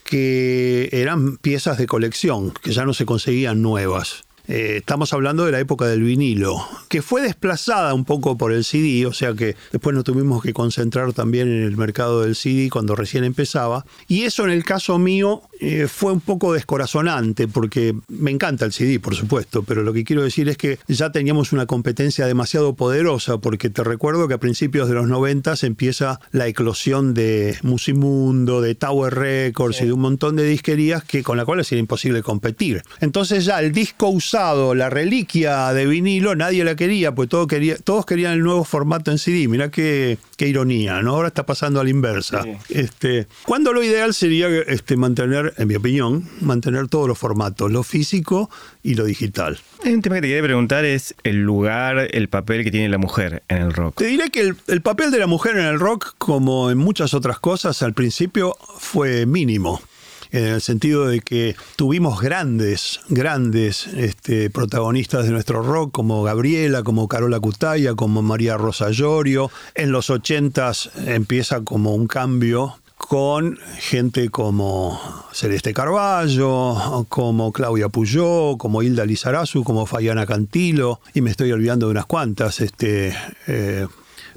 que 0.04 0.90
eran 0.92 1.38
piezas 1.38 1.78
de 1.78 1.88
colección, 1.88 2.52
que 2.52 2.72
ya 2.72 2.86
no 2.86 2.94
se 2.94 3.06
conseguían 3.06 3.62
nuevas. 3.62 4.24
Eh, 4.54 4.76
estamos 4.80 5.14
hablando 5.14 5.46
de 5.46 5.54
la 5.54 5.62
época 5.62 5.86
del 5.86 6.04
vinilo, 6.04 6.58
que 6.90 7.02
fue 7.02 7.22
desplazada 7.22 7.94
un 7.94 8.04
poco 8.04 8.38
por 8.38 8.52
el 8.52 8.66
CD, 8.66 9.06
o 9.06 9.14
sea 9.14 9.34
que 9.34 9.56
después 9.72 9.96
nos 9.96 10.04
tuvimos 10.04 10.44
que 10.44 10.52
concentrar 10.52 11.14
también 11.14 11.48
en 11.48 11.64
el 11.64 11.78
mercado 11.78 12.24
del 12.24 12.36
CD 12.36 12.70
cuando 12.70 12.98
recién 12.98 13.24
empezaba. 13.24 13.86
Y 14.10 14.24
eso 14.24 14.44
en 14.44 14.50
el 14.50 14.66
caso 14.66 15.00
mío 15.00 15.42
eh, 15.62 15.88
fue 15.88 16.12
un 16.12 16.20
poco 16.20 16.52
descorazonante, 16.52 17.48
porque 17.48 17.96
me 18.10 18.30
encanta 18.30 18.66
el 18.66 18.74
CD, 18.74 19.00
por 19.00 19.16
supuesto, 19.16 19.64
pero 19.64 19.84
lo 19.84 19.94
que 19.94 20.04
quiero 20.04 20.22
decir 20.22 20.50
es 20.50 20.58
que 20.58 20.80
ya 20.90 21.14
teníamos 21.14 21.54
una 21.54 21.66
competencia 21.66 22.26
demasiado 22.26 22.76
poderosa, 22.76 23.38
porque 23.38 23.70
te 23.70 23.86
recuerdo 23.86 24.28
que 24.28 24.34
a 24.34 24.40
principios 24.40 24.90
de 24.90 24.96
los 24.96 25.08
90 25.08 25.54
empieza 25.62 26.20
la 26.32 26.48
eclosión 26.48 27.14
de 27.14 27.58
Musimundo, 27.62 28.60
de 28.60 28.76
Tower 28.76 29.16
Records 29.16 29.82
y 29.82 29.86
de 29.86 29.94
un 29.94 30.02
montón 30.02 30.36
de 30.36 30.44
disquerías 30.44 31.06
que, 31.06 31.24
con 31.24 31.38
las 31.38 31.46
cuales 31.46 31.72
era 31.72 31.80
imposible 31.80 32.22
competir. 32.22 32.84
Entonces 33.00 33.46
ya 33.46 33.62
el 33.62 33.72
disco 33.72 34.10
usado, 34.10 34.41
la 34.76 34.90
reliquia 34.90 35.72
de 35.74 35.86
vinilo, 35.86 36.36
nadie 36.36 36.64
la 36.64 36.76
quería, 36.76 37.14
pues 37.14 37.30
todo 37.30 37.48
quería, 37.48 37.78
todos 37.78 38.06
querían 38.06 38.34
el 38.34 38.42
nuevo 38.42 38.64
formato 38.64 39.12
en 39.12 39.18
CD. 39.18 39.48
Mirá 39.48 39.70
qué, 39.70 40.18
qué 40.36 40.48
ironía, 40.48 41.02
¿no? 41.02 41.12
Ahora 41.12 41.28
está 41.28 41.46
pasando 41.46 41.80
a 41.80 41.84
la 41.84 41.90
inversa. 41.90 42.44
Este, 42.70 43.28
cuando 43.46 43.72
lo 43.72 43.84
ideal 43.84 44.14
sería 44.14 44.48
este, 44.48 44.98
mantener 44.98 45.54
en 45.58 45.68
mi 45.68 45.76
opinión, 45.76 46.28
mantener 46.42 46.88
todos 46.88 47.08
los 47.08 47.18
formatos, 47.18 47.72
lo 47.72 47.84
físico 47.84 48.50
y 48.82 48.96
lo 48.96 49.06
digital. 49.06 49.60
Un 49.86 50.02
tema 50.02 50.16
que 50.16 50.22
te 50.22 50.28
quería 50.30 50.44
preguntar 50.44 50.86
es 50.86 51.16
el 51.24 51.44
lugar, 51.44 52.08
el 52.12 52.28
papel 52.28 52.64
que 52.64 52.72
tiene 52.72 52.90
la 52.90 52.98
mujer 52.98 53.44
en 53.48 53.58
el 53.58 53.74
rock. 53.74 53.98
Te 53.98 54.06
diré 54.06 54.30
que 54.30 54.42
el, 54.42 54.58
el 54.68 54.82
papel 54.82 55.12
de 55.12 55.20
la 55.20 55.28
mujer 55.28 55.58
en 55.58 55.66
el 55.66 55.80
rock, 55.80 56.16
como 56.18 56.72
en 56.72 56.78
muchas 56.78 57.14
otras 57.14 57.40
cosas, 57.40 57.82
al 57.84 57.94
principio 57.94 58.56
fue 58.80 59.26
mínimo 59.26 59.82
en 60.32 60.46
el 60.46 60.62
sentido 60.62 61.08
de 61.08 61.20
que 61.22 61.56
tuvimos 61.76 62.22
grandes, 62.22 63.00
grandes 63.10 63.88
este, 63.88 64.50
protagonistas 64.50 65.26
de 65.26 65.32
nuestro 65.32 65.62
rock, 65.62 65.92
como 65.92 66.24
Gabriela, 66.24 66.84
como 66.84 67.08
Carola 67.08 67.40
Cutaya, 67.40 67.96
como 67.96 68.22
María 68.22 68.58
Rosa 68.58 68.90
Llorio. 68.92 69.52
En 69.76 69.92
los 69.92 70.10
ochentas 70.10 70.90
empieza 71.06 71.62
como 71.62 71.94
un 71.94 72.08
cambio 72.08 72.76
con 73.08 73.58
gente 73.80 74.30
como 74.30 75.00
Celeste 75.34 75.74
Carballo, 75.74 77.06
como 77.10 77.52
Claudia 77.52 77.90
Puyó, 77.90 78.58
como 78.58 78.84
Hilda 78.84 79.06
Lizarazu, 79.06 79.64
como 79.64 79.86
Fayana 79.86 80.26
Cantilo, 80.26 81.02
y 81.14 81.22
me 81.22 81.32
estoy 81.32 81.52
olvidando 81.52 81.88
de 81.88 81.92
unas 81.92 82.06
cuantas, 82.06 82.62
este, 82.62 83.14
eh, 83.48 83.88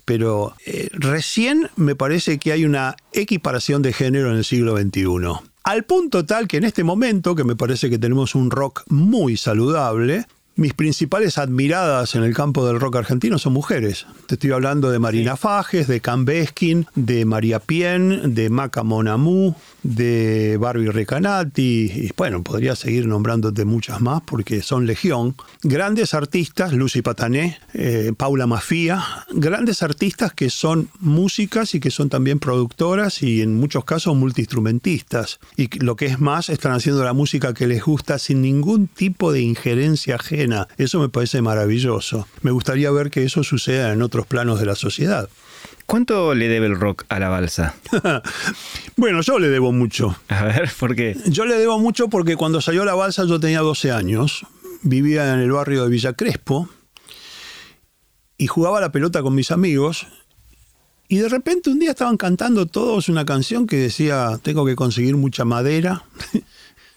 pero 0.04 0.54
eh, 0.66 0.88
recién 0.92 1.70
me 1.76 1.94
parece 1.94 2.38
que 2.38 2.52
hay 2.52 2.64
una 2.64 2.96
equiparación 3.12 3.82
de 3.82 3.92
género 3.92 4.30
en 4.30 4.38
el 4.38 4.44
siglo 4.44 4.76
XXI. 4.76 5.53
Al 5.64 5.84
punto 5.84 6.26
tal 6.26 6.46
que 6.46 6.58
en 6.58 6.64
este 6.64 6.84
momento, 6.84 7.34
que 7.34 7.42
me 7.42 7.56
parece 7.56 7.88
que 7.88 7.98
tenemos 7.98 8.34
un 8.34 8.50
rock 8.50 8.82
muy 8.88 9.38
saludable, 9.38 10.26
mis 10.56 10.74
principales 10.74 11.38
admiradas 11.38 12.14
en 12.14 12.22
el 12.22 12.34
campo 12.34 12.66
del 12.66 12.78
rock 12.78 12.96
argentino 12.96 13.38
son 13.38 13.52
mujeres. 13.52 14.06
Te 14.26 14.34
estoy 14.34 14.52
hablando 14.52 14.90
de 14.90 14.98
Marina 14.98 15.36
Fajes, 15.36 15.88
de 15.88 16.00
Cam 16.00 16.24
Beskin, 16.24 16.86
de 16.94 17.24
María 17.24 17.58
Pien, 17.58 18.34
de 18.34 18.50
Maca 18.50 18.82
Monamú, 18.82 19.56
de 19.82 20.56
Barbie 20.58 20.90
Recanati, 20.90 21.90
y 21.94 22.10
bueno, 22.16 22.42
podría 22.42 22.76
seguir 22.76 23.06
nombrándote 23.06 23.64
muchas 23.64 24.00
más 24.00 24.22
porque 24.22 24.62
son 24.62 24.86
legión. 24.86 25.34
Grandes 25.62 26.14
artistas, 26.14 26.72
Lucy 26.72 27.02
Patané, 27.02 27.58
eh, 27.72 28.12
Paula 28.16 28.46
Mafía, 28.46 29.04
grandes 29.32 29.82
artistas 29.82 30.32
que 30.32 30.50
son 30.50 30.88
músicas 31.00 31.74
y 31.74 31.80
que 31.80 31.90
son 31.90 32.08
también 32.08 32.38
productoras 32.38 33.22
y 33.22 33.42
en 33.42 33.58
muchos 33.58 33.84
casos 33.84 34.16
multiinstrumentistas. 34.16 35.40
Y 35.56 35.68
lo 35.80 35.96
que 35.96 36.06
es 36.06 36.20
más, 36.20 36.48
están 36.48 36.72
haciendo 36.72 37.02
la 37.04 37.12
música 37.12 37.54
que 37.54 37.66
les 37.66 37.82
gusta 37.82 38.18
sin 38.18 38.40
ningún 38.40 38.86
tipo 38.86 39.32
de 39.32 39.40
injerencia 39.40 40.14
ajena. 40.16 40.43
Eso 40.76 41.00
me 41.00 41.08
parece 41.08 41.42
maravilloso. 41.42 42.26
Me 42.42 42.50
gustaría 42.50 42.90
ver 42.90 43.10
que 43.10 43.22
eso 43.24 43.42
suceda 43.42 43.92
en 43.92 44.02
otros 44.02 44.26
planos 44.26 44.60
de 44.60 44.66
la 44.66 44.74
sociedad. 44.74 45.28
¿Cuánto 45.86 46.34
le 46.34 46.48
debe 46.48 46.66
el 46.66 46.78
rock 46.78 47.04
a 47.08 47.18
la 47.18 47.28
balsa? 47.28 47.74
bueno, 48.96 49.20
yo 49.20 49.38
le 49.38 49.48
debo 49.48 49.72
mucho. 49.72 50.16
A 50.28 50.44
ver, 50.44 50.70
¿por 50.78 50.96
qué? 50.96 51.16
Yo 51.26 51.44
le 51.44 51.56
debo 51.56 51.78
mucho 51.78 52.08
porque 52.08 52.36
cuando 52.36 52.60
salió 52.60 52.84
la 52.84 52.94
balsa 52.94 53.24
yo 53.26 53.38
tenía 53.38 53.60
12 53.60 53.92
años, 53.92 54.46
vivía 54.82 55.34
en 55.34 55.40
el 55.40 55.52
barrio 55.52 55.84
de 55.84 55.90
Villa 55.90 56.14
Crespo 56.14 56.68
y 58.38 58.46
jugaba 58.46 58.80
la 58.80 58.92
pelota 58.92 59.22
con 59.22 59.34
mis 59.34 59.50
amigos 59.50 60.06
y 61.08 61.18
de 61.18 61.28
repente 61.28 61.70
un 61.70 61.78
día 61.78 61.90
estaban 61.90 62.16
cantando 62.16 62.66
todos 62.66 63.08
una 63.08 63.24
canción 63.26 63.66
que 63.66 63.76
decía, 63.76 64.38
tengo 64.42 64.64
que 64.64 64.74
conseguir 64.74 65.16
mucha 65.16 65.44
madera. 65.44 66.04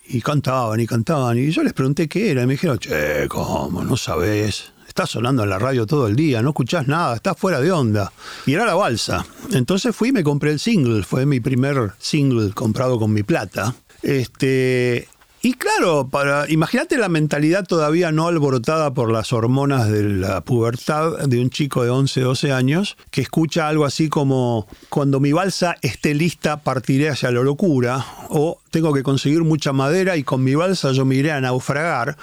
y 0.09 0.21
cantaban 0.21 0.79
y 0.79 0.87
cantaban. 0.87 1.37
Y 1.37 1.51
yo 1.51 1.63
les 1.63 1.73
pregunté 1.73 2.07
qué 2.07 2.31
era. 2.31 2.43
Y 2.43 2.47
me 2.47 2.53
dijeron, 2.53 2.79
che, 2.79 3.27
¿cómo? 3.27 3.83
No 3.83 3.97
sabes 3.97 4.71
estás 4.97 5.11
sonando 5.11 5.43
en 5.43 5.49
la 5.51 5.59
radio 5.59 5.85
todo 5.85 6.07
el 6.07 6.15
día, 6.15 6.41
no 6.41 6.49
escuchás 6.49 6.87
nada, 6.87 7.17
estás 7.17 7.37
fuera 7.37 7.61
de 7.61 7.71
onda. 7.71 8.11
Y 8.47 8.53
era 8.53 8.65
la 8.65 8.73
balsa. 8.73 9.23
Entonces 9.51 9.95
fui 9.95 10.09
y 10.09 10.11
me 10.11 10.23
compré 10.23 10.49
el 10.49 10.59
single, 10.59 11.03
fue 11.03 11.27
mi 11.27 11.39
primer 11.39 11.91
single 11.99 12.51
comprado 12.51 12.97
con 12.97 13.13
mi 13.13 13.21
plata. 13.21 13.75
Este, 14.01 15.07
y 15.47 15.53
claro, 15.53 16.09
para 16.09 16.51
imagínate 16.51 16.97
la 16.97 17.07
mentalidad 17.07 17.63
todavía 17.65 18.11
no 18.11 18.27
alborotada 18.27 18.93
por 18.93 19.09
las 19.09 19.31
hormonas 19.31 19.89
de 19.89 20.03
la 20.03 20.41
pubertad 20.41 21.19
de 21.19 21.39
un 21.39 21.49
chico 21.49 21.85
de 21.85 21.89
11, 21.89 22.19
12 22.19 22.51
años 22.51 22.97
que 23.11 23.21
escucha 23.21 23.69
algo 23.69 23.85
así 23.85 24.09
como 24.09 24.67
cuando 24.89 25.21
mi 25.21 25.31
balsa 25.31 25.77
esté 25.81 26.13
lista 26.15 26.63
partiré 26.63 27.07
hacia 27.07 27.31
la 27.31 27.39
locura 27.39 28.05
o 28.27 28.59
tengo 28.71 28.91
que 28.91 29.03
conseguir 29.03 29.45
mucha 29.45 29.71
madera 29.71 30.17
y 30.17 30.23
con 30.25 30.43
mi 30.43 30.53
balsa 30.53 30.91
yo 30.91 31.05
me 31.05 31.15
iré 31.15 31.31
a 31.31 31.39
naufragar. 31.39 32.17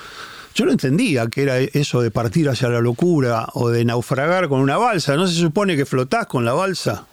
Yo 0.55 0.67
no 0.67 0.73
entendía 0.73 1.27
que 1.29 1.45
era 1.45 1.59
eso 1.59 2.03
de 2.03 2.11
partir 2.11 2.51
hacia 2.51 2.69
la 2.69 2.83
locura 2.83 3.49
o 3.55 3.71
de 3.71 3.87
naufragar 3.87 4.51
con 4.51 4.61
una 4.61 4.77
balsa. 4.77 5.17
¿No 5.17 5.27
se 5.27 5.41
supone 5.41 5.77
que 5.77 5.87
flotás 5.87 6.27
con 6.27 6.45
la 6.45 6.53
balsa? 6.53 7.07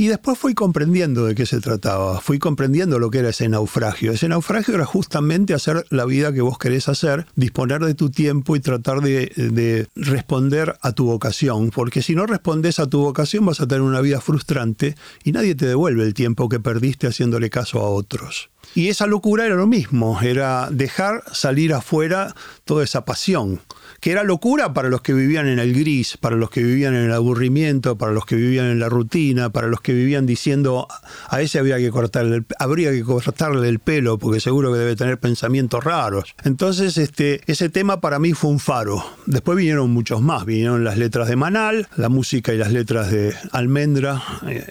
Y 0.00 0.08
después 0.08 0.38
fui 0.38 0.54
comprendiendo 0.54 1.26
de 1.26 1.34
qué 1.34 1.44
se 1.44 1.60
trataba, 1.60 2.22
fui 2.22 2.38
comprendiendo 2.38 2.98
lo 2.98 3.10
que 3.10 3.18
era 3.18 3.28
ese 3.28 3.50
naufragio. 3.50 4.12
Ese 4.12 4.28
naufragio 4.30 4.74
era 4.74 4.86
justamente 4.86 5.52
hacer 5.52 5.84
la 5.90 6.06
vida 6.06 6.32
que 6.32 6.40
vos 6.40 6.56
querés 6.56 6.88
hacer, 6.88 7.26
disponer 7.36 7.84
de 7.84 7.92
tu 7.92 8.08
tiempo 8.08 8.56
y 8.56 8.60
tratar 8.60 9.02
de, 9.02 9.30
de 9.36 9.88
responder 9.96 10.78
a 10.80 10.92
tu 10.92 11.04
vocación, 11.04 11.68
porque 11.68 12.00
si 12.00 12.14
no 12.14 12.24
respondes 12.24 12.78
a 12.78 12.86
tu 12.86 13.02
vocación 13.02 13.44
vas 13.44 13.60
a 13.60 13.68
tener 13.68 13.82
una 13.82 14.00
vida 14.00 14.22
frustrante 14.22 14.94
y 15.22 15.32
nadie 15.32 15.54
te 15.54 15.66
devuelve 15.66 16.02
el 16.04 16.14
tiempo 16.14 16.48
que 16.48 16.60
perdiste 16.60 17.06
haciéndole 17.06 17.50
caso 17.50 17.80
a 17.80 17.90
otros. 17.90 18.48
Y 18.74 18.88
esa 18.88 19.06
locura 19.06 19.44
era 19.44 19.56
lo 19.56 19.66
mismo, 19.66 20.18
era 20.22 20.70
dejar 20.70 21.24
salir 21.30 21.74
afuera 21.74 22.34
toda 22.64 22.84
esa 22.84 23.04
pasión 23.04 23.60
que 24.00 24.12
era 24.12 24.24
locura 24.24 24.72
para 24.72 24.88
los 24.88 25.02
que 25.02 25.12
vivían 25.12 25.46
en 25.46 25.58
el 25.58 25.74
gris, 25.74 26.16
para 26.16 26.36
los 26.36 26.50
que 26.50 26.62
vivían 26.62 26.94
en 26.94 27.04
el 27.04 27.12
aburrimiento, 27.12 27.98
para 27.98 28.12
los 28.12 28.24
que 28.24 28.34
vivían 28.34 28.66
en 28.66 28.80
la 28.80 28.88
rutina, 28.88 29.50
para 29.50 29.68
los 29.68 29.82
que 29.82 29.89
vivían 29.92 30.26
diciendo 30.26 30.88
a 31.28 31.40
ese 31.40 31.58
había 31.58 31.78
que 31.78 31.90
cortarle 31.90 32.44
habría 32.58 32.90
que 32.90 33.02
cortarle 33.02 33.68
el 33.68 33.78
pelo 33.78 34.18
porque 34.18 34.40
seguro 34.40 34.72
que 34.72 34.78
debe 34.78 34.96
tener 34.96 35.18
pensamientos 35.18 35.82
raros. 35.84 36.34
Entonces, 36.44 36.98
este, 36.98 37.40
ese 37.46 37.68
tema 37.68 38.00
para 38.00 38.18
mí 38.18 38.32
fue 38.32 38.50
un 38.50 38.60
faro. 38.60 39.04
Después 39.26 39.56
vinieron 39.56 39.90
muchos 39.90 40.20
más, 40.20 40.44
vinieron 40.44 40.84
las 40.84 40.98
letras 40.98 41.28
de 41.28 41.36
Manal, 41.36 41.88
la 41.96 42.08
música 42.08 42.52
y 42.52 42.58
las 42.58 42.72
letras 42.72 43.10
de 43.10 43.34
Almendra, 43.52 44.22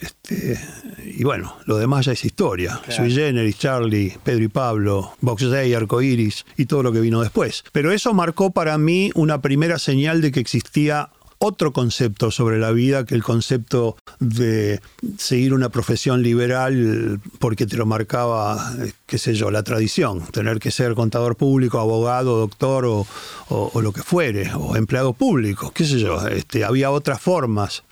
este, 0.01 0.59
y 1.05 1.23
bueno, 1.23 1.55
lo 1.65 1.77
demás 1.77 2.05
ya 2.05 2.13
es 2.13 2.23
historia. 2.25 2.79
Sui 2.89 3.11
Generis, 3.11 3.57
Charlie, 3.57 4.17
Pedro 4.23 4.43
y 4.43 4.47
Pablo, 4.47 5.13
Box 5.21 5.49
Day, 5.49 5.73
Arcoiris 5.73 6.45
y 6.57 6.65
todo 6.65 6.83
lo 6.83 6.91
que 6.91 7.01
vino 7.01 7.21
después. 7.21 7.63
Pero 7.71 7.91
eso 7.91 8.13
marcó 8.13 8.51
para 8.51 8.77
mí 8.77 9.11
una 9.15 9.41
primera 9.41 9.79
señal 9.79 10.21
de 10.21 10.31
que 10.31 10.39
existía 10.39 11.09
otro 11.39 11.71
concepto 11.71 12.31
sobre 12.31 12.59
la 12.59 12.71
vida 12.71 13.05
que 13.05 13.15
el 13.15 13.23
concepto 13.23 13.95
de 14.19 14.81
seguir 15.17 15.53
una 15.53 15.69
profesión 15.69 16.21
liberal 16.21 17.21
porque 17.39 17.65
te 17.65 17.77
lo 17.77 17.85
marcaba, 17.85 18.73
qué 19.05 19.17
sé 19.17 19.33
yo, 19.33 19.49
la 19.49 19.63
tradición, 19.63 20.25
tener 20.31 20.59
que 20.59 20.69
ser 20.69 20.95
contador 20.95 21.37
público, 21.37 21.79
abogado, 21.79 22.37
doctor 22.37 22.85
o, 22.85 23.81
lo 23.81 23.93
que 23.93 24.03
fuere, 24.03 24.51
o 24.53 24.75
empleado 24.75 25.13
público, 25.13 25.71
qué 25.73 25.85
sé 25.85 25.99
yo, 25.99 26.27
este, 26.27 26.65
había 26.65 26.91
otras 26.91 27.21
formas 27.21 27.83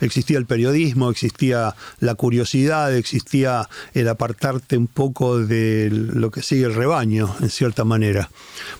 existía 0.00 0.38
el 0.38 0.46
periodismo, 0.46 1.10
existía 1.10 1.74
la 2.00 2.14
curiosidad, 2.14 2.94
existía 2.94 3.68
el 3.94 4.08
apartarte 4.08 4.76
un 4.76 4.86
poco 4.86 5.38
de 5.38 5.90
lo 5.90 6.30
que 6.30 6.42
sigue 6.42 6.66
el 6.66 6.74
rebaño, 6.74 7.34
en 7.40 7.50
cierta 7.50 7.84
manera. 7.84 8.30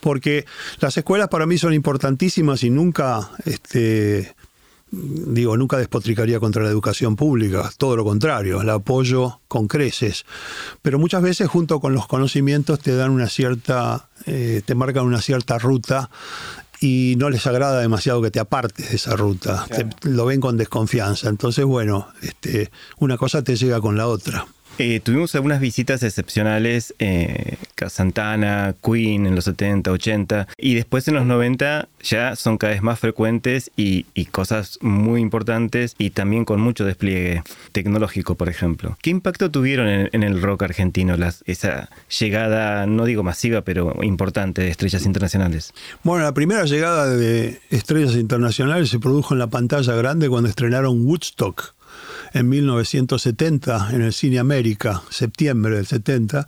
Porque 0.01 0.45
las 0.81 0.97
escuelas 0.97 1.29
para 1.29 1.47
mí 1.47 1.59
son 1.59 1.75
importantísimas 1.75 2.63
y 2.65 2.71
nunca, 2.71 3.31
este, 3.45 4.35
digo, 4.91 5.57
nunca 5.57 5.77
despotricaría 5.77 6.41
contra 6.41 6.63
la 6.63 6.71
educación 6.71 7.17
pública, 7.17 7.71
todo 7.77 7.97
lo 7.97 8.05
contrario, 8.05 8.63
la 8.63 8.75
apoyo 8.75 9.41
con 9.49 9.69
creces. 9.69 10.25
Pero 10.83 10.99
muchas 10.99 11.23
veces 11.23 11.49
junto 11.49 11.81
con 11.81 11.95
los 11.95 12.07
conocimientos 12.07 12.81
te 12.81 12.95
dan 12.97 13.11
una 13.11 13.29
cierta, 13.29 14.09
eh, 14.27 14.63
te 14.65 14.75
marcan 14.75 15.05
una 15.05 15.21
cierta 15.21 15.59
ruta 15.59 16.11
y 16.81 17.15
no 17.19 17.31
les 17.31 17.47
agrada 17.47 17.81
demasiado 17.81 18.23
que 18.23 18.31
te 18.31 18.41
apartes 18.41 18.91
de 18.91 18.97
esa 18.97 19.17
ruta, 19.17 19.67
lo 20.03 20.27
ven 20.27 20.41
con 20.41 20.57
desconfianza. 20.57 21.29
Entonces, 21.29 21.65
bueno, 21.65 22.09
este, 22.23 22.71
una 22.99 23.17
cosa 23.17 23.43
te 23.43 23.57
llega 23.57 23.81
con 23.81 23.97
la 23.97 24.07
otra. 24.07 24.47
Eh, 24.79 25.01
tuvimos 25.01 25.35
algunas 25.35 25.61
visitas 25.61 26.05
excepcionales, 26.05 26.95
eh, 27.01 27.57
Santana, 27.89 28.77
Queen 28.81 29.27
en 29.27 29.35
los 29.35 29.45
70, 29.47 29.91
80, 29.91 30.49
y 30.57 30.75
después 30.75 31.09
en 31.09 31.15
los 31.15 31.27
90 31.27 31.89
ya 32.01 32.37
son 32.37 32.59
cada 32.59 32.73
vez 32.75 32.83
más 32.83 33.01
frecuentes 33.01 33.73
y, 33.77 34.07
cosas 34.31 34.79
muy 34.83 35.21
importantes 35.21 35.97
y 35.99 36.11
también 36.11 36.45
con 36.45 36.61
mucho 36.61 36.85
despliegue 36.85 37.43
tecnológico, 37.73 38.37
por 38.37 38.49
ejemplo. 38.49 38.97
¿Qué 39.03 39.11
impacto 39.11 39.51
tuvieron 39.51 39.89
en, 39.89 40.23
el 40.23 40.41
rock 40.41 40.63
argentino 40.63 41.17
esa 41.47 41.89
llegada, 42.21 42.87
no 42.87 43.05
digo 43.05 43.25
masiva, 43.25 43.63
pero 43.63 43.97
importante 44.03 44.63
de 44.63 44.69
estrellas 44.69 45.07
internacionales? 45.07 45.73
Bueno, 46.05 46.25
la 46.25 46.35
primera 46.35 46.65
llegada 46.65 47.09
de 47.09 47.61
estrellas 47.71 48.15
internacionales 48.15 48.91
se 48.91 49.01
produjo 49.01 49.35
en 49.35 49.41
la 49.41 49.49
pantalla 49.49 49.95
grande 49.95 50.29
cuando 50.29 50.49
estrenaron 50.49 51.05
Woodstock 51.05 51.75
en 52.33 52.49
1970 52.49 53.91
en 53.93 54.03
el 54.03 54.13
Cine 54.13 54.39
América, 54.39 55.03
septiembre 55.11 55.77
del 55.77 55.87
70, 55.87 56.47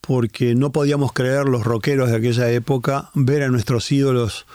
porque 0.00 0.54
no 0.54 0.72
podíamos 0.72 1.12
creer 1.12 1.46
los 1.46 1.64
rockeros 1.64 2.10
de 2.10 2.16
aquella 2.16 2.50
época 2.50 3.10
ver 3.14 3.42
a 3.42 3.48
nuestros 3.48 3.90
ídolos 3.92 4.46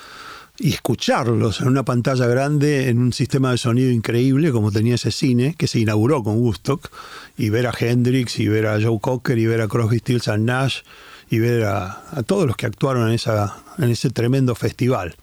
y 0.59 0.69
escucharlos 0.69 1.61
en 1.61 1.67
una 1.67 1.83
pantalla 1.83 2.27
grande, 2.27 2.89
en 2.89 2.99
un 2.99 3.13
sistema 3.13 3.51
de 3.51 3.57
sonido 3.57 3.91
increíble 3.91 4.51
como 4.51 4.71
tenía 4.71 4.95
ese 4.95 5.11
cine, 5.11 5.55
que 5.57 5.67
se 5.67 5.79
inauguró 5.79 6.23
con 6.23 6.37
Woodstock, 6.37 6.89
y 7.37 7.49
ver 7.49 7.67
a 7.67 7.73
Hendrix, 7.77 8.39
y 8.39 8.47
ver 8.47 8.67
a 8.67 8.79
Joe 8.81 8.99
Cocker, 9.01 9.37
y 9.39 9.47
ver 9.47 9.61
a 9.61 9.67
Crosby, 9.67 9.99
Stills 9.99 10.27
and 10.27 10.45
Nash, 10.45 10.81
y 11.29 11.39
ver 11.39 11.63
a, 11.65 12.03
todos 12.27 12.45
los 12.45 12.55
que 12.55 12.67
actuaron 12.67 13.07
en, 13.07 13.15
esa, 13.15 13.63
en 13.79 13.89
ese 13.89 14.11
tremendo 14.11 14.53
festival. 14.53 15.15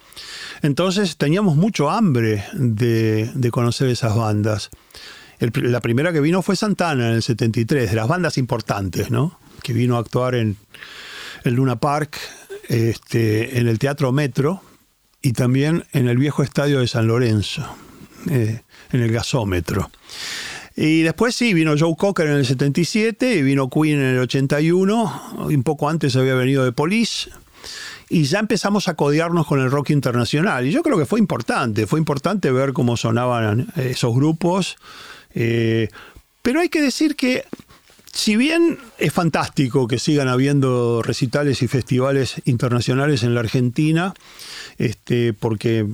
Entonces 0.63 1.17
teníamos 1.17 1.57
mucho 1.57 1.91
hambre 1.91 2.45
de, 2.53 3.31
de 3.33 3.51
conocer 3.51 3.89
esas 3.89 4.17
bandas 4.17 4.71
la 5.41 5.81
primera 5.81 6.13
que 6.13 6.21
vino 6.21 6.43
fue 6.43 6.57
Santana 6.57 7.09
en 7.09 7.15
el 7.15 7.23
73, 7.23 7.91
de 7.91 7.97
las 7.97 8.09
bandas 8.09 8.37
importantes, 8.39 9.11
¿no? 9.11 9.39
Que 9.63 9.73
vino 9.73 9.97
a 9.97 10.01
actuar 10.01 10.35
en 10.35 10.57
el 11.45 11.55
Luna 11.55 11.77
Park, 11.77 12.19
este, 12.69 13.59
en 13.59 13.67
el 13.67 13.79
Teatro 13.79 14.13
Metro 14.13 14.63
y 15.23 15.33
también 15.33 15.85
en 15.93 16.09
el 16.09 16.19
viejo 16.19 16.43
estadio 16.43 16.81
de 16.81 16.89
San 16.89 17.07
Lorenzo, 17.07 17.67
eh, 18.31 18.61
en 18.93 19.01
el 19.01 19.11
gasómetro. 19.13 19.91
Y 20.77 21.03
después 21.03 21.35
sí, 21.35 21.53
vino 21.53 21.75
Joe 21.79 21.95
Cocker 21.97 22.27
en 22.27 22.37
el 22.37 22.47
77 22.47 23.35
y 23.35 23.43
vino 23.43 23.69
Queen 23.69 23.99
en 23.99 24.15
el 24.15 24.19
81, 24.21 25.47
un 25.49 25.63
poco 25.63 25.89
antes 25.89 26.17
había 26.17 26.35
venido 26.35 26.65
de 26.65 26.73
Police, 26.73 27.31
y 28.09 28.25
ya 28.25 28.39
empezamos 28.39 28.89
a 28.89 28.95
codearnos 28.95 29.47
con 29.47 29.61
el 29.61 29.71
rock 29.71 29.91
internacional. 29.91 30.67
Y 30.67 30.71
yo 30.71 30.83
creo 30.83 30.99
que 30.99 31.07
fue 31.07 31.19
importante, 31.19 31.87
fue 31.87 31.99
importante 31.99 32.51
ver 32.51 32.73
cómo 32.73 32.97
sonaban 32.97 33.69
esos 33.77 34.15
grupos 34.15 34.77
eh, 35.35 35.89
pero 36.43 36.61
hay 36.61 36.69
que 36.69 36.81
decir 36.81 37.17
que 37.17 37.45
si 38.13 38.37
bien 38.37 38.79
es 38.99 39.13
fantástico 39.13 39.87
que 39.87 39.99
sigan 39.99 40.29
habiendo 40.29 41.03
recitales 41.03 41.63
y 41.63 41.69
festivales 41.69 42.43
internacionales 42.45 43.23
en 43.23 43.35
la 43.35 43.41
Argentina, 43.41 44.15
este, 44.79 45.33
porque 45.33 45.87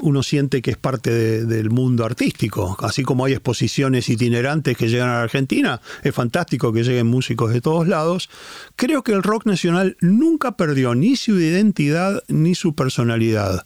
uno 0.00 0.22
siente 0.22 0.62
que 0.62 0.70
es 0.70 0.76
parte 0.76 1.44
del 1.44 1.70
mundo 1.70 2.04
artístico, 2.04 2.76
así 2.80 3.02
como 3.02 3.24
hay 3.24 3.32
exposiciones 3.32 4.08
itinerantes 4.08 4.76
que 4.76 4.88
llegan 4.88 5.08
a 5.08 5.14
la 5.14 5.22
Argentina, 5.22 5.80
es 6.02 6.14
fantástico 6.14 6.72
que 6.72 6.84
lleguen 6.84 7.06
músicos 7.06 7.52
de 7.52 7.60
todos 7.60 7.88
lados, 7.88 8.30
creo 8.76 9.02
que 9.02 9.12
el 9.12 9.22
rock 9.22 9.46
nacional 9.46 9.96
nunca 10.00 10.52
perdió 10.52 10.94
ni 10.94 11.16
su 11.16 11.38
identidad 11.38 12.22
ni 12.28 12.54
su 12.54 12.74
personalidad. 12.74 13.64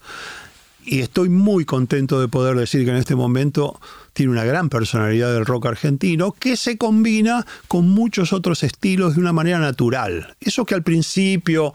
Y 0.84 1.00
estoy 1.00 1.28
muy 1.28 1.64
contento 1.64 2.20
de 2.20 2.28
poder 2.28 2.56
decir 2.56 2.84
que 2.84 2.90
en 2.90 2.96
este 2.96 3.14
momento 3.14 3.80
tiene 4.12 4.32
una 4.32 4.44
gran 4.44 4.68
personalidad 4.68 5.32
del 5.32 5.46
rock 5.46 5.66
argentino 5.66 6.32
que 6.32 6.56
se 6.56 6.76
combina 6.76 7.46
con 7.68 7.88
muchos 7.88 8.32
otros 8.32 8.62
estilos 8.62 9.14
de 9.14 9.20
una 9.20 9.32
manera 9.32 9.58
natural. 9.58 10.34
Eso 10.40 10.64
que 10.64 10.74
al 10.74 10.82
principio 10.82 11.72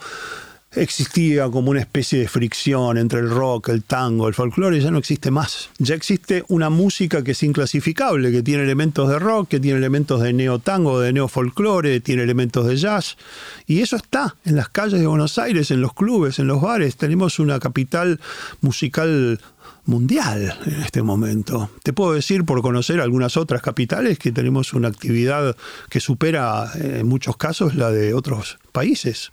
existía 0.71 1.49
como 1.49 1.71
una 1.71 1.79
especie 1.79 2.19
de 2.19 2.27
fricción 2.27 2.97
entre 2.97 3.19
el 3.19 3.29
rock, 3.29 3.69
el 3.69 3.83
tango, 3.83 4.27
el 4.27 4.33
folclore, 4.33 4.79
ya 4.79 4.91
no 4.91 4.97
existe 4.97 5.31
más. 5.31 5.69
Ya 5.77 5.95
existe 5.95 6.43
una 6.49 6.69
música 6.69 7.23
que 7.23 7.31
es 7.31 7.43
inclasificable, 7.43 8.31
que 8.31 8.43
tiene 8.43 8.63
elementos 8.63 9.09
de 9.09 9.19
rock, 9.19 9.47
que 9.47 9.59
tiene 9.59 9.77
elementos 9.77 10.21
de 10.21 10.33
neotango, 10.33 10.99
de 10.99 11.13
neofolclore, 11.13 11.99
tiene 12.01 12.23
elementos 12.23 12.67
de 12.67 12.75
jazz. 12.75 13.17
Y 13.65 13.81
eso 13.81 13.95
está 13.95 14.35
en 14.45 14.55
las 14.55 14.69
calles 14.69 14.99
de 14.99 15.07
Buenos 15.07 15.37
Aires, 15.37 15.71
en 15.71 15.81
los 15.81 15.93
clubes, 15.93 16.39
en 16.39 16.47
los 16.47 16.61
bares. 16.61 16.97
Tenemos 16.97 17.39
una 17.39 17.59
capital 17.59 18.19
musical 18.61 19.39
mundial 19.85 20.53
en 20.65 20.81
este 20.81 21.01
momento. 21.01 21.69
Te 21.81 21.93
puedo 21.93 22.13
decir, 22.13 22.43
por 22.43 22.61
conocer 22.61 22.99
algunas 22.99 23.37
otras 23.37 23.61
capitales, 23.61 24.19
que 24.19 24.31
tenemos 24.31 24.73
una 24.73 24.89
actividad 24.89 25.55
que 25.89 26.01
supera 26.01 26.69
en 26.75 27.07
muchos 27.07 27.37
casos 27.37 27.75
la 27.75 27.89
de 27.89 28.13
otros 28.13 28.59
países. 28.73 29.31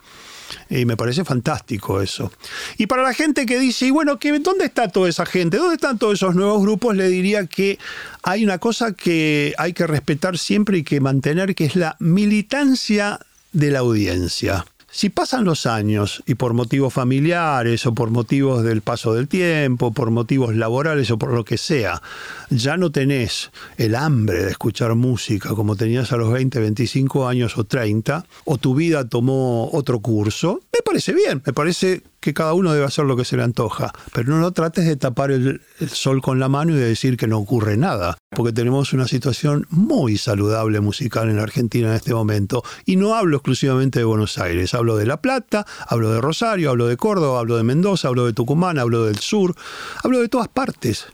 Y 0.70 0.84
me 0.84 0.96
parece 0.96 1.24
fantástico 1.24 2.00
eso. 2.00 2.32
Y 2.78 2.86
para 2.86 3.02
la 3.02 3.14
gente 3.14 3.46
que 3.46 3.58
dice, 3.58 3.86
y 3.86 3.90
bueno, 3.90 4.18
¿dónde 4.40 4.64
está 4.64 4.88
toda 4.88 5.08
esa 5.08 5.26
gente? 5.26 5.56
¿Dónde 5.56 5.74
están 5.74 5.98
todos 5.98 6.14
esos 6.14 6.34
nuevos 6.34 6.62
grupos? 6.62 6.96
Le 6.96 7.08
diría 7.08 7.46
que 7.46 7.78
hay 8.22 8.44
una 8.44 8.58
cosa 8.58 8.92
que 8.92 9.54
hay 9.58 9.72
que 9.72 9.86
respetar 9.86 10.38
siempre 10.38 10.78
y 10.78 10.84
que 10.84 11.00
mantener, 11.00 11.54
que 11.54 11.64
es 11.64 11.76
la 11.76 11.96
militancia 11.98 13.20
de 13.52 13.70
la 13.70 13.80
audiencia. 13.80 14.64
Si 14.96 15.10
pasan 15.10 15.44
los 15.44 15.66
años 15.66 16.22
y 16.24 16.36
por 16.36 16.54
motivos 16.54 16.94
familiares 16.94 17.84
o 17.84 17.94
por 17.94 18.10
motivos 18.10 18.62
del 18.62 18.80
paso 18.80 19.12
del 19.12 19.26
tiempo, 19.26 19.92
por 19.92 20.12
motivos 20.12 20.54
laborales 20.54 21.10
o 21.10 21.18
por 21.18 21.32
lo 21.32 21.44
que 21.44 21.58
sea, 21.58 22.00
ya 22.48 22.76
no 22.76 22.92
tenés 22.92 23.50
el 23.76 23.96
hambre 23.96 24.44
de 24.44 24.52
escuchar 24.52 24.94
música 24.94 25.48
como 25.48 25.74
tenías 25.74 26.12
a 26.12 26.16
los 26.16 26.32
20, 26.32 26.60
25 26.60 27.26
años 27.26 27.58
o 27.58 27.64
30, 27.64 28.24
o 28.44 28.56
tu 28.56 28.76
vida 28.76 29.08
tomó 29.08 29.68
otro 29.72 29.98
curso, 29.98 30.60
me 30.72 30.78
parece 30.84 31.12
bien, 31.12 31.42
me 31.44 31.52
parece 31.52 32.04
que 32.20 32.32
cada 32.32 32.54
uno 32.54 32.72
debe 32.72 32.86
hacer 32.86 33.04
lo 33.04 33.16
que 33.16 33.24
se 33.24 33.36
le 33.36 33.42
antoja, 33.42 33.92
pero 34.12 34.38
no 34.38 34.52
trates 34.52 34.86
de 34.86 34.94
tapar 34.94 35.32
el, 35.32 35.60
el 35.80 35.88
sol 35.88 36.22
con 36.22 36.38
la 36.38 36.48
mano 36.48 36.70
y 36.70 36.78
de 36.78 36.86
decir 36.86 37.16
que 37.16 37.26
no 37.26 37.38
ocurre 37.38 37.76
nada, 37.76 38.16
porque 38.34 38.52
tenemos 38.52 38.92
una 38.92 39.06
situación 39.06 39.66
muy 39.70 40.18
saludable 40.18 40.80
musical 40.80 41.30
en 41.30 41.38
Argentina 41.38 41.88
en 41.88 41.94
este 41.94 42.14
momento. 42.14 42.62
Y 42.84 42.96
no 42.96 43.14
hablo 43.14 43.36
exclusivamente 43.36 43.98
de 43.98 44.04
Buenos 44.04 44.38
Aires, 44.38 44.74
hablo 44.74 44.96
de 44.96 45.06
La 45.06 45.20
Plata, 45.20 45.66
hablo 45.86 46.10
de 46.12 46.20
Rosario, 46.20 46.70
hablo 46.70 46.86
de 46.86 46.96
Córdoba, 46.96 47.40
hablo 47.40 47.56
de 47.56 47.62
Mendoza, 47.62 48.08
hablo 48.08 48.26
de 48.26 48.32
Tucumán, 48.32 48.78
hablo 48.78 49.04
del 49.04 49.18
sur, 49.18 49.54
hablo 50.02 50.20
de 50.20 50.28
todas 50.28 50.48
partes. 50.48 51.06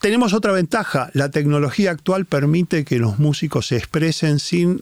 Tenemos 0.00 0.32
otra 0.32 0.52
ventaja, 0.52 1.10
la 1.12 1.30
tecnología 1.30 1.90
actual 1.90 2.26
permite 2.26 2.84
que 2.84 2.98
los 2.98 3.18
músicos 3.18 3.68
se 3.68 3.76
expresen 3.76 4.38
sin 4.40 4.80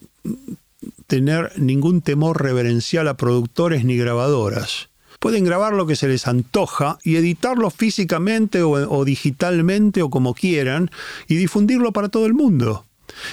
tener 1.06 1.52
ningún 1.58 2.00
temor 2.00 2.42
reverencial 2.42 3.08
a 3.08 3.16
productores 3.16 3.84
ni 3.84 3.96
grabadoras. 3.96 4.89
Pueden 5.20 5.44
grabar 5.44 5.74
lo 5.74 5.86
que 5.86 5.96
se 5.96 6.08
les 6.08 6.26
antoja 6.26 6.98
y 7.04 7.16
editarlo 7.16 7.70
físicamente 7.70 8.62
o, 8.62 9.04
digitalmente 9.04 10.02
o 10.02 10.08
como 10.08 10.34
quieran 10.34 10.90
y 11.28 11.36
difundirlo 11.36 11.92
para 11.92 12.08
todo 12.08 12.24
el 12.24 12.32
mundo. 12.32 12.86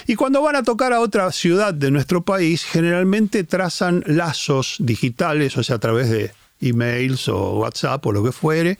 Y 0.06 0.14
cuando 0.14 0.42
van 0.42 0.56
a 0.56 0.62
tocar 0.62 0.92
a 0.92 1.00
otra 1.00 1.32
ciudad 1.32 1.72
de 1.72 1.90
nuestro 1.90 2.22
país, 2.22 2.64
generalmente 2.64 3.42
trazan 3.42 4.04
lazos 4.06 4.76
digitales, 4.80 5.56
o 5.56 5.62
sea, 5.62 5.76
a 5.76 5.80
través 5.80 6.10
de 6.10 6.32
emails 6.60 7.28
o 7.28 7.58
WhatsApp 7.58 8.04
o 8.06 8.12
lo 8.12 8.22
que 8.22 8.32
fuere, 8.32 8.78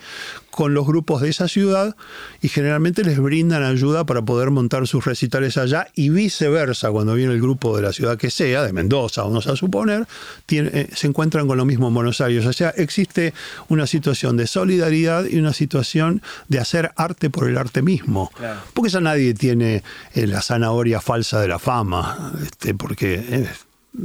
con 0.51 0.75
los 0.75 0.87
grupos 0.87 1.23
de 1.23 1.29
esa 1.29 1.47
ciudad 1.47 1.95
y 2.43 2.49
generalmente 2.49 3.05
les 3.05 3.21
brindan 3.21 3.63
ayuda 3.63 4.05
para 4.05 4.23
poder 4.23 4.51
montar 4.51 4.89
sus 4.89 5.05
recitales 5.05 5.57
allá 5.57 5.87
y 5.95 6.09
viceversa, 6.09 6.91
cuando 6.91 7.15
viene 7.15 7.33
el 7.33 7.41
grupo 7.41 7.77
de 7.77 7.83
la 7.83 7.93
ciudad 7.93 8.19
que 8.19 8.31
sea, 8.31 8.65
de 8.65 8.73
Mendoza, 8.73 9.23
vamos 9.23 9.47
a 9.47 9.55
suponer, 9.55 10.09
tiene, 10.47 10.71
eh, 10.73 10.89
se 10.93 11.07
encuentran 11.07 11.47
con 11.47 11.59
lo 11.59 11.65
mismo 11.65 11.89
en 11.89 11.95
Buenos 11.95 12.21
Aires. 12.21 12.45
O 12.45 12.53
sea, 12.53 12.71
existe 12.71 13.35
una 13.69 13.87
situación 13.87 14.37
de 14.37 14.49
solidaridad 14.49 15.27
y 15.27 15.39
una 15.39 15.53
situación 15.53 16.23
de 16.49 16.59
hacer 16.59 16.91
arte 16.97 17.31
por 17.31 17.49
el 17.49 17.57
arte 17.57 17.83
mismo. 17.83 18.31
Claro. 18.35 18.61
Porque 18.75 18.91
ya 18.91 19.01
nadie 19.01 19.35
tiene 19.35 19.85
eh, 20.15 20.27
la 20.27 20.43
zanahoria 20.43 21.01
falsa 21.01 21.41
de 21.41 21.49
la 21.49 21.59
fama, 21.59 22.33
este, 22.43 22.75
porque... 22.75 23.15
Eh, 23.15 23.49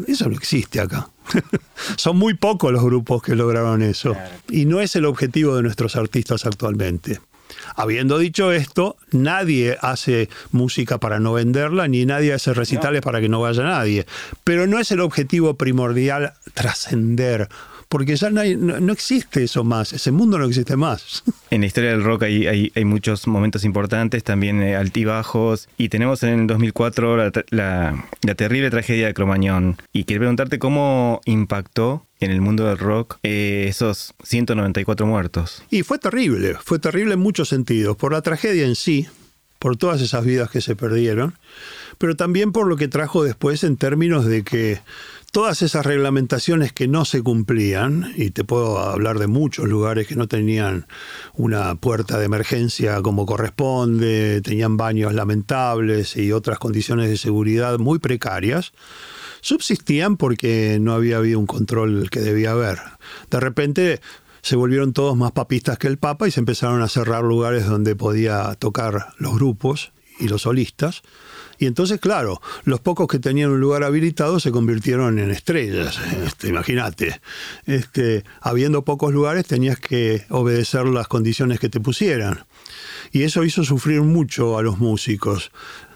eso 0.08 0.28
no 0.28 0.36
existe 0.36 0.80
acá. 0.80 1.10
Son 1.98 2.18
muy 2.18 2.34
pocos 2.34 2.72
los 2.72 2.84
grupos 2.84 3.22
que 3.22 3.36
lograron 3.36 3.82
eso. 3.82 4.14
Claro. 4.14 4.36
Y 4.50 4.66
no 4.66 4.82
es 4.82 4.96
el 4.96 5.06
objetivo 5.06 5.56
de 5.56 5.64
nuestros 5.64 5.96
artistas 5.96 6.46
actualmente. 6.46 7.20
Habiendo 7.76 8.18
dicho 8.18 8.52
esto, 8.52 8.98
nadie 9.12 9.78
hace 9.82 10.30
música 10.52 11.00
para 11.00 11.20
no 11.20 11.34
venderla, 11.34 11.88
ni 11.88 12.06
nadie 12.06 12.34
hace 12.34 12.54
recitales 12.54 13.02
no. 13.02 13.06
para 13.06 13.22
que 13.22 13.30
no 13.30 13.42
vaya 13.42 13.64
nadie. 13.64 14.06
Pero 14.44 14.68
no 14.68 14.80
es 14.80 14.92
el 14.92 15.02
objetivo 15.02 15.56
primordial 15.56 16.34
trascender 16.54 17.50
porque 17.94 18.16
ya 18.16 18.32
no, 18.32 18.42
hay, 18.42 18.56
no, 18.56 18.80
no, 18.80 18.92
existe 18.92 19.44
eso 19.44 19.64
más, 19.64 19.94
ese 19.94 20.12
mundo 20.12 20.40
no 20.40 20.46
existe 20.46 20.76
más. 20.76 21.24
En 21.52 21.62
la 21.62 21.68
historia 21.68 21.92
del 21.92 22.04
rock 22.04 22.24
hay, 22.24 22.48
hay, 22.48 22.72
hay 22.74 22.86
muchos 22.86 23.28
momentos 23.28 23.64
importantes, 23.64 24.24
también 24.24 24.64
eh, 24.64 24.76
altibajos, 24.76 25.70
y 25.78 25.90
tenemos 25.90 26.24
en 26.24 26.30
el 26.40 26.48
2004 26.48 27.18
la, 27.18 27.32
la, 27.52 28.06
la, 28.24 28.34
terrible 28.34 28.72
tragedia 28.72 29.06
de 29.06 29.14
Cromañón. 29.14 29.78
Y 29.92 30.06
quiero 30.06 30.22
preguntarte 30.22 30.58
cómo 30.58 31.22
impactó 31.26 32.08
en 32.20 32.32
el 32.32 32.42
mundo 32.42 32.66
del 32.66 32.80
rock 32.80 33.20
eh, 33.22 33.68
esos 33.70 34.16
194 34.24 35.06
muertos. 35.06 35.62
Y 35.70 35.84
fue 35.84 36.00
terrible, 36.00 36.56
fue 36.64 36.80
terrible 36.80 37.14
en 37.14 37.20
muchos 37.20 37.50
sentidos, 37.50 37.96
por 37.96 38.14
la 38.14 38.24
tragedia 38.24 38.66
en 38.66 38.74
sí, 38.74 39.06
por 39.60 39.78
todas 39.78 40.02
esas 40.02 40.26
vidas 40.26 40.50
que 40.50 40.62
se 40.62 40.76
perdieron, 40.76 41.36
pero 42.00 42.16
también 42.16 42.52
por 42.52 42.66
lo 42.66 42.78
que 42.78 42.88
trajo 42.88 43.24
después 43.24 43.64
en 43.64 43.78
términos 43.78 44.26
de 44.26 44.44
que 44.44 44.82
todas 45.34 45.64
esas 45.64 45.84
reglamentaciones 45.84 46.74
que 46.74 46.88
no 46.88 47.06
se 47.06 47.24
cumplían, 47.24 48.14
y 48.16 48.30
te 48.30 48.44
puedo 48.44 48.78
hablar 48.78 49.18
de 49.18 49.26
muchos 49.26 49.68
lugares 49.68 50.06
que 50.06 50.16
no 50.16 50.28
tenían 50.28 50.86
una 51.34 51.74
puerta 51.74 52.20
de 52.20 52.26
emergencia 52.26 53.02
como 53.02 53.26
corresponde, 53.26 54.42
tenían 54.42 54.78
baños 54.78 55.12
lamentables 55.12 56.16
y 56.18 56.32
otras 56.32 56.60
condiciones 56.60 57.10
de 57.10 57.18
seguridad 57.18 57.80
muy 57.80 57.98
precarias, 57.98 58.74
subsistían 59.42 60.18
porque 60.18 60.78
no 60.80 60.94
había 60.94 61.18
habido 61.18 61.40
un 61.40 61.48
control 61.48 62.12
que 62.12 62.20
debía 62.20 62.52
haber. 62.52 62.78
De 63.32 63.40
repente 63.40 64.02
se 64.44 64.56
volvieron 64.56 64.94
todos 64.94 65.18
más 65.18 65.32
papistas 65.32 65.80
que 65.80 65.88
el 65.88 65.98
Papa 65.98 66.28
y 66.28 66.32
se 66.32 66.42
empezaron 66.42 66.84
a 66.84 66.88
cerrar 66.88 67.24
lugares 67.24 67.66
donde 67.66 67.96
podía 67.96 68.54
tocar 68.60 69.08
los 69.18 69.34
grupos 69.34 69.94
y 70.20 70.28
los 70.28 70.44
solistas. 70.44 71.02
Y 71.64 71.66
entonces, 71.66 72.02
claro, 72.02 72.42
los 72.66 72.82
pocos 72.82 73.08
que 73.08 73.20
tenían 73.20 73.50
un 73.50 73.62
lugar 73.62 73.86
habilitado 73.86 74.42
se 74.42 74.52
convirtieron 74.52 75.18
en 75.18 75.32
estrellas. 75.32 75.98
Este, 76.26 76.50
Imagínate, 76.50 77.22
este, 77.66 78.26
habiendo 78.42 78.84
pocos 78.84 79.14
lugares 79.14 79.46
tenías 79.46 79.80
que 79.80 80.26
obedecer 80.30 80.86
las 80.88 81.08
condiciones 81.08 81.62
que 81.62 81.70
te 81.70 81.80
pusieran. 81.80 82.44
Y 83.14 83.24
eso 83.24 83.46
hizo 83.46 83.64
sufrir 83.64 84.02
mucho 84.02 84.58
a 84.58 84.62
los 84.62 84.80
músicos. 84.80 85.52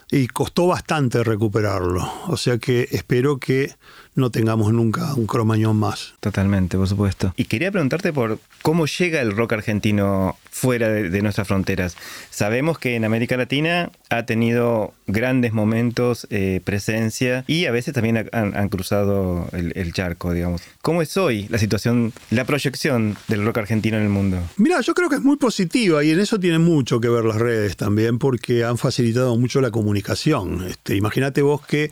Y 0.09 0.27
costó 0.27 0.67
bastante 0.67 1.21
recuperarlo. 1.21 2.09
O 2.27 2.37
sea 2.37 2.59
que 2.59 2.87
espero 2.91 3.37
que 3.37 3.75
no 4.17 4.31
tengamos 4.31 4.73
nunca 4.73 5.13
un 5.13 5.27
cromañón 5.27 5.77
más. 5.77 6.15
Totalmente, 6.19 6.77
por 6.77 6.87
supuesto. 6.87 7.33
Y 7.37 7.45
quería 7.45 7.71
preguntarte 7.71 8.11
por 8.11 8.39
cómo 8.61 8.85
llega 8.85 9.21
el 9.21 9.31
rock 9.35 9.53
argentino 9.53 10.37
fuera 10.49 10.89
de, 10.89 11.09
de 11.09 11.21
nuestras 11.21 11.47
fronteras. 11.47 11.95
Sabemos 12.31 12.79
que 12.79 12.95
en 12.95 13.05
América 13.05 13.37
Latina 13.37 13.91
ha 14.09 14.25
tenido 14.25 14.93
grandes 15.05 15.53
momentos, 15.53 16.27
eh, 16.31 16.61
presencia 16.63 17.45
y 17.47 17.65
a 17.65 17.71
veces 17.71 17.93
también 17.93 18.29
han, 18.31 18.57
han 18.57 18.69
cruzado 18.69 19.47
el, 19.53 19.71
el, 19.75 19.93
charco, 19.93 20.33
digamos. 20.33 20.61
¿Cómo 20.81 21.03
es 21.03 21.15
hoy 21.15 21.47
la 21.49 21.59
situación, 21.59 22.11
la 22.31 22.45
proyección 22.45 23.17
del 23.27 23.45
rock 23.45 23.59
argentino 23.59 23.97
en 23.97 24.03
el 24.03 24.09
mundo? 24.09 24.39
Mira, 24.57 24.81
yo 24.81 24.95
creo 24.95 25.09
que 25.09 25.15
es 25.15 25.21
muy 25.21 25.37
positiva 25.37 26.03
y 26.03 26.11
en 26.11 26.19
eso 26.19 26.39
tienen 26.39 26.63
mucho 26.63 26.99
que 26.99 27.09
ver 27.09 27.23
las 27.23 27.37
redes 27.37 27.77
también 27.77 28.17
porque 28.17 28.63
han 28.63 28.79
facilitado 28.79 29.37
mucho 29.37 29.61
la 29.61 29.69
comunicación. 29.69 30.65
Este, 30.67 30.95
Imagínate 30.95 31.43
vos 31.43 31.65
que 31.65 31.91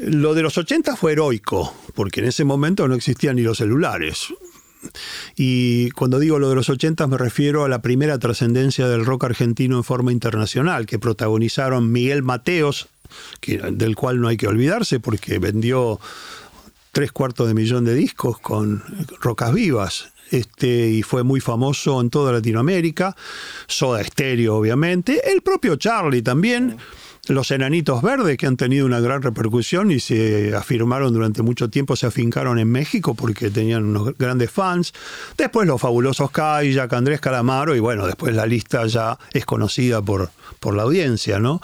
lo 0.00 0.34
de 0.34 0.42
los 0.42 0.58
80 0.58 0.96
fue 0.96 1.12
heroico, 1.12 1.74
porque 1.94 2.20
en 2.20 2.26
ese 2.26 2.44
momento 2.44 2.86
no 2.88 2.94
existían 2.94 3.36
ni 3.36 3.42
los 3.42 3.58
celulares. 3.58 4.28
Y 5.36 5.90
cuando 5.90 6.18
digo 6.18 6.38
lo 6.38 6.48
de 6.48 6.54
los 6.54 6.68
80 6.68 7.06
me 7.08 7.18
refiero 7.18 7.64
a 7.64 7.68
la 7.68 7.82
primera 7.82 8.18
trascendencia 8.18 8.88
del 8.88 9.04
rock 9.04 9.24
argentino 9.24 9.76
en 9.76 9.84
forma 9.84 10.12
internacional, 10.12 10.86
que 10.86 10.98
protagonizaron 10.98 11.90
Miguel 11.90 12.22
Mateos, 12.22 12.88
del 13.46 13.96
cual 13.96 14.20
no 14.20 14.28
hay 14.28 14.36
que 14.36 14.46
olvidarse 14.46 15.00
porque 15.00 15.38
vendió 15.38 15.98
tres 16.92 17.12
cuartos 17.12 17.48
de 17.48 17.54
millón 17.54 17.84
de 17.84 17.94
discos 17.94 18.38
con 18.38 18.82
Rocas 19.20 19.52
Vivas. 19.52 20.12
Este, 20.30 20.90
y 20.90 21.02
fue 21.02 21.22
muy 21.22 21.40
famoso 21.40 22.00
en 22.02 22.10
toda 22.10 22.32
Latinoamérica, 22.32 23.16
Soda 23.66 24.04
Stereo 24.04 24.56
obviamente, 24.56 25.32
el 25.32 25.40
propio 25.40 25.76
Charlie 25.76 26.20
también. 26.20 26.76
Los 27.28 27.50
enanitos 27.50 28.02
verdes 28.02 28.36
que 28.36 28.46
han 28.46 28.56
tenido 28.56 28.86
una 28.86 29.00
gran 29.00 29.22
repercusión 29.22 29.90
y 29.90 30.00
se 30.00 30.54
afirmaron 30.54 31.12
durante 31.12 31.42
mucho 31.42 31.68
tiempo, 31.68 31.96
se 31.96 32.06
afincaron 32.06 32.58
en 32.58 32.70
México 32.70 33.14
porque 33.14 33.50
tenían 33.50 33.84
unos 33.84 34.16
grandes 34.16 34.50
fans. 34.50 34.92
Después 35.36 35.66
los 35.66 35.80
fabulosos 35.80 36.30
Jack 36.32 36.92
Andrés 36.92 37.20
Calamaro 37.20 37.74
y 37.74 37.80
bueno, 37.80 38.06
después 38.06 38.34
la 38.34 38.46
lista 38.46 38.86
ya 38.86 39.18
es 39.32 39.44
conocida 39.44 40.00
por, 40.02 40.30
por 40.60 40.74
la 40.74 40.82
audiencia, 40.82 41.38
¿no? 41.38 41.60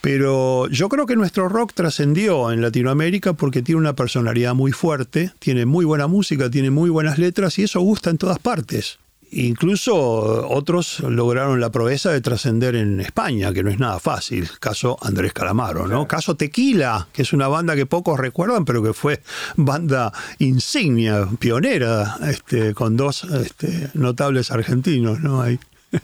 Pero 0.00 0.68
yo 0.68 0.88
creo 0.88 1.06
que 1.06 1.16
nuestro 1.16 1.48
rock 1.48 1.72
trascendió 1.74 2.52
en 2.52 2.60
Latinoamérica 2.60 3.32
porque 3.32 3.62
tiene 3.62 3.80
una 3.80 3.94
personalidad 3.94 4.54
muy 4.54 4.72
fuerte, 4.72 5.32
tiene 5.38 5.66
muy 5.66 5.84
buena 5.84 6.06
música, 6.06 6.50
tiene 6.50 6.70
muy 6.70 6.90
buenas 6.90 7.18
letras 7.18 7.58
y 7.58 7.64
eso 7.64 7.80
gusta 7.80 8.10
en 8.10 8.18
todas 8.18 8.38
partes. 8.38 8.98
Incluso 9.32 9.94
otros 10.48 11.00
lograron 11.00 11.60
la 11.60 11.70
proeza 11.70 12.10
de 12.10 12.20
trascender 12.20 12.76
en 12.76 13.00
España, 13.00 13.52
que 13.52 13.62
no 13.62 13.70
es 13.70 13.78
nada 13.78 13.98
fácil. 13.98 14.48
Caso 14.60 14.96
Andrés 15.02 15.32
Calamaro, 15.32 15.86
¿no? 15.86 16.06
Caso 16.06 16.36
Tequila, 16.36 17.08
que 17.12 17.22
es 17.22 17.32
una 17.32 17.48
banda 17.48 17.74
que 17.74 17.86
pocos 17.86 18.18
recuerdan, 18.18 18.64
pero 18.64 18.82
que 18.82 18.92
fue 18.92 19.20
banda 19.56 20.12
insignia, 20.38 21.28
pionera, 21.38 22.16
este, 22.22 22.72
con 22.74 22.96
dos 22.96 23.24
este, 23.24 23.90
notables 23.94 24.50
argentinos, 24.50 25.20
¿no? 25.20 25.42
Ahí. 25.42 25.58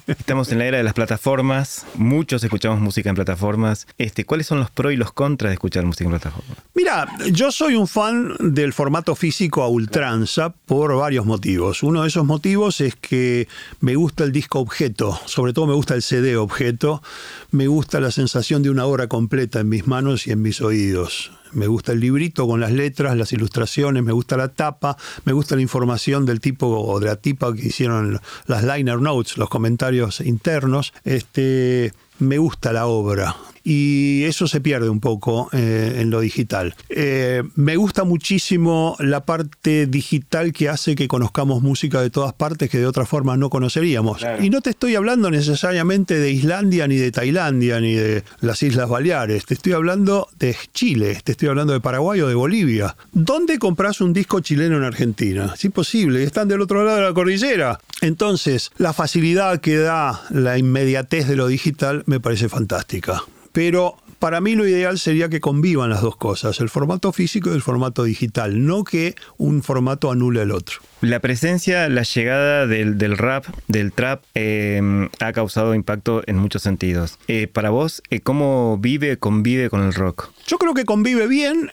Estamos 0.07 0.51
en 0.53 0.59
la 0.59 0.67
era 0.67 0.79
de 0.79 0.85
las 0.85 0.95
plataformas, 0.95 1.87
muchos 1.95 2.45
escuchamos 2.45 2.81
música 2.81 3.09
en 3.11 3.17
plataformas. 3.17 3.87
Este, 3.99 4.25
¿Cuáles 4.25 4.47
son 4.47 4.61
los 4.61 4.71
pros 4.71 4.93
y 4.93 4.97
los 4.97 5.13
contras 5.13 5.51
de 5.51 5.55
escuchar 5.55 5.85
música 5.85 6.05
en 6.05 6.11
plataformas? 6.11 6.59
Mira, 6.75 7.09
yo 7.33 7.51
soy 7.51 7.75
un 7.75 7.89
fan 7.89 8.35
del 8.41 8.73
formato 8.73 9.15
físico 9.15 9.63
a 9.63 9.69
ultranza 9.69 10.51
por 10.51 10.97
varios 10.97 11.27
motivos. 11.27 11.83
Uno 11.83 12.03
de 12.03 12.09
esos 12.09 12.25
motivos 12.25 12.81
es 12.81 12.97
que 12.97 13.49
me 13.81 13.97
gusta 13.97 14.25
el 14.25 14.33
disco 14.33 14.61
objeto, 14.61 15.19
sobre 15.27 15.53
todo 15.53 15.67
me 15.67 15.75
gusta 15.75 15.95
el 15.95 16.03
CD 16.03 16.37
objeto, 16.37 17.03
me 17.51 17.67
gusta 17.67 18.01
la 18.01 18.11
sensación 18.11 18.63
de 18.63 18.71
una 18.71 18.87
obra 18.87 19.09
completa 19.09 19.61
en 19.61 19.69
mis 19.69 19.87
manos 19.87 20.27
y 20.27 20.33
en 20.33 20.43
mis 20.43 20.61
oídos. 20.61 21.33
Me 21.53 21.67
gusta 21.67 21.93
el 21.93 22.01
librito 22.01 22.47
con 22.47 22.61
las 22.61 22.73
letras, 22.73 23.17
las 23.17 23.33
ilustraciones, 23.33 24.03
me 24.03 24.13
gusta 24.13 24.37
la 24.37 24.49
tapa, 24.49 24.97
me 25.25 25.33
gusta 25.33 25.55
la 25.55 25.63
información 25.63 26.25
del 26.25 26.41
tipo 26.41 26.67
o 26.69 27.01
de 27.01 27.07
la 27.07 27.17
tipa 27.17 27.55
que 27.55 27.67
hicieron 27.67 28.21
las 28.47 28.65
liner 28.65 29.01
notes, 29.01 29.37
los 29.37 29.49
comentarios 29.49 30.21
internos. 30.21 30.93
Este, 31.05 31.93
me 32.19 32.39
gusta 32.39 32.73
la 32.73 32.87
obra. 32.87 33.37
Y 33.65 34.25
eso 34.25 34.47
se 34.47 34.61
pierde 34.61 34.89
un 34.89 35.01
poco 35.01 35.49
eh, 35.53 35.99
en 35.99 36.11
lo 36.11 36.21
digital. 36.21 36.75
Eh, 36.89 37.43
me 37.55 37.77
gusta 37.77 38.05
muchísimo 38.05 38.97
la 38.99 39.25
parte 39.25 39.87
digital 39.87 40.53
que 40.53 40.69
hace 40.69 40.95
que 40.95 41.09
conozcamos 41.09 41.63
música 41.63 42.01
de 42.01 42.11
todas 42.11 42.33
partes 42.33 42.71
que 42.71 42.79
de 42.79 42.87
otra 42.87 43.07
forma 43.07 43.37
no 43.37 43.51
conoceríamos. 43.51 44.25
Y 44.41 44.51
no 44.51 44.61
te 44.61 44.71
estoy 44.71 44.95
hablando 44.95 45.31
necesariamente 45.31 46.19
de 46.19 46.31
Islandia, 46.31 46.87
ni 46.89 46.97
de 46.97 47.13
Tailandia, 47.13 47.81
ni 47.81 47.95
de 47.95 48.25
las 48.41 48.63
Islas 48.63 48.89
Baleares. 48.89 49.45
Te 49.47 49.55
estoy 49.55 49.73
hablando 49.73 50.29
de 50.39 50.57
Chile, 50.73 51.19
te 51.23 51.33
estoy 51.33 51.49
hablando 51.49 51.73
de 51.73 51.81
Paraguay 51.81 52.21
o 52.21 52.29
de 52.29 52.35
Bolivia. 52.35 52.97
¿Dónde 53.13 53.59
compras 53.59 54.01
un 54.01 54.13
disco 54.13 54.41
chileno 54.41 54.77
en 54.77 54.85
Argentina? 54.85 55.53
Es 55.55 55.65
imposible, 55.65 56.23
están 56.23 56.49
del 56.49 56.61
otro 56.61 56.85
lado 56.85 56.99
de 56.99 57.03
la 57.05 57.15
cordillera. 57.15 57.79
Entonces, 58.01 58.71
la 58.79 58.93
facilidad 58.93 59.61
que 59.61 59.77
da 59.77 60.23
la 60.31 60.59
inmediatez 60.59 61.29
de 61.29 61.37
lo 61.37 61.47
digital 61.47 62.03
me 62.07 62.21
parece 62.21 62.49
fantástica. 62.49 63.23
Pero 63.53 63.97
para 64.19 64.41
mí 64.41 64.55
lo 64.55 64.67
ideal 64.67 64.99
sería 64.99 65.29
que 65.29 65.41
convivan 65.41 65.91
las 65.91 66.01
dos 66.01 66.17
cosas, 66.17 66.61
el 66.61 66.69
formato 66.69 67.13
físico 67.13 67.51
y 67.51 67.55
el 67.55 67.63
formato 67.63 68.05
digital, 68.05 68.65
no 68.65 68.85
que 68.85 69.15
un 69.37 69.63
formato 69.63 70.11
anule 70.11 70.43
el 70.43 70.53
otro. 70.53 70.79
La 71.01 71.19
presencia, 71.21 71.89
la 71.89 72.03
llegada 72.03 72.67
del, 72.67 73.19
rap, 73.19 73.47
del 73.67 73.93
trap, 73.93 74.23
em, 74.35 75.09
ha 75.19 75.33
causado 75.33 75.75
impacto 75.75 76.23
en 76.27 76.37
muchos 76.37 76.63
sentidos. 76.63 77.19
Eh, 77.27 77.49
para 77.49 77.71
vos, 77.71 78.03
eh, 78.11 78.21
¿cómo 78.21 78.79
vive, 78.79 79.17
convive 79.17 79.69
con 79.71 79.83
el 79.83 79.93
rock? 79.93 80.31
Yo 80.47 80.57
creo 80.59 80.73
que 80.73 80.85
convive 80.85 81.27
bien. 81.27 81.73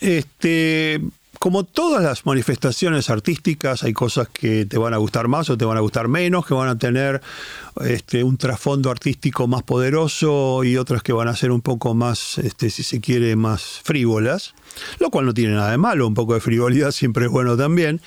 Este, 0.00 1.00
como 1.48 1.64
todas 1.64 2.02
las 2.02 2.26
manifestaciones 2.26 3.08
artísticas, 3.08 3.82
hay 3.82 3.94
cosas 3.94 4.28
que 4.28 4.66
te 4.66 4.76
van 4.76 4.92
a 4.92 4.98
gustar 4.98 5.28
más 5.28 5.48
o 5.48 5.56
te 5.56 5.64
van 5.64 5.78
a 5.78 5.80
gustar 5.80 6.06
menos, 6.06 6.44
que 6.44 6.52
van 6.52 6.68
a 6.68 6.76
tener 6.76 7.22
este, 7.80 8.22
un 8.22 8.36
trasfondo 8.36 8.90
artístico 8.90 9.46
más 9.46 9.62
poderoso 9.62 10.62
y 10.62 10.76
otras 10.76 11.02
que 11.02 11.14
van 11.14 11.26
a 11.26 11.34
ser 11.34 11.50
un 11.50 11.62
poco 11.62 11.94
más, 11.94 12.36
este, 12.36 12.68
si 12.68 12.82
se 12.82 13.00
quiere, 13.00 13.34
más 13.34 13.80
frívolas, 13.82 14.54
lo 14.98 15.08
cual 15.08 15.24
no 15.24 15.32
tiene 15.32 15.54
nada 15.54 15.70
de 15.70 15.78
malo, 15.78 16.06
un 16.06 16.12
poco 16.12 16.34
de 16.34 16.40
frivolidad 16.40 16.90
siempre 16.90 17.24
es 17.24 17.30
bueno 17.30 17.56
también, 17.56 18.02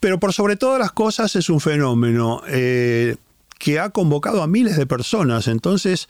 pero 0.00 0.18
por 0.18 0.32
sobre 0.32 0.56
todas 0.56 0.78
las 0.78 0.92
cosas 0.92 1.36
es 1.36 1.50
un 1.50 1.60
fenómeno 1.60 2.40
eh, 2.48 3.16
que 3.58 3.80
ha 3.80 3.90
convocado 3.90 4.42
a 4.42 4.46
miles 4.46 4.78
de 4.78 4.86
personas, 4.86 5.46
entonces 5.46 6.08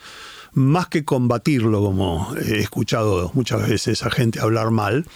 más 0.55 0.89
que 0.89 1.05
combatirlo, 1.05 1.81
como 1.83 2.35
he 2.37 2.61
escuchado 2.61 3.31
muchas 3.35 3.69
veces 3.69 4.03
a 4.03 4.11
gente 4.11 4.41
hablar 4.41 4.71
mal, 4.71 5.07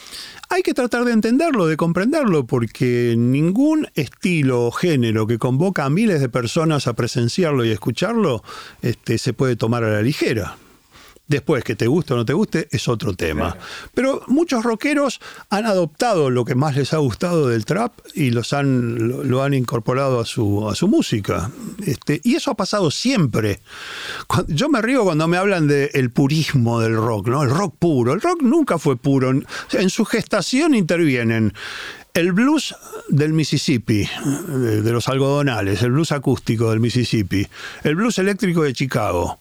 hay 0.49 0.63
que 0.63 0.75
tratar 0.75 1.05
de 1.05 1.13
entenderlo, 1.13 1.67
de 1.67 1.77
comprenderlo, 1.77 2.47
porque 2.47 3.15
ningún 3.17 3.89
estilo 3.95 4.67
o 4.67 4.71
género 4.71 5.27
que 5.27 5.39
convoca 5.39 5.85
a 5.85 5.91
miles 5.91 6.21
de 6.21 6.29
personas 6.29 6.87
a 6.87 6.95
presenciarlo 6.95 7.65
y 7.65 7.71
escucharlo 7.71 8.43
este, 8.83 9.19
se 9.19 9.33
puede 9.33 9.57
tomar 9.57 9.85
a 9.85 9.91
la 9.91 10.03
ligera. 10.03 10.57
Después, 11.29 11.65
que 11.65 11.75
te 11.75 11.89
guste 11.89 12.15
o 12.15 12.17
no 12.17 12.25
te 12.25 12.33
guste, 12.35 12.69
es 12.71 12.87
otro 12.87 13.15
tema. 13.15 13.57
Pero 13.95 14.23
muchos 14.29 14.63
rockeros 14.63 15.21
han 15.51 15.67
adoptado 15.67 16.31
lo 16.31 16.45
que 16.45 16.55
más 16.55 16.77
les 16.77 16.93
ha 16.93 16.99
gustado 16.99 17.49
del 17.49 17.65
trap 17.65 17.93
y 18.15 18.31
los 18.31 18.53
han, 18.53 19.29
lo, 19.29 19.43
han 19.43 19.53
incorporado 19.53 20.21
a 20.21 20.25
su, 20.25 20.69
a 20.69 20.77
su 20.77 20.87
música. 20.87 21.51
Este, 21.85 22.21
y 22.23 22.37
eso 22.37 22.53
ha 22.53 22.55
pasado 22.55 22.93
siempre. 22.93 23.61
yo 24.47 24.69
me 24.69 24.81
río 24.81 25.03
cuando 25.03 25.27
me 25.27 25.37
hablan 25.37 25.67
del 25.67 26.11
purismo 26.11 26.81
del 26.81 26.97
rock, 26.97 27.27
¿no? 27.27 27.43
El 27.43 27.51
rock 27.51 27.75
puro. 27.77 28.13
El 28.13 28.21
rock 28.21 28.43
nunca 28.43 28.79
fue 28.79 28.97
puro. 28.97 29.33
En 29.73 29.91
su 29.91 30.05
gestación 30.05 30.75
intervienen 30.77 31.53
el 32.17 32.33
blues 32.33 32.75
del 33.09 33.35
Mississippi, 33.35 34.09
de 34.49 34.93
los 34.93 35.09
algodonales, 35.09 35.83
el 35.83 35.93
blues 35.93 36.13
acústico 36.13 36.71
del 36.71 36.81
Mississippi, 36.81 37.47
el 37.83 37.95
blues 37.95 38.19
eléctrico 38.19 38.63
de 38.63 38.73
Chicago, 38.73 39.39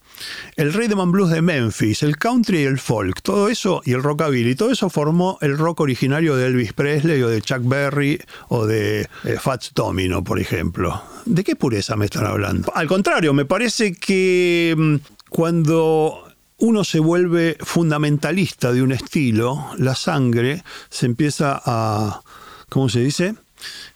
el 0.55 0.73
rhythm 0.73 0.99
and 0.99 1.11
blues 1.11 1.29
de 1.29 1.41
Memphis, 1.41 2.03
el 2.03 2.17
country 2.17 2.61
y 2.61 2.63
el 2.63 2.79
folk, 2.79 3.21
todo 3.21 3.49
eso, 3.49 3.81
y 3.85 3.93
el 3.93 4.03
rockabilly, 4.03 4.55
todo 4.55 4.71
eso 4.71 4.89
formó 4.89 5.37
el 5.41 5.57
rock 5.57 5.81
originario 5.81 6.35
de 6.35 6.47
Elvis 6.47 6.73
Presley 6.73 7.21
o 7.21 7.29
de 7.29 7.41
Chuck 7.41 7.61
Berry 7.63 8.19
o 8.49 8.65
de 8.65 9.07
eh, 9.23 9.37
Fats 9.39 9.71
Domino, 9.73 10.23
por 10.23 10.39
ejemplo. 10.39 11.01
¿De 11.25 11.43
qué 11.43 11.55
pureza 11.55 11.95
me 11.95 12.05
están 12.05 12.25
hablando? 12.25 12.71
Al 12.75 12.87
contrario, 12.87 13.33
me 13.33 13.45
parece 13.45 13.93
que 13.93 14.73
mm, 14.77 14.95
cuando 15.29 16.25
uno 16.57 16.83
se 16.83 16.99
vuelve 16.99 17.57
fundamentalista 17.59 18.71
de 18.71 18.81
un 18.81 18.91
estilo, 18.91 19.67
la 19.77 19.95
sangre 19.95 20.63
se 20.89 21.05
empieza 21.05 21.61
a, 21.65 22.21
¿cómo 22.69 22.89
se 22.89 23.01
dice? 23.01 23.35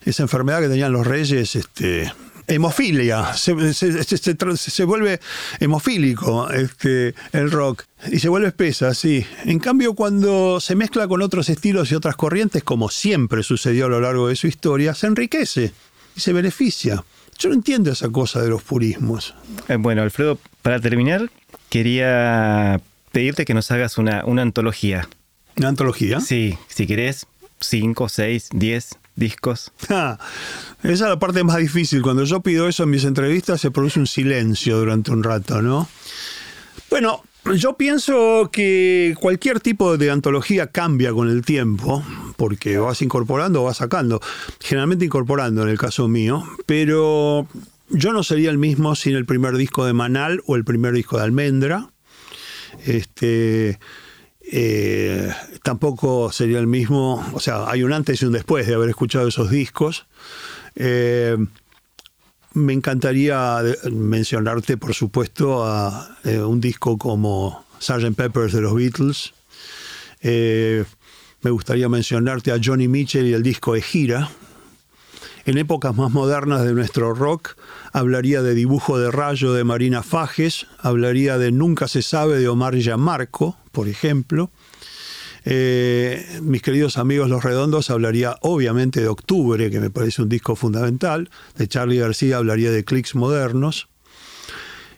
Esa 0.04 0.22
enfermedad 0.22 0.60
que 0.60 0.68
tenían 0.68 0.92
los 0.92 1.06
reyes, 1.06 1.56
este, 1.56 2.12
hemofilia, 2.50 3.32
se, 3.34 3.74
se, 3.74 4.84
vuelve 4.84 5.20
hemofílico 5.60 6.50
este, 6.50 7.14
el 7.32 7.50
rock 7.50 7.84
y 8.10 8.18
se 8.18 8.28
vuelve 8.28 8.48
espesa, 8.48 8.92
sí. 8.94 9.24
En 9.44 9.58
cambio, 9.58 9.94
cuando 9.94 10.60
se 10.60 10.74
mezcla 10.74 11.06
con 11.06 11.22
otros 11.22 11.48
estilos 11.48 11.90
y 11.90 11.94
otras 11.94 12.16
corrientes, 12.16 12.64
como 12.64 12.88
siempre 12.88 13.42
sucedió 13.42 13.86
a 13.86 13.88
lo 13.88 14.00
largo 14.00 14.28
de 14.28 14.36
su 14.36 14.46
historia, 14.46 14.94
se 14.94 15.06
enriquece 15.06 15.72
y 16.16 16.20
se 16.20 16.32
beneficia. 16.32 17.04
Yo 17.38 17.48
no 17.48 17.54
entiendo 17.54 17.90
esa 17.90 18.08
cosa 18.08 18.42
de 18.42 18.50
los 18.50 18.62
purismos. 18.62 19.34
Eh, 19.68 19.76
bueno, 19.76 20.02
Alfredo, 20.02 20.38
para 20.62 20.80
terminar, 20.80 21.30
quería 21.68 22.80
pedirte 23.12 23.44
que 23.44 23.54
nos 23.54 23.70
hagas 23.70 23.96
una, 23.96 24.24
una 24.24 24.42
antología. 24.42 25.08
¿Una 25.56 25.68
antología? 25.68 26.20
Sí, 26.20 26.58
si 26.68 26.86
querés, 26.86 27.26
cinco, 27.60 28.08
seis, 28.08 28.48
diez 28.52 28.99
discos. 29.20 29.70
esa 29.82 30.18
es 30.82 31.00
la 31.00 31.20
parte 31.20 31.44
más 31.44 31.58
difícil. 31.58 32.02
Cuando 32.02 32.24
yo 32.24 32.40
pido 32.40 32.66
eso 32.66 32.82
en 32.82 32.90
mis 32.90 33.04
entrevistas 33.04 33.60
se 33.60 33.70
produce 33.70 34.00
un 34.00 34.08
silencio 34.08 34.78
durante 34.78 35.12
un 35.12 35.22
rato, 35.22 35.62
¿no? 35.62 35.88
Bueno, 36.90 37.22
yo 37.54 37.76
pienso 37.76 38.50
que 38.52 39.14
cualquier 39.20 39.60
tipo 39.60 39.96
de 39.96 40.10
antología 40.10 40.66
cambia 40.66 41.12
con 41.12 41.28
el 41.28 41.42
tiempo, 41.42 42.04
porque 42.36 42.78
vas 42.78 43.00
incorporando 43.02 43.62
o 43.62 43.66
vas 43.66 43.76
sacando, 43.76 44.20
generalmente 44.58 45.04
incorporando 45.04 45.62
en 45.62 45.68
el 45.68 45.78
caso 45.78 46.08
mío, 46.08 46.44
pero 46.66 47.46
yo 47.90 48.12
no 48.12 48.22
sería 48.22 48.50
el 48.50 48.58
mismo 48.58 48.96
sin 48.96 49.14
el 49.14 49.26
primer 49.26 49.56
disco 49.56 49.84
de 49.84 49.92
Manal 49.92 50.42
o 50.46 50.56
el 50.56 50.64
primer 50.64 50.94
disco 50.94 51.18
de 51.18 51.24
Almendra. 51.24 51.90
Este, 52.84 53.78
eh, 54.52 55.32
tampoco 55.62 56.32
sería 56.32 56.58
el 56.58 56.66
mismo, 56.66 57.24
o 57.32 57.38
sea, 57.38 57.70
hay 57.70 57.84
un 57.84 57.92
antes 57.92 58.20
y 58.20 58.24
un 58.24 58.32
después 58.32 58.66
de 58.66 58.74
haber 58.74 58.88
escuchado 58.88 59.28
esos 59.28 59.48
discos. 59.48 60.06
Eh, 60.74 61.36
me 62.54 62.72
encantaría 62.72 63.58
mencionarte, 63.92 64.76
por 64.76 64.92
supuesto, 64.92 65.64
a 65.64 66.16
eh, 66.24 66.40
un 66.40 66.60
disco 66.60 66.98
como 66.98 67.64
Sgt. 67.78 68.16
Peppers 68.16 68.52
de 68.52 68.60
los 68.60 68.74
Beatles. 68.74 69.34
me 70.22 71.50
gustaría 71.50 71.88
mencionarte 71.88 72.50
a 72.50 72.58
Johnny 72.62 72.88
Mitchell 72.88 73.26
y 73.26 73.34
el 73.34 73.44
disco 73.44 73.74
de 73.74 73.82
gira. 73.82 74.30
En 75.46 75.56
épocas 75.56 75.96
más 75.96 76.10
modernas 76.10 76.64
de 76.64 76.74
nuestro 76.74 77.14
rock, 77.14 77.56
hablaría 77.92 78.42
de 78.42 78.54
Dibujo 78.54 78.98
de 78.98 79.10
Rayo 79.10 79.54
de 79.54 79.64
Marina 79.64 80.02
Fajes, 80.02 80.66
hablaría 80.78 81.38
de 81.38 81.50
Nunca 81.50 81.88
se 81.88 82.02
sabe 82.02 82.38
de 82.38 82.48
Omar 82.48 82.76
Yamarco, 82.76 83.56
por 83.72 83.88
ejemplo. 83.88 84.50
Eh, 85.46 86.38
mis 86.42 86.60
queridos 86.60 86.98
amigos 86.98 87.30
Los 87.30 87.42
Redondos 87.42 87.88
hablaría 87.88 88.36
obviamente 88.42 89.00
de 89.00 89.08
Octubre, 89.08 89.70
que 89.70 89.80
me 89.80 89.88
parece 89.88 90.20
un 90.20 90.28
disco 90.28 90.56
fundamental. 90.56 91.30
De 91.56 91.66
Charlie 91.66 91.98
García 91.98 92.36
hablaría 92.36 92.70
de 92.70 92.84
Clicks 92.84 93.14
Modernos. 93.14 93.88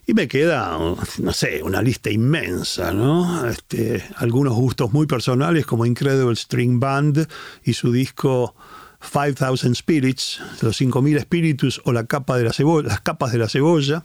Y 0.05 0.15
me 0.15 0.27
queda, 0.27 0.77
no 1.19 1.33
sé, 1.33 1.63
una 1.63 1.81
lista 1.81 2.11
inmensa, 2.11 2.93
¿no? 2.93 3.47
Este, 3.47 4.03
algunos 4.17 4.55
gustos 4.55 4.93
muy 4.93 5.07
personales 5.07 5.65
como 5.65 5.87
Incredible 5.87 6.35
String 6.35 6.81
Band 6.81 7.29
y 7.63 7.75
su 7.75 7.93
disco 7.93 8.57
5000 9.03 9.75
Spirits, 9.75 10.41
los 10.63 10.77
5000 10.77 11.17
espíritus 11.17 11.81
o 11.85 11.93
la 11.93 12.07
capa 12.07 12.37
de 12.37 12.45
la 12.45 12.53
cebolla, 12.53 12.89
las 12.89 13.01
capas 13.01 13.33
de 13.33 13.39
la 13.39 13.49
cebolla. 13.49 14.05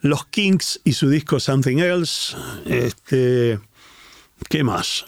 Los 0.00 0.26
Kings 0.26 0.80
y 0.84 0.92
su 0.92 1.08
disco 1.08 1.40
Something 1.40 1.78
Else. 1.78 2.36
Este, 2.66 3.58
¿Qué 4.50 4.62
más? 4.62 5.06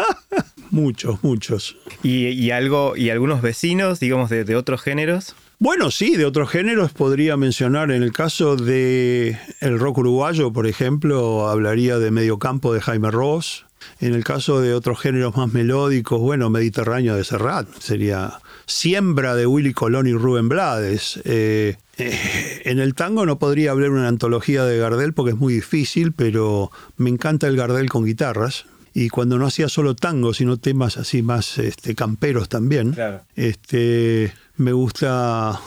muchos, 0.70 1.22
muchos. 1.22 1.76
¿Y, 2.02 2.50
algo, 2.50 2.94
¿Y 2.94 3.08
algunos 3.08 3.40
vecinos, 3.40 4.00
digamos, 4.00 4.28
de, 4.28 4.44
de, 4.44 4.54
otros 4.54 4.82
géneros? 4.82 5.34
Bueno, 5.58 5.90
sí, 5.90 6.16
de 6.16 6.26
otros 6.26 6.50
géneros 6.50 6.92
podría 6.92 7.36
mencionar 7.38 7.90
en 7.90 8.02
el 8.02 8.12
caso 8.12 8.56
de 8.56 9.38
el 9.60 9.78
rock 9.78 9.98
uruguayo, 9.98 10.52
por 10.52 10.66
ejemplo, 10.66 11.48
hablaría 11.48 11.98
de 11.98 12.10
Medio 12.10 12.38
Campo 12.38 12.74
de 12.74 12.80
Jaime 12.80 13.10
Ross, 13.10 13.64
en 14.00 14.14
el 14.14 14.24
caso 14.24 14.60
de 14.60 14.74
otros 14.74 15.00
géneros 15.00 15.36
más 15.36 15.52
melódicos, 15.52 16.20
bueno, 16.20 16.50
Mediterráneo 16.50 17.16
de 17.16 17.24
Serrat, 17.24 17.68
sería 17.78 18.40
Siembra 18.66 19.34
de 19.34 19.46
Willy 19.46 19.72
Colón 19.72 20.06
y 20.06 20.12
Rubén 20.12 20.48
Blades. 20.48 21.20
Eh, 21.24 21.76
eh, 21.96 22.62
en 22.64 22.78
el 22.78 22.94
tango 22.94 23.26
no 23.26 23.38
podría 23.38 23.72
hablar 23.72 23.90
una 23.90 24.08
antología 24.08 24.64
de 24.64 24.78
Gardel 24.78 25.14
porque 25.14 25.32
es 25.32 25.38
muy 25.38 25.54
difícil, 25.54 26.12
pero 26.12 26.70
me 26.96 27.10
encanta 27.10 27.48
el 27.48 27.56
Gardel 27.56 27.88
con 27.88 28.04
guitarras. 28.04 28.66
Y 28.94 29.10
cuando 29.10 29.38
no 29.38 29.46
hacía 29.46 29.68
solo 29.68 29.94
tango, 29.94 30.34
sino 30.34 30.56
temas 30.56 30.96
así 30.96 31.22
más 31.22 31.58
este, 31.58 31.94
camperos 31.94 32.48
también, 32.48 32.96
este, 33.36 34.32
me 34.56 34.72
gusta 34.72 35.60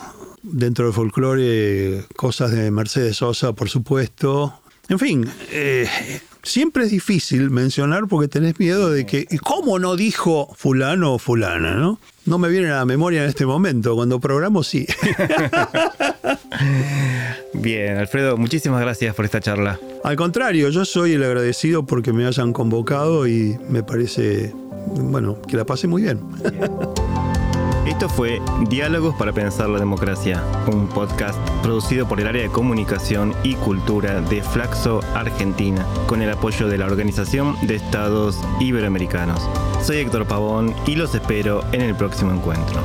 dentro 0.44 0.86
del 0.86 0.94
folclore 0.94 2.06
cosas 2.16 2.52
de 2.52 2.72
Mercedes 2.72 3.18
Sosa, 3.18 3.54
por 3.54 3.70
supuesto, 3.70 4.62
En 4.90 5.00
fin, 5.00 5.26
eh, 5.52 5.88
siempre 6.44 6.86
es 6.86 6.92
difícil 6.92 7.50
mencionar 7.50 8.08
porque 8.08 8.28
tenés 8.28 8.60
miedo 8.60 8.90
de 8.90 9.06
que, 9.06 9.28
¿y 9.30 9.38
cómo 9.38 9.80
no 9.80 9.96
dijo 9.96 10.50
fulano 10.56 11.16
o 11.16 11.20
fulana, 11.20 11.76
no? 11.76 12.00
No 12.26 12.38
me 12.38 12.50
viene 12.50 12.70
a 12.70 12.78
la 12.78 12.86
memoria 12.86 13.24
en 13.24 13.30
este 13.30 13.46
momento, 13.46 13.96
cuando 13.96 14.20
programo 14.20 14.64
sí. 14.64 14.86
Bien, 17.54 17.98
Alfredo, 17.98 18.38
muchísimas 18.38 18.82
gracias 18.82 19.16
por 19.16 19.26
esta 19.26 19.40
charla. 19.40 19.80
Al 20.04 20.16
contrario, 20.16 20.70
yo 20.70 20.86
soy 20.86 21.14
el 21.14 21.24
agradecido 21.24 21.86
porque 21.86 22.14
me 22.14 22.26
hayan 22.26 22.54
convocado 22.54 23.28
y 23.28 23.58
me 23.70 23.84
parece, 23.84 24.54
bueno, 24.88 25.42
que 25.42 25.58
la 25.58 25.66
pasé 25.66 25.88
muy 25.88 26.04
bien. 26.04 26.20
Esto 27.92 28.08
fue 28.08 28.42
Diálogos 28.70 29.14
para 29.16 29.34
Pensar 29.34 29.68
la 29.68 29.78
Democracia, 29.78 30.42
un 30.72 30.88
podcast 30.88 31.38
producido 31.62 32.08
por 32.08 32.22
el 32.22 32.28
área 32.28 32.42
de 32.42 32.50
comunicación 32.50 33.34
y 33.44 33.56
cultura 33.56 34.22
de 34.22 34.42
Flaxo 34.42 35.02
Argentina, 35.14 35.86
con 36.08 36.22
el 36.22 36.32
apoyo 36.32 36.70
de 36.70 36.78
la 36.78 36.86
Organización 36.86 37.58
de 37.68 37.76
Estados 37.76 38.40
Iberoamericanos. 38.62 39.42
Soy 39.84 39.98
Héctor 39.98 40.26
Pavón 40.26 40.74
y 40.88 40.96
los 40.96 41.14
espero 41.14 41.66
en 41.74 41.82
el 41.82 41.94
próximo 41.94 42.32
encuentro. 42.32 42.82